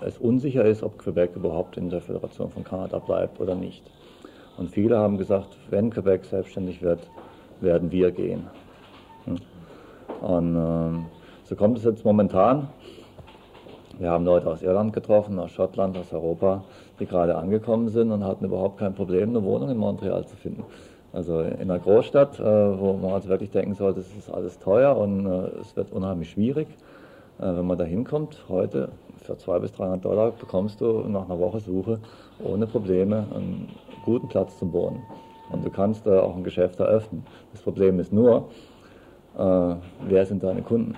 es 0.00 0.18
unsicher 0.18 0.64
ist, 0.64 0.82
ob 0.82 0.98
Quebec 0.98 1.36
überhaupt 1.36 1.76
in 1.76 1.88
der 1.88 2.00
Föderation 2.00 2.50
von 2.50 2.64
Kanada 2.64 2.98
bleibt 2.98 3.40
oder 3.40 3.54
nicht. 3.54 3.82
Und 4.58 4.70
viele 4.70 4.98
haben 4.98 5.16
gesagt, 5.16 5.56
wenn 5.70 5.90
Quebec 5.90 6.24
selbstständig 6.24 6.82
wird, 6.82 7.00
werden 7.60 7.90
wir 7.90 8.10
gehen. 8.10 8.46
Hm. 9.24 9.36
Und 10.20 10.56
ähm, 10.56 11.06
so 11.44 11.56
kommt 11.56 11.78
es 11.78 11.84
jetzt 11.84 12.04
momentan. 12.04 12.68
Wir 13.98 14.10
haben 14.10 14.24
Leute 14.24 14.48
aus 14.48 14.62
Irland 14.62 14.92
getroffen, 14.92 15.38
aus 15.38 15.52
Schottland, 15.52 15.96
aus 15.96 16.12
Europa, 16.12 16.64
die 16.98 17.06
gerade 17.06 17.36
angekommen 17.36 17.88
sind 17.88 18.10
und 18.10 18.24
hatten 18.24 18.44
überhaupt 18.44 18.78
kein 18.78 18.94
Problem, 18.94 19.30
eine 19.30 19.44
Wohnung 19.44 19.70
in 19.70 19.76
Montreal 19.76 20.26
zu 20.26 20.36
finden. 20.36 20.64
Also 21.12 21.40
in 21.40 21.70
einer 21.70 21.78
Großstadt, 21.78 22.40
äh, 22.40 22.42
wo 22.42 22.94
man 22.94 23.12
also 23.12 23.28
wirklich 23.28 23.50
denken 23.50 23.74
sollte, 23.74 24.00
es 24.00 24.16
ist 24.16 24.30
alles 24.30 24.58
teuer 24.58 24.96
und 24.96 25.26
äh, 25.26 25.60
es 25.60 25.76
wird 25.76 25.92
unheimlich 25.92 26.30
schwierig. 26.30 26.68
Äh, 27.42 27.56
wenn 27.56 27.66
man 27.66 27.76
da 27.76 27.84
hinkommt, 27.84 28.44
heute 28.48 28.92
für 29.16 29.36
200 29.36 29.62
bis 29.62 29.72
300 29.72 30.04
Dollar 30.04 30.30
bekommst 30.30 30.80
du 30.80 31.00
nach 31.08 31.24
einer 31.24 31.38
Woche 31.40 31.58
Suche 31.58 31.98
ohne 32.42 32.66
Probleme 32.66 33.26
einen 33.34 33.68
guten 34.04 34.28
Platz 34.28 34.58
zum 34.58 34.72
Wohnen. 34.72 35.02
Und 35.50 35.64
du 35.64 35.70
kannst 35.70 36.08
auch 36.08 36.36
ein 36.36 36.44
Geschäft 36.44 36.80
eröffnen. 36.80 37.24
Das 37.52 37.60
Problem 37.60 38.00
ist 38.00 38.12
nur, 38.12 38.48
wer 39.34 40.26
sind 40.26 40.42
deine 40.42 40.62
Kunden? 40.62 40.94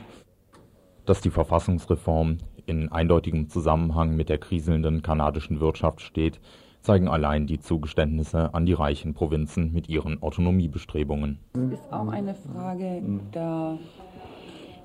Dass 1.06 1.20
die 1.20 1.30
Verfassungsreform 1.30 2.38
in 2.66 2.90
eindeutigem 2.92 3.48
Zusammenhang 3.48 4.14
mit 4.14 4.28
der 4.28 4.38
kriselnden 4.38 5.02
kanadischen 5.02 5.60
Wirtschaft 5.60 6.02
steht, 6.02 6.40
zeigen 6.84 7.08
allein 7.08 7.46
die 7.46 7.58
Zugeständnisse 7.58 8.52
an 8.52 8.66
die 8.66 8.74
reichen 8.74 9.14
Provinzen 9.14 9.72
mit 9.72 9.88
ihren 9.88 10.22
Autonomiebestrebungen. 10.22 11.38
Es 11.54 11.80
ist 11.80 11.92
auch 11.92 12.08
eine 12.08 12.34
Frage 12.34 13.02
der, 13.34 13.78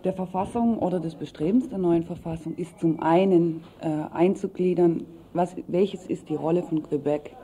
der 0.03 0.13
Verfassung 0.13 0.79
oder 0.79 0.99
des 0.99 1.15
Bestrebens 1.15 1.69
der 1.69 1.77
neuen 1.77 2.03
Verfassung, 2.03 2.55
ist 2.55 2.77
zum 2.79 3.01
einen 3.01 3.63
äh, 3.81 3.87
einzugliedern, 4.13 5.05
was, 5.33 5.55
welches 5.67 6.07
ist 6.07 6.29
die 6.29 6.35
Rolle 6.35 6.63
von 6.63 6.81
Quebec 6.83 7.35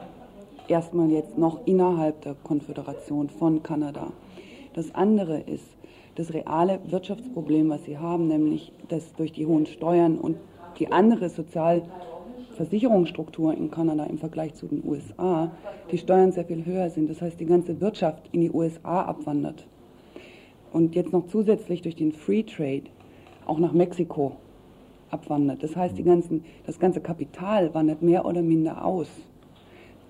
erstmal 0.67 1.11
jetzt 1.11 1.37
noch 1.37 1.59
innerhalb 1.65 2.21
der 2.21 2.35
Konföderation 2.35 3.29
von 3.29 3.61
Kanada. 3.61 4.13
Das 4.73 4.95
andere 4.95 5.41
ist, 5.41 5.65
das 6.15 6.33
reale 6.33 6.79
Wirtschaftsproblem, 6.85 7.69
was 7.69 7.83
sie 7.83 7.97
haben, 7.97 8.27
nämlich 8.27 8.71
dass 8.87 9.11
durch 9.13 9.33
die 9.33 9.45
hohen 9.45 9.65
Steuern 9.65 10.17
und 10.17 10.37
die 10.79 10.89
andere 10.91 11.29
Sozialversicherungsstruktur 11.29 13.53
in 13.53 13.69
Kanada 13.69 14.05
im 14.05 14.17
Vergleich 14.17 14.55
zu 14.55 14.67
den 14.67 14.81
USA, 14.85 15.51
die 15.91 15.97
Steuern 15.97 16.31
sehr 16.31 16.45
viel 16.45 16.65
höher 16.65 16.89
sind. 16.89 17.09
Das 17.09 17.21
heißt, 17.21 17.37
die 17.39 17.45
ganze 17.45 17.81
Wirtschaft 17.81 18.29
in 18.31 18.39
die 18.41 18.51
USA 18.51 19.03
abwandert. 19.03 19.67
Und 20.75 20.93
jetzt 20.93 21.13
noch 21.13 21.27
zusätzlich 21.27 21.83
durch 21.83 21.95
den 21.95 22.11
Free 22.11 22.43
Trade 22.43 22.83
auch 23.45 23.59
nach 23.59 23.71
Mexiko 23.71 24.35
abwandert. 25.09 25.63
Das 25.63 25.73
heißt, 25.73 25.97
die 25.97 26.03
ganzen, 26.03 26.43
das 26.65 26.79
ganze 26.79 26.99
Kapital 26.99 27.73
wandert 27.73 28.01
mehr 28.01 28.25
oder 28.25 28.41
minder 28.41 28.83
aus. 28.83 29.07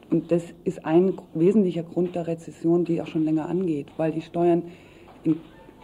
Und 0.09 0.31
das 0.31 0.41
ist 0.63 0.83
ein 0.83 1.13
wesentlicher 1.35 1.83
Grund 1.83 2.15
der 2.15 2.25
Rezession, 2.25 2.83
die 2.83 2.99
auch 2.99 3.05
schon 3.05 3.25
länger 3.25 3.47
angeht, 3.47 3.89
weil 3.97 4.11
die 4.11 4.23
Steuern 4.23 4.63
in 5.23 5.37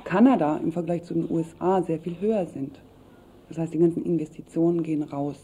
Kanada 0.03 0.57
im 0.57 0.71
Vergleich 0.71 1.03
zu 1.03 1.13
den 1.13 1.29
USA 1.29 1.83
sehr 1.83 1.99
viel 1.99 2.15
höher 2.19 2.47
sind. 2.47 2.81
Das 3.49 3.59
heißt, 3.59 3.75
die 3.75 3.79
ganzen 3.79 4.03
Investitionen 4.03 4.81
gehen 4.81 5.03
raus. 5.03 5.37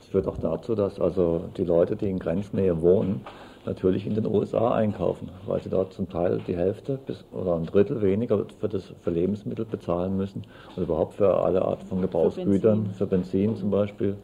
Das 0.00 0.08
führt 0.08 0.28
auch 0.28 0.36
dazu, 0.36 0.74
dass 0.74 1.00
also 1.00 1.44
die 1.56 1.64
Leute, 1.64 1.96
die 1.96 2.10
in 2.10 2.18
Grenznähe 2.18 2.82
wohnen, 2.82 3.22
natürlich 3.66 4.06
in 4.06 4.14
den 4.14 4.26
USA 4.26 4.74
einkaufen, 4.74 5.28
weil 5.46 5.60
sie 5.62 5.68
dort 5.68 5.92
zum 5.92 6.08
Teil 6.08 6.40
die 6.46 6.56
Hälfte 6.56 6.98
bis 7.06 7.24
oder 7.32 7.56
ein 7.56 7.66
Drittel 7.66 8.00
weniger 8.02 8.44
für, 8.58 8.68
das, 8.68 8.92
für 9.00 9.10
Lebensmittel 9.10 9.64
bezahlen 9.64 10.16
müssen 10.16 10.44
und 10.76 10.82
überhaupt 10.82 11.14
für 11.14 11.42
alle 11.42 11.62
Arten 11.62 11.86
von 11.86 12.00
Gebrauchsgütern, 12.00 12.90
für 12.96 13.06
Benzin, 13.06 13.56
zum 13.56 13.70
Beispiel, 13.70 14.16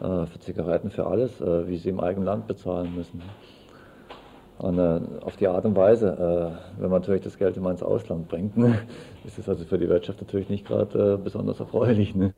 äh, 0.00 0.26
für 0.26 0.38
Zigaretten, 0.40 0.90
für 0.90 1.06
alles, 1.06 1.40
äh, 1.40 1.68
wie 1.68 1.76
sie 1.76 1.90
im 1.90 2.00
eigenen 2.00 2.26
Land 2.26 2.46
bezahlen 2.46 2.94
müssen. 2.94 3.22
Und 4.58 4.78
äh, 4.78 5.00
auf 5.22 5.36
die 5.36 5.48
Art 5.48 5.64
und 5.64 5.74
Weise, 5.74 6.08
äh, 6.76 6.80
wenn 6.80 6.90
man 6.90 7.00
natürlich 7.00 7.22
das 7.22 7.38
Geld 7.38 7.56
immer 7.56 7.70
ins 7.70 7.82
Ausland 7.82 8.28
bringt, 8.28 8.58
ne, 8.58 8.78
ist 9.24 9.38
es 9.38 9.48
also 9.48 9.64
für 9.64 9.78
die 9.78 9.88
Wirtschaft 9.88 10.20
natürlich 10.20 10.50
nicht 10.50 10.66
gerade 10.66 11.14
äh, 11.14 11.16
besonders 11.16 11.60
erfreulich. 11.60 12.14
Ne? 12.14 12.34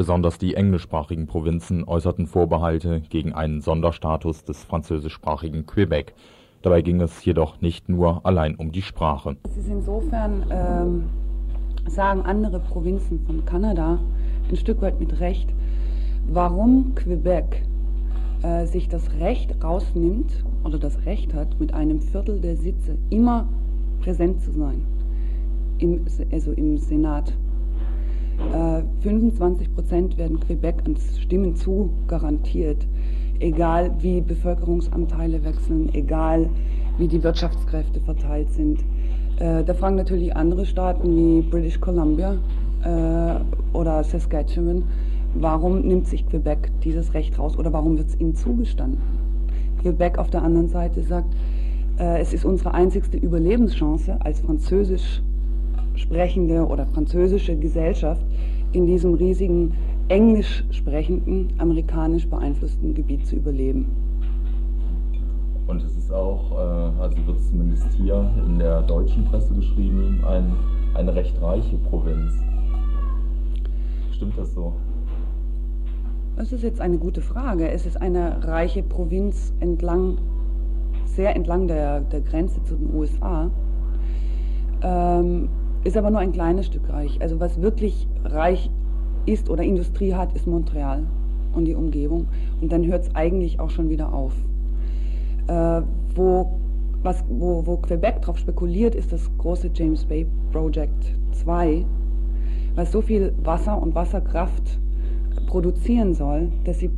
Besonders 0.00 0.38
die 0.38 0.54
englischsprachigen 0.54 1.26
Provinzen 1.26 1.84
äußerten 1.84 2.26
Vorbehalte 2.26 3.02
gegen 3.10 3.34
einen 3.34 3.60
Sonderstatus 3.60 4.44
des 4.44 4.64
französischsprachigen 4.64 5.66
Quebec. 5.66 6.14
Dabei 6.62 6.80
ging 6.80 7.02
es 7.02 7.22
jedoch 7.22 7.60
nicht 7.60 7.90
nur 7.90 8.24
allein 8.24 8.54
um 8.54 8.72
die 8.72 8.80
Sprache. 8.80 9.36
Es 9.42 9.58
ist 9.58 9.68
insofern, 9.68 10.46
ähm, 10.50 11.02
sagen 11.86 12.22
andere 12.22 12.60
Provinzen 12.60 13.20
von 13.26 13.44
Kanada 13.44 13.98
ein 14.48 14.56
Stück 14.56 14.80
weit 14.80 14.98
mit 15.00 15.20
Recht, 15.20 15.50
warum 16.32 16.94
Quebec 16.94 17.62
äh, 18.40 18.64
sich 18.64 18.88
das 18.88 19.12
Recht 19.20 19.62
rausnimmt 19.62 20.32
oder 20.64 20.78
das 20.78 21.04
Recht 21.04 21.34
hat, 21.34 21.60
mit 21.60 21.74
einem 21.74 22.00
Viertel 22.00 22.40
der 22.40 22.56
Sitze 22.56 22.96
immer 23.10 23.46
präsent 24.00 24.40
zu 24.40 24.50
sein, 24.50 24.80
im, 25.76 26.06
also 26.32 26.52
im 26.52 26.78
Senat. 26.78 27.34
Äh, 28.52 28.82
25 29.02 29.74
Prozent 29.74 30.18
werden 30.18 30.40
Quebec 30.40 30.82
ans 30.84 31.18
Stimmen 31.20 31.54
zu 31.56 31.90
garantiert, 32.06 32.86
egal 33.38 33.90
wie 34.00 34.20
Bevölkerungsanteile 34.20 35.44
wechseln, 35.44 35.88
egal 35.94 36.48
wie 36.98 37.08
die 37.08 37.22
Wirtschaftskräfte 37.22 38.00
verteilt 38.00 38.50
sind. 38.50 38.80
Äh, 39.38 39.64
da 39.64 39.74
fragen 39.74 39.96
natürlich 39.96 40.36
andere 40.36 40.66
Staaten 40.66 41.16
wie 41.16 41.42
British 41.42 41.80
Columbia 41.80 42.36
äh, 42.84 43.76
oder 43.76 44.02
Saskatchewan, 44.04 44.84
warum 45.34 45.80
nimmt 45.80 46.06
sich 46.08 46.26
Quebec 46.28 46.70
dieses 46.82 47.14
Recht 47.14 47.38
raus 47.38 47.58
oder 47.58 47.72
warum 47.72 47.96
wird 47.96 48.08
es 48.08 48.20
ihnen 48.20 48.34
zugestanden? 48.34 48.98
Quebec 49.80 50.18
auf 50.18 50.28
der 50.28 50.42
anderen 50.42 50.68
Seite 50.68 51.02
sagt, 51.02 51.34
Äh, 52.00 52.20
es 52.20 52.32
ist 52.32 52.46
unsere 52.46 52.72
einzigste 52.72 53.18
Überlebenschance 53.18 54.16
als 54.20 54.40
französisch 54.40 55.22
sprechende 56.00 56.66
oder 56.66 56.86
französische 56.86 57.56
Gesellschaft 57.56 58.24
in 58.72 58.86
diesem 58.86 59.14
riesigen 59.14 59.74
englisch 60.08 60.64
sprechenden, 60.70 61.52
amerikanisch 61.58 62.28
beeinflussten 62.28 62.94
Gebiet 62.94 63.26
zu 63.26 63.36
überleben. 63.36 63.86
Und 65.66 65.82
es 65.84 65.96
ist 65.96 66.12
auch, 66.12 66.50
äh, 66.50 67.00
also 67.00 67.16
wird 67.26 67.40
zumindest 67.40 67.86
hier 67.92 68.28
in 68.44 68.58
der 68.58 68.82
deutschen 68.82 69.24
Presse 69.24 69.54
geschrieben, 69.54 70.20
ein, 70.26 70.52
eine 70.94 71.14
recht 71.14 71.40
reiche 71.40 71.76
Provinz. 71.76 72.32
Stimmt 74.10 74.36
das 74.36 74.52
so? 74.52 74.72
Das 76.36 76.52
ist 76.52 76.62
jetzt 76.64 76.80
eine 76.80 76.98
gute 76.98 77.20
Frage. 77.20 77.70
Es 77.70 77.86
ist 77.86 78.00
eine 78.00 78.42
reiche 78.42 78.82
Provinz 78.82 79.52
entlang, 79.60 80.18
sehr 81.04 81.36
entlang 81.36 81.68
der, 81.68 82.00
der 82.00 82.20
Grenze 82.20 82.62
zu 82.64 82.74
den 82.74 82.92
USA. 82.94 83.50
Ähm, 84.82 85.48
ist 85.84 85.96
aber 85.96 86.10
nur 86.10 86.20
ein 86.20 86.32
kleines 86.32 86.66
Stück 86.66 86.88
reich. 86.88 87.18
Also 87.20 87.40
was 87.40 87.60
wirklich 87.60 88.06
reich 88.24 88.70
ist 89.26 89.48
oder 89.48 89.62
Industrie 89.62 90.14
hat, 90.14 90.34
ist 90.34 90.46
Montreal 90.46 91.04
und 91.54 91.64
die 91.64 91.74
Umgebung. 91.74 92.28
Und 92.60 92.72
dann 92.72 92.86
hört 92.86 93.04
es 93.04 93.14
eigentlich 93.14 93.60
auch 93.60 93.70
schon 93.70 93.88
wieder 93.88 94.12
auf. 94.12 94.32
Äh, 95.46 95.82
wo, 96.14 96.58
was, 97.02 97.24
wo, 97.28 97.66
wo 97.66 97.76
Quebec 97.78 98.20
darauf 98.20 98.38
spekuliert, 98.38 98.94
ist 98.94 99.12
das 99.12 99.30
große 99.38 99.70
James 99.74 100.04
Bay 100.04 100.26
Project 100.52 101.14
2, 101.32 101.84
was 102.74 102.92
so 102.92 103.00
viel 103.00 103.32
Wasser 103.42 103.80
und 103.80 103.94
Wasserkraft 103.94 104.78
produzieren 105.46 106.14
soll, 106.14 106.48
dass 106.64 106.78
sie, 106.78 106.90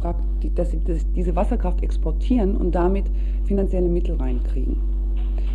dass 0.54 0.70
sie 0.70 0.80
diese 1.16 1.36
Wasserkraft 1.36 1.82
exportieren 1.82 2.56
und 2.56 2.74
damit 2.74 3.04
finanzielle 3.44 3.88
Mittel 3.88 4.16
reinkriegen. 4.16 4.91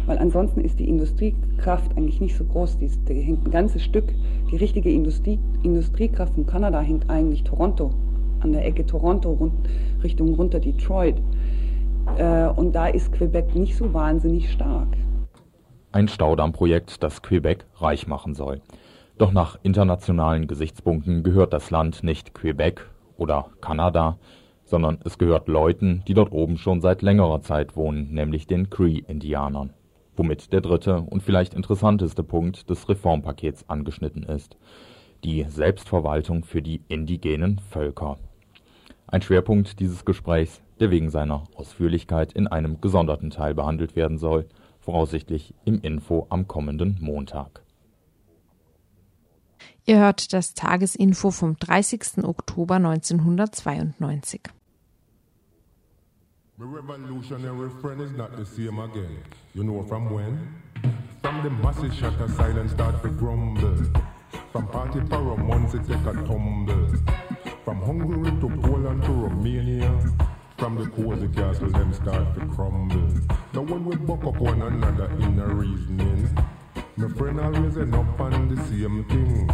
Weil 0.07 0.17
ansonsten 0.19 0.61
ist 0.61 0.79
die 0.79 0.87
Industriekraft 0.87 1.95
eigentlich 1.97 2.21
nicht 2.21 2.35
so 2.35 2.45
groß. 2.45 2.77
Die, 2.77 2.87
die 2.87 3.21
hängt 3.21 3.45
ein 3.45 3.51
ganzes 3.51 3.83
Stück. 3.83 4.05
Die 4.49 4.55
richtige 4.55 4.89
Industrie, 4.89 5.37
Industriekraft 5.63 6.33
von 6.33 6.47
Kanada 6.47 6.79
hängt 6.79 7.09
eigentlich 7.09 7.43
Toronto, 7.43 7.91
an 8.39 8.53
der 8.53 8.65
Ecke 8.65 8.85
Toronto 8.85 9.33
rund, 9.33 9.53
Richtung 10.01 10.33
runter 10.33 10.61
Detroit. 10.61 11.21
Äh, 12.17 12.47
und 12.47 12.73
da 12.73 12.87
ist 12.87 13.11
Quebec 13.11 13.53
nicht 13.53 13.75
so 13.75 13.93
wahnsinnig 13.93 14.49
stark. 14.49 14.87
Ein 15.91 16.07
Staudammprojekt, 16.07 17.03
das 17.03 17.21
Quebec 17.21 17.65
reich 17.75 18.07
machen 18.07 18.33
soll. 18.33 18.61
Doch 19.17 19.33
nach 19.33 19.59
internationalen 19.61 20.47
Gesichtspunkten 20.47 21.23
gehört 21.23 21.51
das 21.51 21.69
Land 21.69 22.03
nicht 22.03 22.33
Quebec 22.33 22.89
oder 23.17 23.47
Kanada, 23.59 24.19
sondern 24.63 24.99
es 25.03 25.17
gehört 25.17 25.49
Leuten, 25.49 26.03
die 26.07 26.13
dort 26.13 26.31
oben 26.31 26.57
schon 26.57 26.79
seit 26.79 27.01
längerer 27.01 27.41
Zeit 27.41 27.75
wohnen, 27.75 28.13
nämlich 28.13 28.47
den 28.47 28.69
Cree-Indianern. 28.69 29.73
Womit 30.17 30.51
der 30.51 30.61
dritte 30.61 31.01
und 31.01 31.21
vielleicht 31.21 31.53
interessanteste 31.53 32.23
Punkt 32.23 32.69
des 32.69 32.89
Reformpakets 32.89 33.69
angeschnitten 33.69 34.23
ist. 34.23 34.57
Die 35.23 35.45
Selbstverwaltung 35.47 36.43
für 36.43 36.61
die 36.61 36.81
indigenen 36.87 37.59
Völker. 37.59 38.17
Ein 39.05 39.21
Schwerpunkt 39.21 39.79
dieses 39.79 40.03
Gesprächs, 40.05 40.61
der 40.79 40.91
wegen 40.91 41.11
seiner 41.11 41.43
Ausführlichkeit 41.55 42.33
in 42.33 42.47
einem 42.47 42.81
gesonderten 42.81 43.29
Teil 43.29 43.53
behandelt 43.53 43.95
werden 43.95 44.17
soll, 44.17 44.47
voraussichtlich 44.79 45.53
im 45.65 45.81
Info 45.81 46.25
am 46.29 46.47
kommenden 46.47 46.97
Montag. 46.99 47.61
Ihr 49.85 49.99
hört 49.99 50.33
das 50.33 50.55
Tagesinfo 50.55 51.31
vom 51.31 51.57
30. 51.57 52.23
Oktober 52.23 52.75
1992. 52.75 54.41
My 56.59 56.65
revolutionary 56.65 57.69
friend 57.81 58.01
is 58.01 58.13
not 58.13 58.35
the 58.35 58.43
same 58.43 58.79
again. 58.79 59.23
You 59.53 59.63
know 59.63 59.83
from 59.83 60.09
when? 60.09 60.55
From 61.21 61.43
the 61.43 61.51
massive 61.51 61.93
aside 62.19 62.57
and 62.57 62.67
start 62.67 63.03
to 63.03 63.09
grumble. 63.09 63.77
From 64.51 64.67
party 64.69 65.01
months 65.37 65.75
it 65.75 65.85
take 65.85 66.01
a 66.01 66.13
tumble. 66.13 66.95
From 67.63 67.79
Hungary 67.83 68.31
to 68.41 68.49
Poland 68.59 69.03
to 69.03 69.11
Romania. 69.11 70.01
From 70.57 70.77
the 70.77 70.89
cozy 70.89 71.27
castle 71.27 71.69
them 71.69 71.93
start 71.93 72.33
to 72.33 72.47
crumble. 72.47 73.07
Now 73.53 73.61
when 73.61 73.85
we 73.85 73.95
buck 73.95 74.25
up 74.25 74.37
one 74.37 74.63
another 74.63 75.11
in 75.19 75.37
a 75.37 75.45
reasoning. 75.45 76.27
My 76.95 77.07
friend 77.09 77.39
always 77.39 77.77
end 77.77 77.93
up 77.93 78.19
on 78.19 78.55
the 78.55 78.59
same 78.63 79.05
thing. 79.05 79.47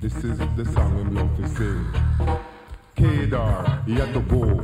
This 0.00 0.16
is 0.24 0.38
the 0.38 0.64
song 0.64 0.96
him 0.96 1.14
love 1.14 1.36
to 1.36 1.46
sing. 1.46 2.51
Kedar, 2.94 3.82
Yatogo, 3.86 4.60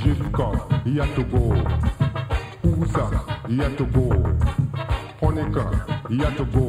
Jifkon, 0.00 0.58
Yatogo, 0.84 1.44
Usa, 2.64 3.06
Yatogo, 3.48 4.06
Honecker, 5.20 5.70
Yatogo, 6.08 6.66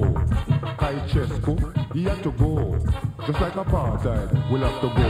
Kaichesco, 0.77 1.55
Yatogo. 1.93 2.79
Just 3.25 3.41
like 3.41 3.53
apartheid, 3.53 4.51
we'll 4.51 4.61
have 4.61 4.79
to 4.81 4.87
go. 4.87 5.09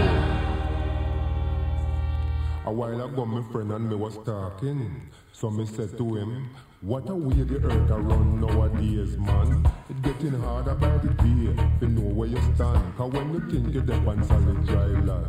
A 2.65 2.71
while 2.71 3.01
ago, 3.01 3.25
my 3.25 3.41
friend 3.51 3.71
and 3.71 3.89
me 3.89 3.95
was 3.95 4.17
talking, 4.25 5.09
so 5.31 5.49
me 5.49 5.65
said 5.65 5.97
to 5.97 6.15
him, 6.15 6.49
what 6.81 7.09
a 7.09 7.15
way 7.15 7.43
the 7.43 7.57
earth 7.57 7.89
a 7.89 7.95
around 7.95 8.39
nowadays, 8.39 9.17
man. 9.17 9.67
It's 9.89 9.99
getting 9.99 10.39
harder 10.39 10.75
by 10.75 10.97
the 10.99 11.09
day 11.09 11.69
to 11.81 11.87
know 11.87 12.13
where 12.13 12.29
you 12.29 12.39
stand. 12.55 12.95
Cause 12.95 13.11
when 13.11 13.33
you 13.33 13.39
think 13.49 13.73
you're 13.73 13.83
deep 13.83 14.07
on 14.07 14.23
solid 14.23 14.65
dry 14.65 14.85
land, 14.85 15.27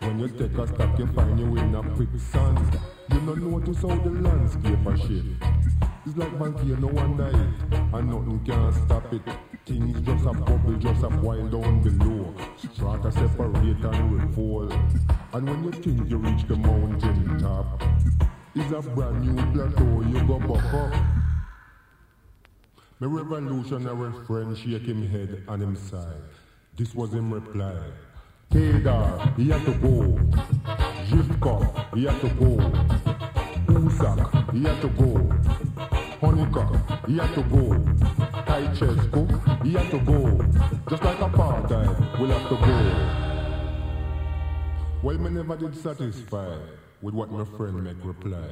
when 0.00 0.18
you 0.18 0.28
take 0.28 0.56
a 0.56 0.66
step, 0.66 0.98
you 0.98 1.06
find 1.08 1.38
you 1.38 1.56
in 1.58 1.74
a 1.74 1.82
quicksand. 1.94 2.58
You 3.12 3.20
don't 3.20 3.50
notice 3.50 3.82
how 3.82 3.96
the 3.96 4.10
landscape 4.10 4.86
a 4.86 4.96
shift. 4.96 5.26
It's 6.06 6.16
like 6.16 6.32
volcano 6.38 6.88
one 6.88 7.16
night, 7.18 7.92
and 7.92 8.08
nothing 8.08 8.40
can 8.46 8.72
stop 8.86 9.12
it. 9.12 9.22
Things 9.66 10.00
just 10.06 10.24
a 10.24 10.32
bubble, 10.32 10.76
just 10.78 11.02
a 11.02 11.10
boil 11.10 11.48
down 11.48 11.82
below. 11.82 12.34
Strata 12.56 13.12
separate 13.12 13.84
and 13.84 14.12
refold. 14.12 14.72
And 15.34 15.48
when 15.48 15.64
you 15.64 15.72
think 15.72 16.08
you 16.08 16.16
reach 16.16 16.46
the 16.46 16.56
mountain 16.56 17.38
top, 17.40 17.82
is 18.56 18.72
a 18.72 18.80
brand 18.80 19.20
new 19.22 19.36
plateau, 19.52 20.02
you 20.02 20.26
go 20.26 20.38
back 20.38 20.74
up. 20.74 20.94
My 22.98 23.06
revolutionary 23.06 24.12
friend 24.26 24.56
shake 24.56 24.86
him 24.86 25.06
head 25.06 25.44
and 25.46 25.62
him 25.62 25.76
side. 25.76 26.22
This 26.76 26.94
was 26.94 27.12
him 27.12 27.32
reply. 27.32 27.76
Kedar, 28.50 29.32
he 29.36 29.50
had 29.50 29.64
to 29.66 29.74
go. 29.74 30.18
Jivkov, 31.08 31.94
he 31.94 32.04
had 32.04 32.20
to 32.22 32.28
go. 32.30 32.56
Usak, 33.72 34.52
he 34.54 34.62
had 34.62 34.80
to 34.80 34.88
go. 34.88 35.18
Honika, 36.20 37.06
he 37.06 37.18
had 37.18 37.34
to 37.34 37.42
go. 37.42 37.74
Kaichescu, 38.46 39.64
he 39.64 39.72
had 39.74 39.90
to 39.90 39.98
go. 39.98 40.40
Just 40.88 41.02
like 41.02 41.18
apartheid, 41.18 42.18
we'll 42.18 42.30
have 42.30 42.48
to 42.48 42.56
go. 42.56 42.76
Well, 45.02 45.18
me 45.18 45.30
never 45.30 45.56
did 45.56 45.76
satisfy 45.76 46.56
with 47.02 47.14
what 47.14 47.30
my 47.30 47.44
friend 47.56 47.82
make 47.82 48.02
reply. 48.04 48.50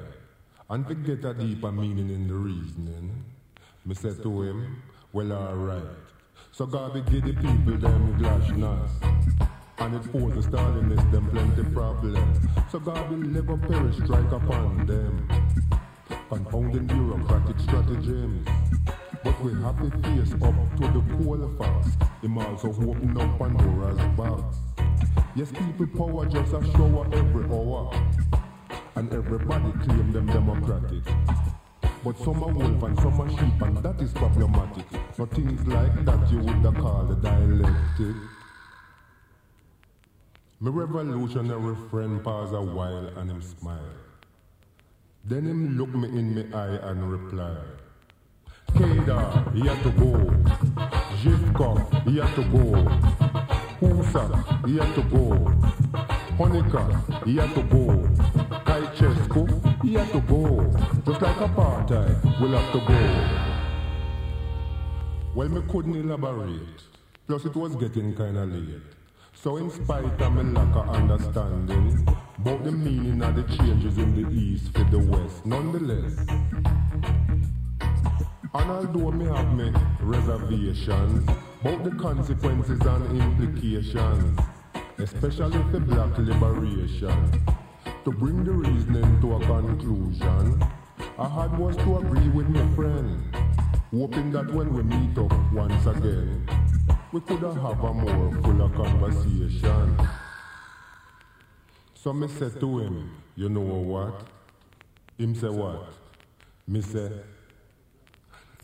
And 0.70 0.86
to 0.88 0.95
get 0.95 1.24
a 1.24 1.34
deeper 1.34 1.72
meaning 1.72 2.11
in 2.11 2.28
the 2.28 2.34
reasoning, 2.34 3.24
me 3.84 3.95
said 3.95 4.22
to 4.22 4.42
him, 4.42 4.82
well 5.12 5.32
alright. 5.32 5.82
So 6.53 6.66
God 6.66 6.95
give 7.11 7.24
the 7.24 7.32
people 7.32 7.78
them 7.78 8.18
glashness. 8.18 8.90
And 9.78 9.97
it 9.97 10.12
the 10.12 10.40
Stalinist 10.40 11.11
them 11.11 11.28
plenty 11.30 11.64
problems. 11.72 12.38
So 12.70 12.78
God 12.78 13.11
will 13.11 13.18
never 13.18 13.57
perish 13.57 13.97
strike 13.97 14.30
upon 14.32 14.86
them. 14.86 15.28
Confounding 16.28 16.86
bureaucratic 16.86 17.59
stratagems. 17.61 18.49
But 19.22 19.40
we 19.42 19.53
have 19.62 19.78
to 19.78 19.90
face 20.03 20.32
up 20.34 20.55
to 20.76 20.86
the 20.92 21.03
coal 21.16 21.51
facts. 21.59 21.97
Him 22.22 22.38
also 22.38 22.68
open 22.68 23.20
up 23.20 23.38
Pandora's 23.38 24.16
box. 24.16 24.57
Yes, 25.34 25.51
people 25.51 25.86
power 26.09 26.26
just 26.26 26.53
a 26.53 26.62
shower 26.72 27.07
every 27.12 27.45
hour. 27.47 27.90
And 28.97 29.12
everybody 29.12 29.72
claim 29.84 30.12
them 30.12 30.26
democratic. 30.26 31.03
But 32.05 32.18
some 32.18 32.45
are 32.45 32.53
wolf 32.53 32.82
and 32.82 32.99
some 33.01 33.20
are 33.20 33.28
sheep 33.28 33.62
and 33.62 33.76
that 33.78 34.01
is 34.01 34.12
problematic. 34.12 34.84
For 35.14 35.26
things 35.26 35.66
like 35.66 36.05
that 36.05 36.30
you 36.30 36.38
would 36.38 36.76
call 36.76 37.05
the 37.05 37.16
dialectic. 37.16 38.14
My 40.61 40.70
revolutionary 40.70 41.76
friend 41.90 42.22
pause 42.22 42.53
a 42.53 42.61
while 42.61 43.09
and 43.16 43.30
him 43.30 43.42
smile. 43.42 43.80
Then 45.24 45.47
him 45.47 45.76
look 45.76 45.95
me 45.95 46.09
in 46.09 46.34
me 46.34 46.45
eye 46.55 46.76
and 46.90 47.11
reply. 47.11 47.57
Kedar, 48.76 49.51
he 49.55 49.66
had 49.66 49.82
to 49.82 49.90
go. 49.90 50.12
Jivkov, 51.22 52.07
he 52.07 52.18
had 52.18 52.34
to 52.34 52.42
go. 52.45 52.84
Husak, 53.80 54.66
he 54.68 54.76
had 54.78 54.95
to 54.95 55.03
go. 55.03 55.34
Honecker, 56.38 57.24
he 57.24 57.36
had 57.36 57.55
to 57.55 57.62
go. 57.62 58.14
Kaichescu, 59.85 59.99
have 59.99 60.12
to 60.12 60.20
go. 60.20 61.12
Just 61.12 61.22
like 61.22 61.37
apartheid, 61.37 62.41
we'll 62.41 62.53
have 62.53 62.72
to 62.72 62.78
go. 62.80 63.01
Well, 65.35 65.49
me 65.49 65.62
couldn't 65.70 65.97
elaborate. 65.97 66.82
Plus, 67.26 67.45
it 67.45 67.55
was 67.55 67.76
getting 67.76 68.14
kinda 68.14 68.45
late. 68.45 68.82
So, 69.35 69.57
in 69.57 69.70
spite 69.70 70.20
of 70.20 70.32
my 70.32 70.43
lack 70.43 70.76
of 70.76 70.89
understanding 70.89 72.07
about 72.39 72.64
the 72.64 72.72
meaning 72.72 73.22
of 73.22 73.35
the 73.37 73.43
changes 73.57 73.99
in 73.99 74.14
the 74.14 74.30
East 74.30 74.72
for 74.72 74.85
the 74.85 74.99
West, 74.99 75.45
nonetheless, 75.45 76.16
And 78.57 78.70
although 78.70 79.11
me 79.11 79.24
have 79.24 79.53
me 79.53 79.72
reservations 80.01 81.28
about 81.61 81.82
the 81.82 81.91
consequences 82.01 82.80
and 82.80 83.20
implications, 83.20 84.39
especially 84.99 85.59
for 85.72 85.80
black 85.80 86.16
liberation, 86.16 87.32
to 88.05 88.11
bring 88.11 88.45
the 88.45 88.53
reasoning 88.53 89.21
to 89.23 89.35
a 89.35 89.41
conclusion, 89.41 90.63
I 91.19 91.27
had 91.27 91.59
was 91.59 91.75
to 91.77 91.97
agree 91.99 92.29
with 92.29 92.49
my 92.51 92.75
friend, 92.75 93.35
hoping 93.91 94.31
that 94.33 94.53
when 94.53 94.75
we 94.75 94.83
meet 94.83 95.17
up 95.17 95.33
once 95.53 95.87
again, 95.87 96.47
we 97.13 97.21
could 97.21 97.41
have 97.41 97.57
a 97.57 97.95
more 97.95 98.43
fuller 98.43 98.69
conversation. 98.69 100.09
So 101.95 102.13
me 102.13 102.29
said 102.29 102.61
to 102.61 102.79
him, 102.81 103.11
you 103.37 103.49
know 103.49 103.61
what? 103.61 104.27
Him 105.17 105.35
say 105.35 105.49
what? 105.49 105.95
Me 106.69 106.83
say, 106.83 107.11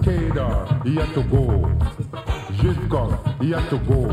Kedar, 0.03 0.83
he 0.85 0.97
had 0.97 1.15
to 1.15 1.23
go. 1.23 1.71
Zhitkov, 2.59 3.43
he 3.43 3.53
had 3.53 3.71
to 3.71 3.79
go. 3.79 4.07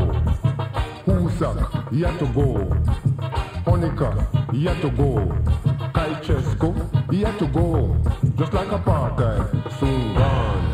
Husak, 1.04 1.92
he 1.92 2.00
had 2.00 2.18
to 2.18 2.26
go. 2.28 3.47
Honika, 3.68 4.50
he 4.50 4.64
had 4.64 4.80
to 4.80 4.88
go. 4.88 5.14
Kaichesko, 5.92 7.12
he 7.12 7.20
had 7.20 7.38
to 7.38 7.46
go. 7.48 7.94
Just 8.38 8.54
like 8.54 8.68
apartheid, 8.68 9.78
soon 9.78 10.14
gone. 10.14 10.64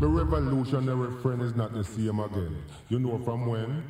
The 0.00 0.08
revolutionary 0.08 1.20
friend 1.20 1.42
is 1.42 1.54
not 1.54 1.74
the 1.74 1.84
same 1.84 2.20
again. 2.20 2.56
You 2.88 3.00
know 3.00 3.18
from 3.18 3.44
when? 3.44 3.84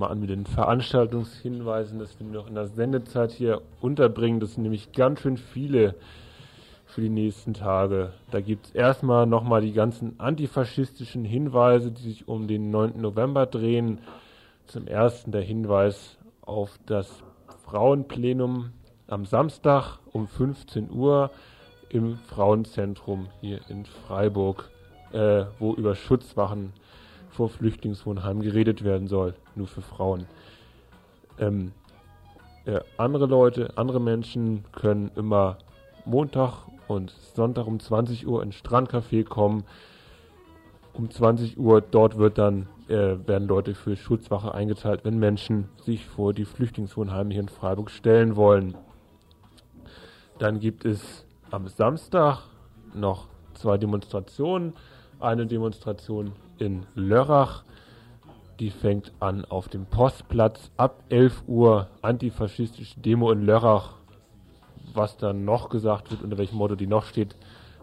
So, 0.00 0.06
fangen 0.06 0.08
wir 0.08 0.08
mal 0.08 0.12
an 0.12 0.20
mit 0.20 0.30
den 0.30 0.46
Veranstaltungshinweisen, 0.46 1.98
dass 1.98 2.18
wir 2.18 2.26
noch 2.26 2.48
in 2.48 2.54
der 2.54 2.68
Sendezeit 2.68 3.32
hier 3.32 3.60
unterbringen. 3.82 4.40
Das 4.40 4.54
sind 4.54 4.62
nämlich 4.62 4.92
ganz 4.92 5.20
schön 5.20 5.36
viele 5.36 5.94
für 6.86 7.02
die 7.02 7.10
nächsten 7.10 7.52
Tage. 7.52 8.12
Da 8.30 8.40
gibt 8.40 8.66
es 8.66 8.70
erstmal 8.72 9.26
nochmal 9.26 9.60
die 9.60 9.72
ganzen 9.72 10.18
antifaschistischen 10.18 11.24
Hinweise, 11.24 11.92
die 11.92 12.02
sich 12.02 12.28
um 12.28 12.48
den 12.48 12.70
9. 12.70 12.98
November 13.00 13.44
drehen. 13.44 13.98
Zum 14.66 14.86
ersten 14.86 15.32
der 15.32 15.42
Hinweis 15.42 16.16
auf 16.40 16.78
das 16.86 17.22
Frauenplenum 17.64 18.70
am 19.06 19.26
Samstag 19.26 19.98
um 20.12 20.28
15 20.28 20.90
Uhr 20.90 21.30
im 21.90 22.16
Frauenzentrum 22.16 23.28
hier 23.42 23.60
in 23.68 23.84
Freiburg, 23.84 24.70
äh, 25.12 25.44
wo 25.58 25.74
über 25.74 25.94
Schutzwachen 25.94 26.72
vor 27.30 27.48
Flüchtlingswohnheimen 27.48 28.42
geredet 28.42 28.84
werden 28.84 29.08
soll, 29.08 29.34
nur 29.54 29.66
für 29.66 29.82
Frauen. 29.82 30.26
Ähm, 31.38 31.72
äh, 32.66 32.80
andere 32.98 33.26
Leute, 33.26 33.76
andere 33.76 34.00
Menschen 34.00 34.64
können 34.72 35.10
immer 35.16 35.58
Montag 36.04 36.66
und 36.88 37.10
Sonntag 37.34 37.66
um 37.66 37.80
20 37.80 38.26
Uhr 38.26 38.42
ins 38.42 38.56
Strandcafé 38.56 39.24
kommen. 39.24 39.64
Um 40.92 41.10
20 41.10 41.58
Uhr 41.58 41.80
dort 41.80 42.18
wird 42.18 42.36
dann 42.36 42.68
äh, 42.88 43.16
werden 43.26 43.46
Leute 43.46 43.74
für 43.74 43.96
Schutzwache 43.96 44.52
eingeteilt, 44.52 45.04
wenn 45.04 45.18
Menschen 45.18 45.68
sich 45.84 46.04
vor 46.04 46.34
die 46.34 46.44
Flüchtlingswohnheime 46.44 47.32
hier 47.32 47.42
in 47.42 47.48
Freiburg 47.48 47.90
stellen 47.90 48.36
wollen. 48.36 48.76
Dann 50.38 50.58
gibt 50.58 50.84
es 50.84 51.24
am 51.50 51.68
Samstag 51.68 52.42
noch 52.94 53.28
zwei 53.54 53.78
Demonstrationen. 53.78 54.72
Eine 55.20 55.46
Demonstration 55.46 56.32
in 56.60 56.86
Lörrach. 56.94 57.64
Die 58.58 58.70
fängt 58.70 59.12
an 59.20 59.44
auf 59.44 59.68
dem 59.68 59.86
Postplatz 59.86 60.70
ab 60.76 61.02
11 61.08 61.44
Uhr. 61.46 61.88
Antifaschistische 62.02 63.00
Demo 63.00 63.30
in 63.32 63.42
Lörrach. 63.42 63.94
Was 64.92 65.16
dann 65.16 65.44
noch 65.44 65.68
gesagt 65.68 66.10
wird, 66.10 66.22
unter 66.22 66.38
welchem 66.38 66.58
Motto 66.58 66.74
die 66.74 66.86
noch 66.86 67.04
steht, 67.04 67.36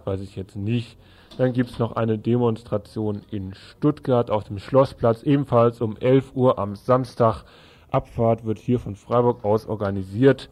weiß 0.05 0.21
ich 0.21 0.36
jetzt 0.36 0.55
nicht. 0.55 0.97
Dann 1.38 1.53
gibt 1.53 1.71
es 1.71 1.80
noch 1.80 1.95
eine 1.95 2.17
Demonstration 2.17 3.21
in 3.32 3.53
Stuttgart 3.53 4.30
auf 4.30 4.43
dem 4.43 4.59
Schlossplatz, 4.59 5.23
ebenfalls 5.23 5.82
um 5.82 5.97
11 5.97 6.36
Uhr 6.36 6.59
am 6.59 6.75
Samstag. 6.75 7.43
Abfahrt 7.91 8.45
wird 8.45 8.59
hier 8.59 8.80
von 8.80 8.95
Freiburg 8.95 9.45
aus 9.45 9.67
organisiert. 9.67 10.49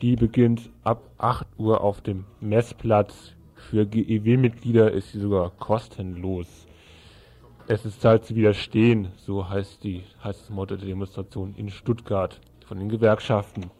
Die 0.00 0.16
beginnt 0.16 0.70
ab 0.84 1.02
8 1.18 1.46
Uhr 1.58 1.80
auf 1.80 2.00
dem 2.00 2.24
Messplatz. 2.40 3.34
Für 3.54 3.86
GEW-Mitglieder 3.86 4.90
ist 4.90 5.12
sie 5.12 5.20
sogar 5.20 5.50
kostenlos. 5.50 6.66
Es 7.68 7.86
ist 7.86 8.00
Zeit 8.00 8.24
zu 8.24 8.34
widerstehen, 8.34 9.12
so 9.16 9.48
heißt, 9.48 9.84
die, 9.84 10.02
heißt 10.22 10.42
das 10.42 10.50
Motto 10.50 10.74
der 10.74 10.88
Demonstration 10.88 11.54
in 11.56 11.70
Stuttgart 11.70 12.40
von 12.66 12.78
den 12.78 12.88
Gewerkschaften. 12.88 13.70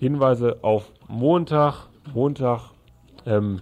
Hinweise 0.00 0.58
auf 0.62 0.92
Montag. 1.06 1.86
Montag 2.12 2.72
ähm, 3.24 3.60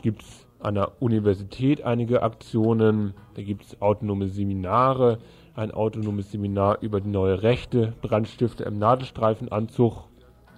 gibt 0.00 0.22
es 0.22 0.46
an 0.60 0.74
der 0.74 1.02
Universität 1.02 1.82
einige 1.82 2.22
Aktionen. 2.22 3.12
Da 3.34 3.42
gibt 3.42 3.66
es 3.66 3.82
autonome 3.82 4.28
Seminare. 4.28 5.18
Ein 5.54 5.70
autonomes 5.70 6.32
Seminar 6.32 6.78
über 6.80 7.02
die 7.02 7.10
neue 7.10 7.42
Rechte, 7.42 7.92
Brandstifte 8.00 8.64
im 8.64 8.78
Nadelstreifenanzug 8.78 10.04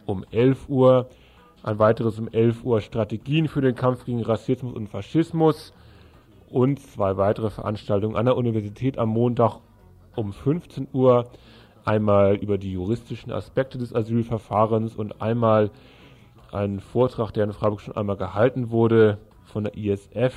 um 0.06 0.24
11 0.30 0.68
Uhr. 0.68 1.08
Ein 1.64 1.80
weiteres 1.80 2.18
um 2.20 2.28
11 2.28 2.64
Uhr 2.64 2.80
Strategien 2.80 3.48
für 3.48 3.60
den 3.60 3.74
Kampf 3.74 4.04
gegen 4.04 4.22
Rassismus 4.22 4.74
und 4.74 4.88
Faschismus 4.88 5.72
und 6.50 6.80
zwei 6.80 7.16
weitere 7.16 7.50
Veranstaltungen 7.50 8.16
an 8.16 8.26
der 8.26 8.36
Universität 8.36 8.98
am 8.98 9.10
Montag 9.10 9.60
um 10.16 10.32
15 10.32 10.88
Uhr. 10.92 11.30
Einmal 11.84 12.36
über 12.36 12.58
die 12.58 12.72
juristischen 12.72 13.32
Aspekte 13.32 13.78
des 13.78 13.94
Asylverfahrens 13.94 14.94
und 14.94 15.22
einmal 15.22 15.70
ein 16.52 16.80
Vortrag, 16.80 17.32
der 17.32 17.44
in 17.44 17.52
Freiburg 17.52 17.80
schon 17.80 17.96
einmal 17.96 18.16
gehalten 18.16 18.70
wurde 18.70 19.18
von 19.44 19.64
der 19.64 19.76
ISF, 19.76 20.34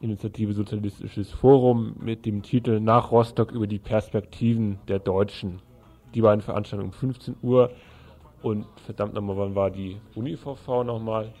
Initiative 0.00 0.52
Sozialistisches 0.52 1.30
Forum, 1.30 1.96
mit 2.00 2.26
dem 2.26 2.42
Titel 2.42 2.80
Nach 2.80 3.10
Rostock 3.10 3.50
über 3.52 3.66
die 3.66 3.78
Perspektiven 3.78 4.78
der 4.88 4.98
Deutschen. 4.98 5.60
Die 6.14 6.20
beiden 6.20 6.42
Veranstaltungen 6.42 6.90
um 6.90 6.98
15 6.98 7.36
Uhr. 7.42 7.70
Und 8.42 8.66
verdammt 8.84 9.14
nochmal, 9.14 9.36
wann 9.38 9.54
war 9.54 9.70
die 9.70 9.96
Uni-VV 10.14 10.84
nochmal? 10.84 11.32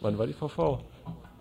Wann 0.00 0.16
war 0.16 0.26
die 0.26 0.32
VV? 0.32 0.78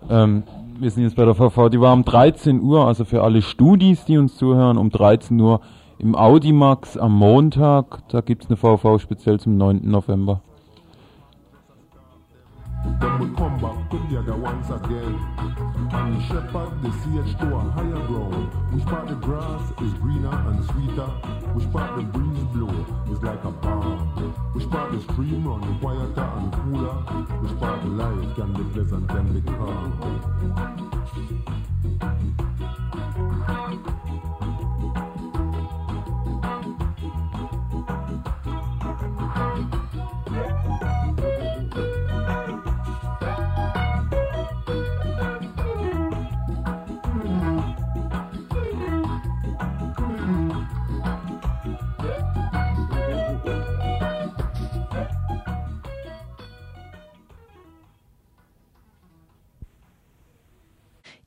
Ähm, 0.09 0.43
wir 0.79 0.91
sind 0.91 1.03
jetzt 1.03 1.15
bei 1.15 1.25
der 1.25 1.35
VV, 1.35 1.69
die 1.69 1.81
war 1.81 1.93
um 1.93 2.05
13 2.05 2.61
Uhr, 2.61 2.85
also 2.87 3.03
für 3.03 3.23
alle 3.23 3.41
Studis, 3.41 4.05
die 4.05 4.17
uns 4.17 4.37
zuhören, 4.37 4.77
um 4.77 4.89
13 4.89 5.39
Uhr 5.39 5.61
im 5.97 6.15
Audimax 6.15 6.97
am 6.97 7.13
Montag. 7.13 8.07
Da 8.09 8.21
gibt 8.21 8.43
es 8.45 8.49
eine 8.49 8.57
VV 8.57 8.99
speziell 8.99 9.39
zum 9.39 9.57
9. 9.57 9.81
November. 9.83 10.41
The 13.01 13.07
we 13.19 13.27
come 13.35 13.59
back 13.59 13.89
together 13.89 14.35
once 14.35 14.71
again. 14.71 15.38
And 15.91 16.21
shepherd 16.23 16.81
the 16.83 16.91
sage 16.91 17.35
to 17.39 17.55
a 17.55 17.59
higher 17.59 18.05
ground. 18.07 18.53
Which 18.73 18.85
part 18.85 19.07
the 19.07 19.15
grass 19.15 19.71
is 19.81 19.93
greener 19.95 20.29
and 20.47 20.63
sweeter? 20.65 21.07
Which 21.55 21.71
part 21.71 21.95
the 21.97 22.03
breeze 22.03 22.43
blow 22.53 22.85
is 23.11 23.23
like 23.23 23.43
a 23.43 23.49
balm? 23.51 23.99
Which 24.53 24.69
part 24.69 24.91
the 24.91 25.01
stream 25.01 25.47
run 25.47 25.79
quieter 25.79 26.21
and 26.21 26.53
cooler? 26.53 26.93
Which 27.41 27.57
part 27.59 27.81
the 27.81 27.89
life 27.89 28.35
can 28.35 28.53
be 28.53 28.63
pleasant 28.73 29.09
and 29.11 29.33
be 29.33 29.41
calm? 29.51 29.97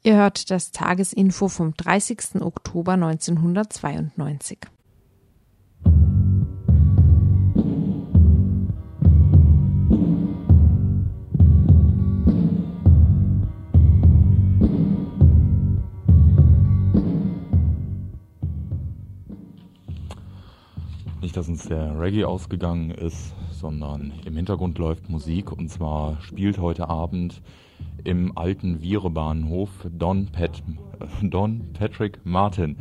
Ihr 0.05 0.17
hört 0.17 0.51
das 0.51 0.73
Tagesinfo 0.73 1.47
vom 1.47 1.75
30. 1.77 2.43
Oktober 2.43 2.95
1992. 2.95 4.59
Nicht, 21.21 21.37
dass 21.37 21.47
uns 21.47 21.69
der 21.69 22.01
Reggae 22.01 22.25
ausgegangen 22.25 22.91
ist, 22.91 23.33
sondern 23.53 24.13
im 24.25 24.35
Hintergrund 24.35 24.79
läuft 24.79 25.09
Musik 25.09 25.53
und 25.53 25.69
zwar 25.69 26.21
spielt 26.23 26.59
heute 26.59 26.89
Abend 26.89 27.41
im 28.05 28.37
alten 28.37 28.81
Vierebahnhof 28.81 29.71
Don, 29.91 30.27
Pat, 30.27 30.63
Don 31.23 31.73
Patrick 31.73 32.21
Martin. 32.25 32.77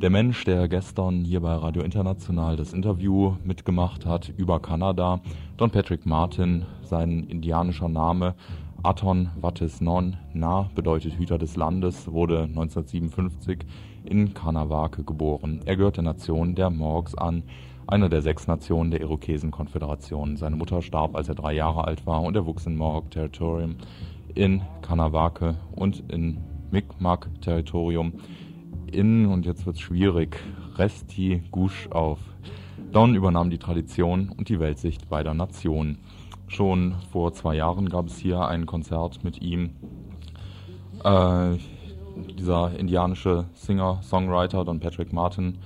Der 0.00 0.10
Mensch, 0.10 0.44
der 0.44 0.68
gestern 0.68 1.24
hier 1.24 1.40
bei 1.40 1.54
Radio 1.54 1.82
International 1.82 2.56
das 2.56 2.72
Interview 2.72 3.36
mitgemacht 3.44 4.06
hat 4.06 4.32
über 4.36 4.60
Kanada. 4.60 5.20
Don 5.56 5.70
Patrick 5.70 6.04
Martin, 6.04 6.66
sein 6.82 7.24
indianischer 7.24 7.88
Name 7.88 8.34
Aton 8.82 9.30
Wattis 9.40 9.80
Non 9.80 10.18
Na 10.34 10.68
bedeutet 10.74 11.18
Hüter 11.18 11.38
des 11.38 11.56
Landes, 11.56 12.12
wurde 12.12 12.42
1957 12.42 13.60
in 14.04 14.34
Kanawake 14.34 15.04
geboren. 15.04 15.60
Er 15.64 15.76
gehört 15.76 15.96
der 15.96 16.04
Nation 16.04 16.54
der 16.54 16.68
Morgs 16.68 17.14
an, 17.14 17.44
einer 17.86 18.10
der 18.10 18.20
sechs 18.20 18.46
Nationen 18.46 18.90
der 18.90 19.00
Irokesenkonföderation. 19.00 20.36
Seine 20.36 20.56
Mutter 20.56 20.82
starb, 20.82 21.16
als 21.16 21.28
er 21.28 21.34
drei 21.34 21.54
Jahre 21.54 21.84
alt 21.84 22.06
war 22.06 22.22
und 22.22 22.36
er 22.36 22.44
wuchs 22.44 22.66
in 22.66 22.76
Morg 22.76 23.10
Territorium 23.10 23.76
in 24.34 24.62
Kanawake 24.82 25.56
und 25.72 26.02
in 26.12 26.38
Mi'kmaq-Territorium 26.70 28.14
in, 28.94 29.26
und 29.26 29.44
jetzt 29.44 29.66
wird 29.66 29.76
es 29.76 29.82
schwierig, 29.82 30.38
Resti 30.76 31.42
Gush 31.50 31.88
auf. 31.90 32.20
Don 32.92 33.14
übernahm 33.14 33.50
die 33.50 33.58
Tradition 33.58 34.28
und 34.28 34.48
die 34.48 34.60
Weltsicht 34.60 35.08
beider 35.08 35.34
Nationen. 35.34 35.98
Schon 36.46 36.94
vor 37.10 37.32
zwei 37.32 37.56
Jahren 37.56 37.88
gab 37.88 38.06
es 38.06 38.18
hier 38.18 38.46
ein 38.46 38.66
Konzert 38.66 39.24
mit 39.24 39.42
ihm. 39.42 39.70
Äh, 41.02 41.56
dieser 42.38 42.78
indianische 42.78 43.46
Singer, 43.54 44.00
Songwriter 44.02 44.64
Don 44.64 44.78
Patrick 44.78 45.12
Martin. 45.12 45.58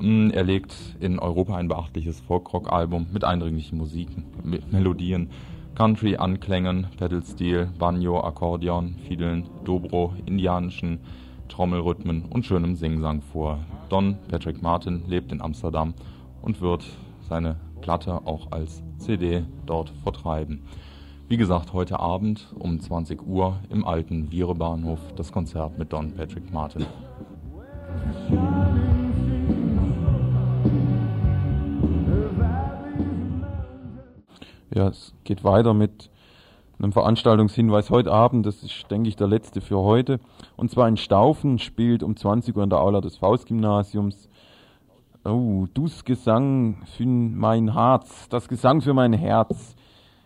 Mm, 0.00 0.30
er 0.30 0.44
legt 0.44 0.74
in 1.00 1.18
Europa 1.18 1.56
ein 1.56 1.68
beachtliches 1.68 2.20
Folkrock-Album 2.20 3.06
mit 3.12 3.24
eindringlichen 3.24 3.78
Musiken, 3.78 4.26
Melodien, 4.70 5.30
Country-Anklängen, 5.76 6.86
Pedalstil, 6.96 7.68
Banjo, 7.78 8.20
Akkordeon, 8.20 8.96
Fiedeln, 9.06 9.44
Dobro, 9.64 10.14
indianischen 10.24 11.00
Trommelrhythmen 11.48 12.24
und 12.30 12.46
schönem 12.46 12.76
Singsang 12.76 13.20
vor. 13.20 13.58
Don 13.90 14.16
Patrick 14.28 14.62
Martin 14.62 15.02
lebt 15.06 15.32
in 15.32 15.42
Amsterdam 15.42 15.92
und 16.40 16.62
wird 16.62 16.82
seine 17.28 17.56
Platte 17.82 18.26
auch 18.26 18.52
als 18.52 18.82
CD 18.96 19.44
dort 19.66 19.92
vertreiben. 20.02 20.62
Wie 21.28 21.36
gesagt, 21.36 21.74
heute 21.74 22.00
Abend 22.00 22.54
um 22.58 22.80
20 22.80 23.26
Uhr 23.26 23.58
im 23.68 23.84
alten 23.84 24.30
Vierebahnhof 24.30 25.00
das 25.14 25.30
Konzert 25.30 25.78
mit 25.78 25.92
Don 25.92 26.12
Patrick 26.12 26.50
Martin. 26.54 26.86
Ja, 34.76 34.88
es 34.88 35.14
geht 35.24 35.42
weiter 35.42 35.72
mit 35.72 36.10
einem 36.78 36.92
Veranstaltungshinweis 36.92 37.88
heute 37.88 38.12
Abend. 38.12 38.44
Das 38.44 38.62
ist, 38.62 38.90
denke 38.90 39.08
ich, 39.08 39.16
der 39.16 39.26
letzte 39.26 39.62
für 39.62 39.78
heute. 39.78 40.20
Und 40.54 40.70
zwar 40.70 40.86
in 40.86 40.98
Staufen 40.98 41.58
spielt 41.58 42.02
um 42.02 42.14
20 42.14 42.54
Uhr 42.54 42.62
in 42.62 42.68
der 42.68 42.80
Aula 42.80 43.00
des 43.00 43.16
Faustgymnasiums 43.16 44.28
Oh, 45.24 45.64
dus 45.72 46.04
Gesang 46.04 46.82
für 46.94 47.06
mein 47.06 47.72
Herz, 47.72 48.28
das 48.28 48.48
Gesang 48.48 48.82
für 48.82 48.92
mein 48.92 49.14
Herz. 49.14 49.76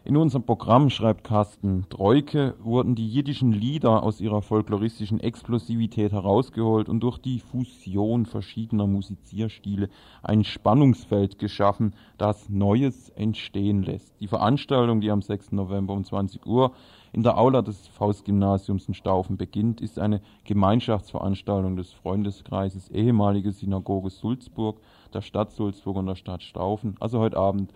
In 0.02 0.16
unserem 0.16 0.44
Programm, 0.44 0.88
schreibt 0.88 1.24
Carsten 1.24 1.84
Treuke, 1.90 2.54
wurden 2.58 2.94
die 2.94 3.06
jiddischen 3.06 3.52
Lieder 3.52 4.02
aus 4.02 4.22
ihrer 4.22 4.40
folkloristischen 4.40 5.20
Explosivität 5.20 6.12
herausgeholt 6.12 6.88
und 6.88 7.00
durch 7.00 7.18
die 7.18 7.38
Fusion 7.38 8.24
verschiedener 8.24 8.86
Musizierstile 8.86 9.90
ein 10.22 10.42
Spannungsfeld 10.42 11.38
geschaffen, 11.38 11.94
das 12.16 12.48
Neues 12.48 13.10
entstehen 13.10 13.82
lässt. 13.82 14.18
Die 14.20 14.26
Veranstaltung, 14.26 15.02
die 15.02 15.10
am 15.10 15.20
6. 15.20 15.52
November 15.52 15.92
um 15.92 16.02
20 16.02 16.46
Uhr 16.46 16.72
in 17.12 17.22
der 17.22 17.36
Aula 17.36 17.60
des 17.60 17.86
Faustgymnasiums 17.88 18.88
in 18.88 18.94
Staufen 18.94 19.36
beginnt, 19.36 19.82
ist 19.82 19.98
eine 19.98 20.22
Gemeinschaftsveranstaltung 20.44 21.76
des 21.76 21.92
Freundeskreises 21.92 22.88
ehemalige 22.88 23.52
Synagoge 23.52 24.08
Sulzburg, 24.08 24.80
der 25.12 25.20
Stadt 25.20 25.50
Sulzburg 25.50 25.96
und 25.96 26.06
der 26.06 26.14
Stadt 26.14 26.42
Staufen, 26.42 26.96
also 27.00 27.18
heute 27.18 27.36
Abend 27.36 27.70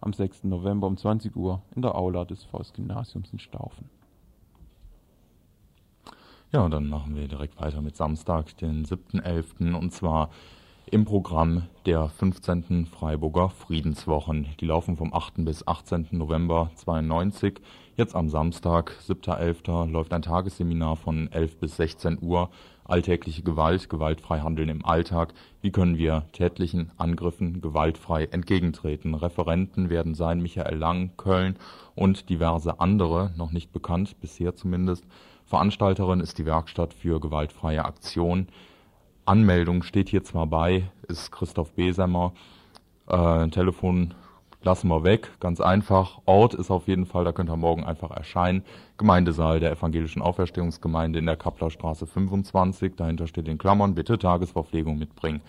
am 0.00 0.12
6. 0.12 0.44
November 0.44 0.86
um 0.86 0.96
20 0.96 1.36
Uhr 1.36 1.62
in 1.74 1.82
der 1.82 1.94
Aula 1.94 2.24
des 2.24 2.44
Faustgymnasiums 2.44 3.32
in 3.32 3.38
Staufen. 3.38 3.90
Ja, 6.50 6.66
dann 6.68 6.88
machen 6.88 7.14
wir 7.14 7.28
direkt 7.28 7.60
weiter 7.60 7.82
mit 7.82 7.96
Samstag, 7.96 8.56
den 8.56 8.86
7.11. 8.86 9.74
und 9.74 9.92
zwar 9.92 10.30
im 10.92 11.04
Programm 11.04 11.64
der 11.86 12.08
15. 12.08 12.86
Freiburger 12.86 13.50
Friedenswochen. 13.50 14.48
Die 14.60 14.66
laufen 14.66 14.96
vom 14.96 15.12
8. 15.12 15.44
bis 15.44 15.66
18. 15.66 16.08
November 16.12 16.70
92. 16.76 17.60
Jetzt 17.96 18.14
am 18.14 18.28
Samstag, 18.28 18.96
7.11., 19.06 19.90
läuft 19.90 20.12
ein 20.12 20.22
Tagesseminar 20.22 20.96
von 20.96 21.30
11 21.32 21.58
bis 21.58 21.76
16 21.76 22.18
Uhr 22.22 22.50
alltägliche 22.84 23.42
Gewalt, 23.42 23.90
gewaltfrei 23.90 24.40
handeln 24.40 24.70
im 24.70 24.84
Alltag. 24.84 25.34
Wie 25.60 25.70
können 25.70 25.98
wir 25.98 26.24
tätlichen 26.32 26.90
Angriffen 26.96 27.60
gewaltfrei 27.60 28.24
entgegentreten? 28.24 29.14
Referenten 29.14 29.90
werden 29.90 30.14
sein 30.14 30.40
Michael 30.40 30.78
Lang, 30.78 31.10
Köln 31.16 31.56
und 31.94 32.30
diverse 32.30 32.80
andere, 32.80 33.32
noch 33.36 33.52
nicht 33.52 33.72
bekannt, 33.72 34.16
bisher 34.20 34.56
zumindest. 34.56 35.04
Veranstalterin 35.44 36.20
ist 36.20 36.38
die 36.38 36.46
Werkstatt 36.46 36.94
für 36.94 37.20
gewaltfreie 37.20 37.84
Aktion. 37.84 38.48
Anmeldung 39.28 39.82
steht 39.82 40.08
hier 40.08 40.24
zwar 40.24 40.46
bei, 40.46 40.90
ist 41.06 41.30
Christoph 41.30 41.72
Besemer. 41.72 42.32
Äh, 43.06 43.48
Telefon 43.48 44.14
lassen 44.62 44.88
wir 44.88 45.04
weg, 45.04 45.32
ganz 45.38 45.60
einfach. 45.60 46.22
Ort 46.24 46.54
ist 46.54 46.70
auf 46.70 46.88
jeden 46.88 47.04
Fall, 47.04 47.24
da 47.24 47.32
könnt 47.32 47.50
ihr 47.50 47.56
morgen 47.58 47.84
einfach 47.84 48.10
erscheinen. 48.10 48.64
Gemeindesaal 48.96 49.60
der 49.60 49.70
Evangelischen 49.70 50.22
Auferstehungsgemeinde 50.22 51.18
in 51.18 51.26
der 51.26 51.36
Kapplerstraße 51.36 52.06
25. 52.06 52.96
Dahinter 52.96 53.26
steht 53.26 53.48
in 53.48 53.58
Klammern, 53.58 53.94
bitte 53.94 54.18
Tagesverpflegung 54.18 54.98
mitbringen. 54.98 55.42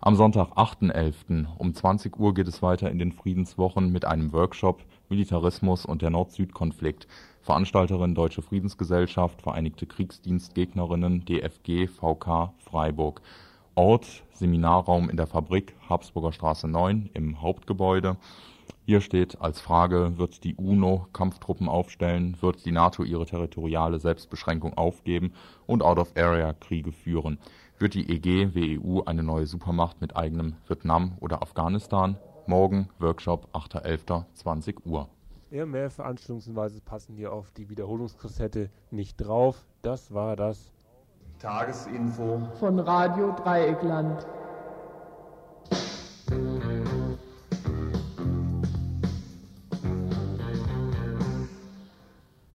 Am 0.00 0.14
Sonntag, 0.14 0.56
8.11. 0.56 1.48
um 1.58 1.74
20 1.74 2.18
Uhr 2.18 2.32
geht 2.32 2.48
es 2.48 2.62
weiter 2.62 2.90
in 2.90 2.98
den 2.98 3.12
Friedenswochen 3.12 3.92
mit 3.92 4.06
einem 4.06 4.32
Workshop 4.32 4.80
Militarismus 5.10 5.84
und 5.84 6.00
der 6.00 6.08
Nord-Süd-Konflikt. 6.08 7.06
Veranstalterin 7.42 8.14
Deutsche 8.14 8.42
Friedensgesellschaft, 8.42 9.42
Vereinigte 9.42 9.86
Kriegsdienstgegnerinnen, 9.86 11.24
DFG, 11.24 11.86
VK, 11.86 12.52
Freiburg. 12.58 13.22
Ort, 13.74 14.24
Seminarraum 14.32 15.08
in 15.08 15.16
der 15.16 15.28
Fabrik, 15.28 15.76
Habsburger 15.88 16.32
Straße 16.32 16.66
9 16.66 17.10
im 17.14 17.40
Hauptgebäude. 17.40 18.16
Hier 18.86 19.00
steht 19.00 19.40
als 19.40 19.60
Frage, 19.60 20.18
wird 20.18 20.42
die 20.44 20.56
UNO 20.56 21.06
Kampftruppen 21.12 21.68
aufstellen, 21.68 22.36
wird 22.40 22.64
die 22.64 22.72
NATO 22.72 23.04
ihre 23.04 23.26
territoriale 23.26 24.00
Selbstbeschränkung 24.00 24.76
aufgeben 24.76 25.32
und 25.66 25.82
Out-of-Area-Kriege 25.82 26.90
führen? 26.90 27.38
Wird 27.78 27.94
die 27.94 28.10
EG 28.10 28.54
WEU 28.54 29.02
eine 29.04 29.22
neue 29.22 29.46
Supermacht 29.46 30.00
mit 30.00 30.16
eigenem 30.16 30.56
Vietnam 30.66 31.16
oder 31.20 31.42
Afghanistan? 31.42 32.16
Morgen 32.46 32.88
Workshop 32.98 33.46
8.11.20 33.52 34.86
Uhr. 34.86 35.08
Ja, 35.50 35.64
mehr 35.64 35.90
Veranstaltungshinweise 35.90 36.82
passen 36.82 37.16
hier 37.16 37.32
auf 37.32 37.50
die 37.52 37.70
Wiederholungskassette 37.70 38.68
nicht 38.90 39.16
drauf. 39.16 39.64
Das 39.80 40.12
war 40.12 40.36
das 40.36 40.72
Tagesinfo 41.38 42.42
von 42.60 42.78
Radio 42.78 43.32
Dreieckland. 43.32 44.26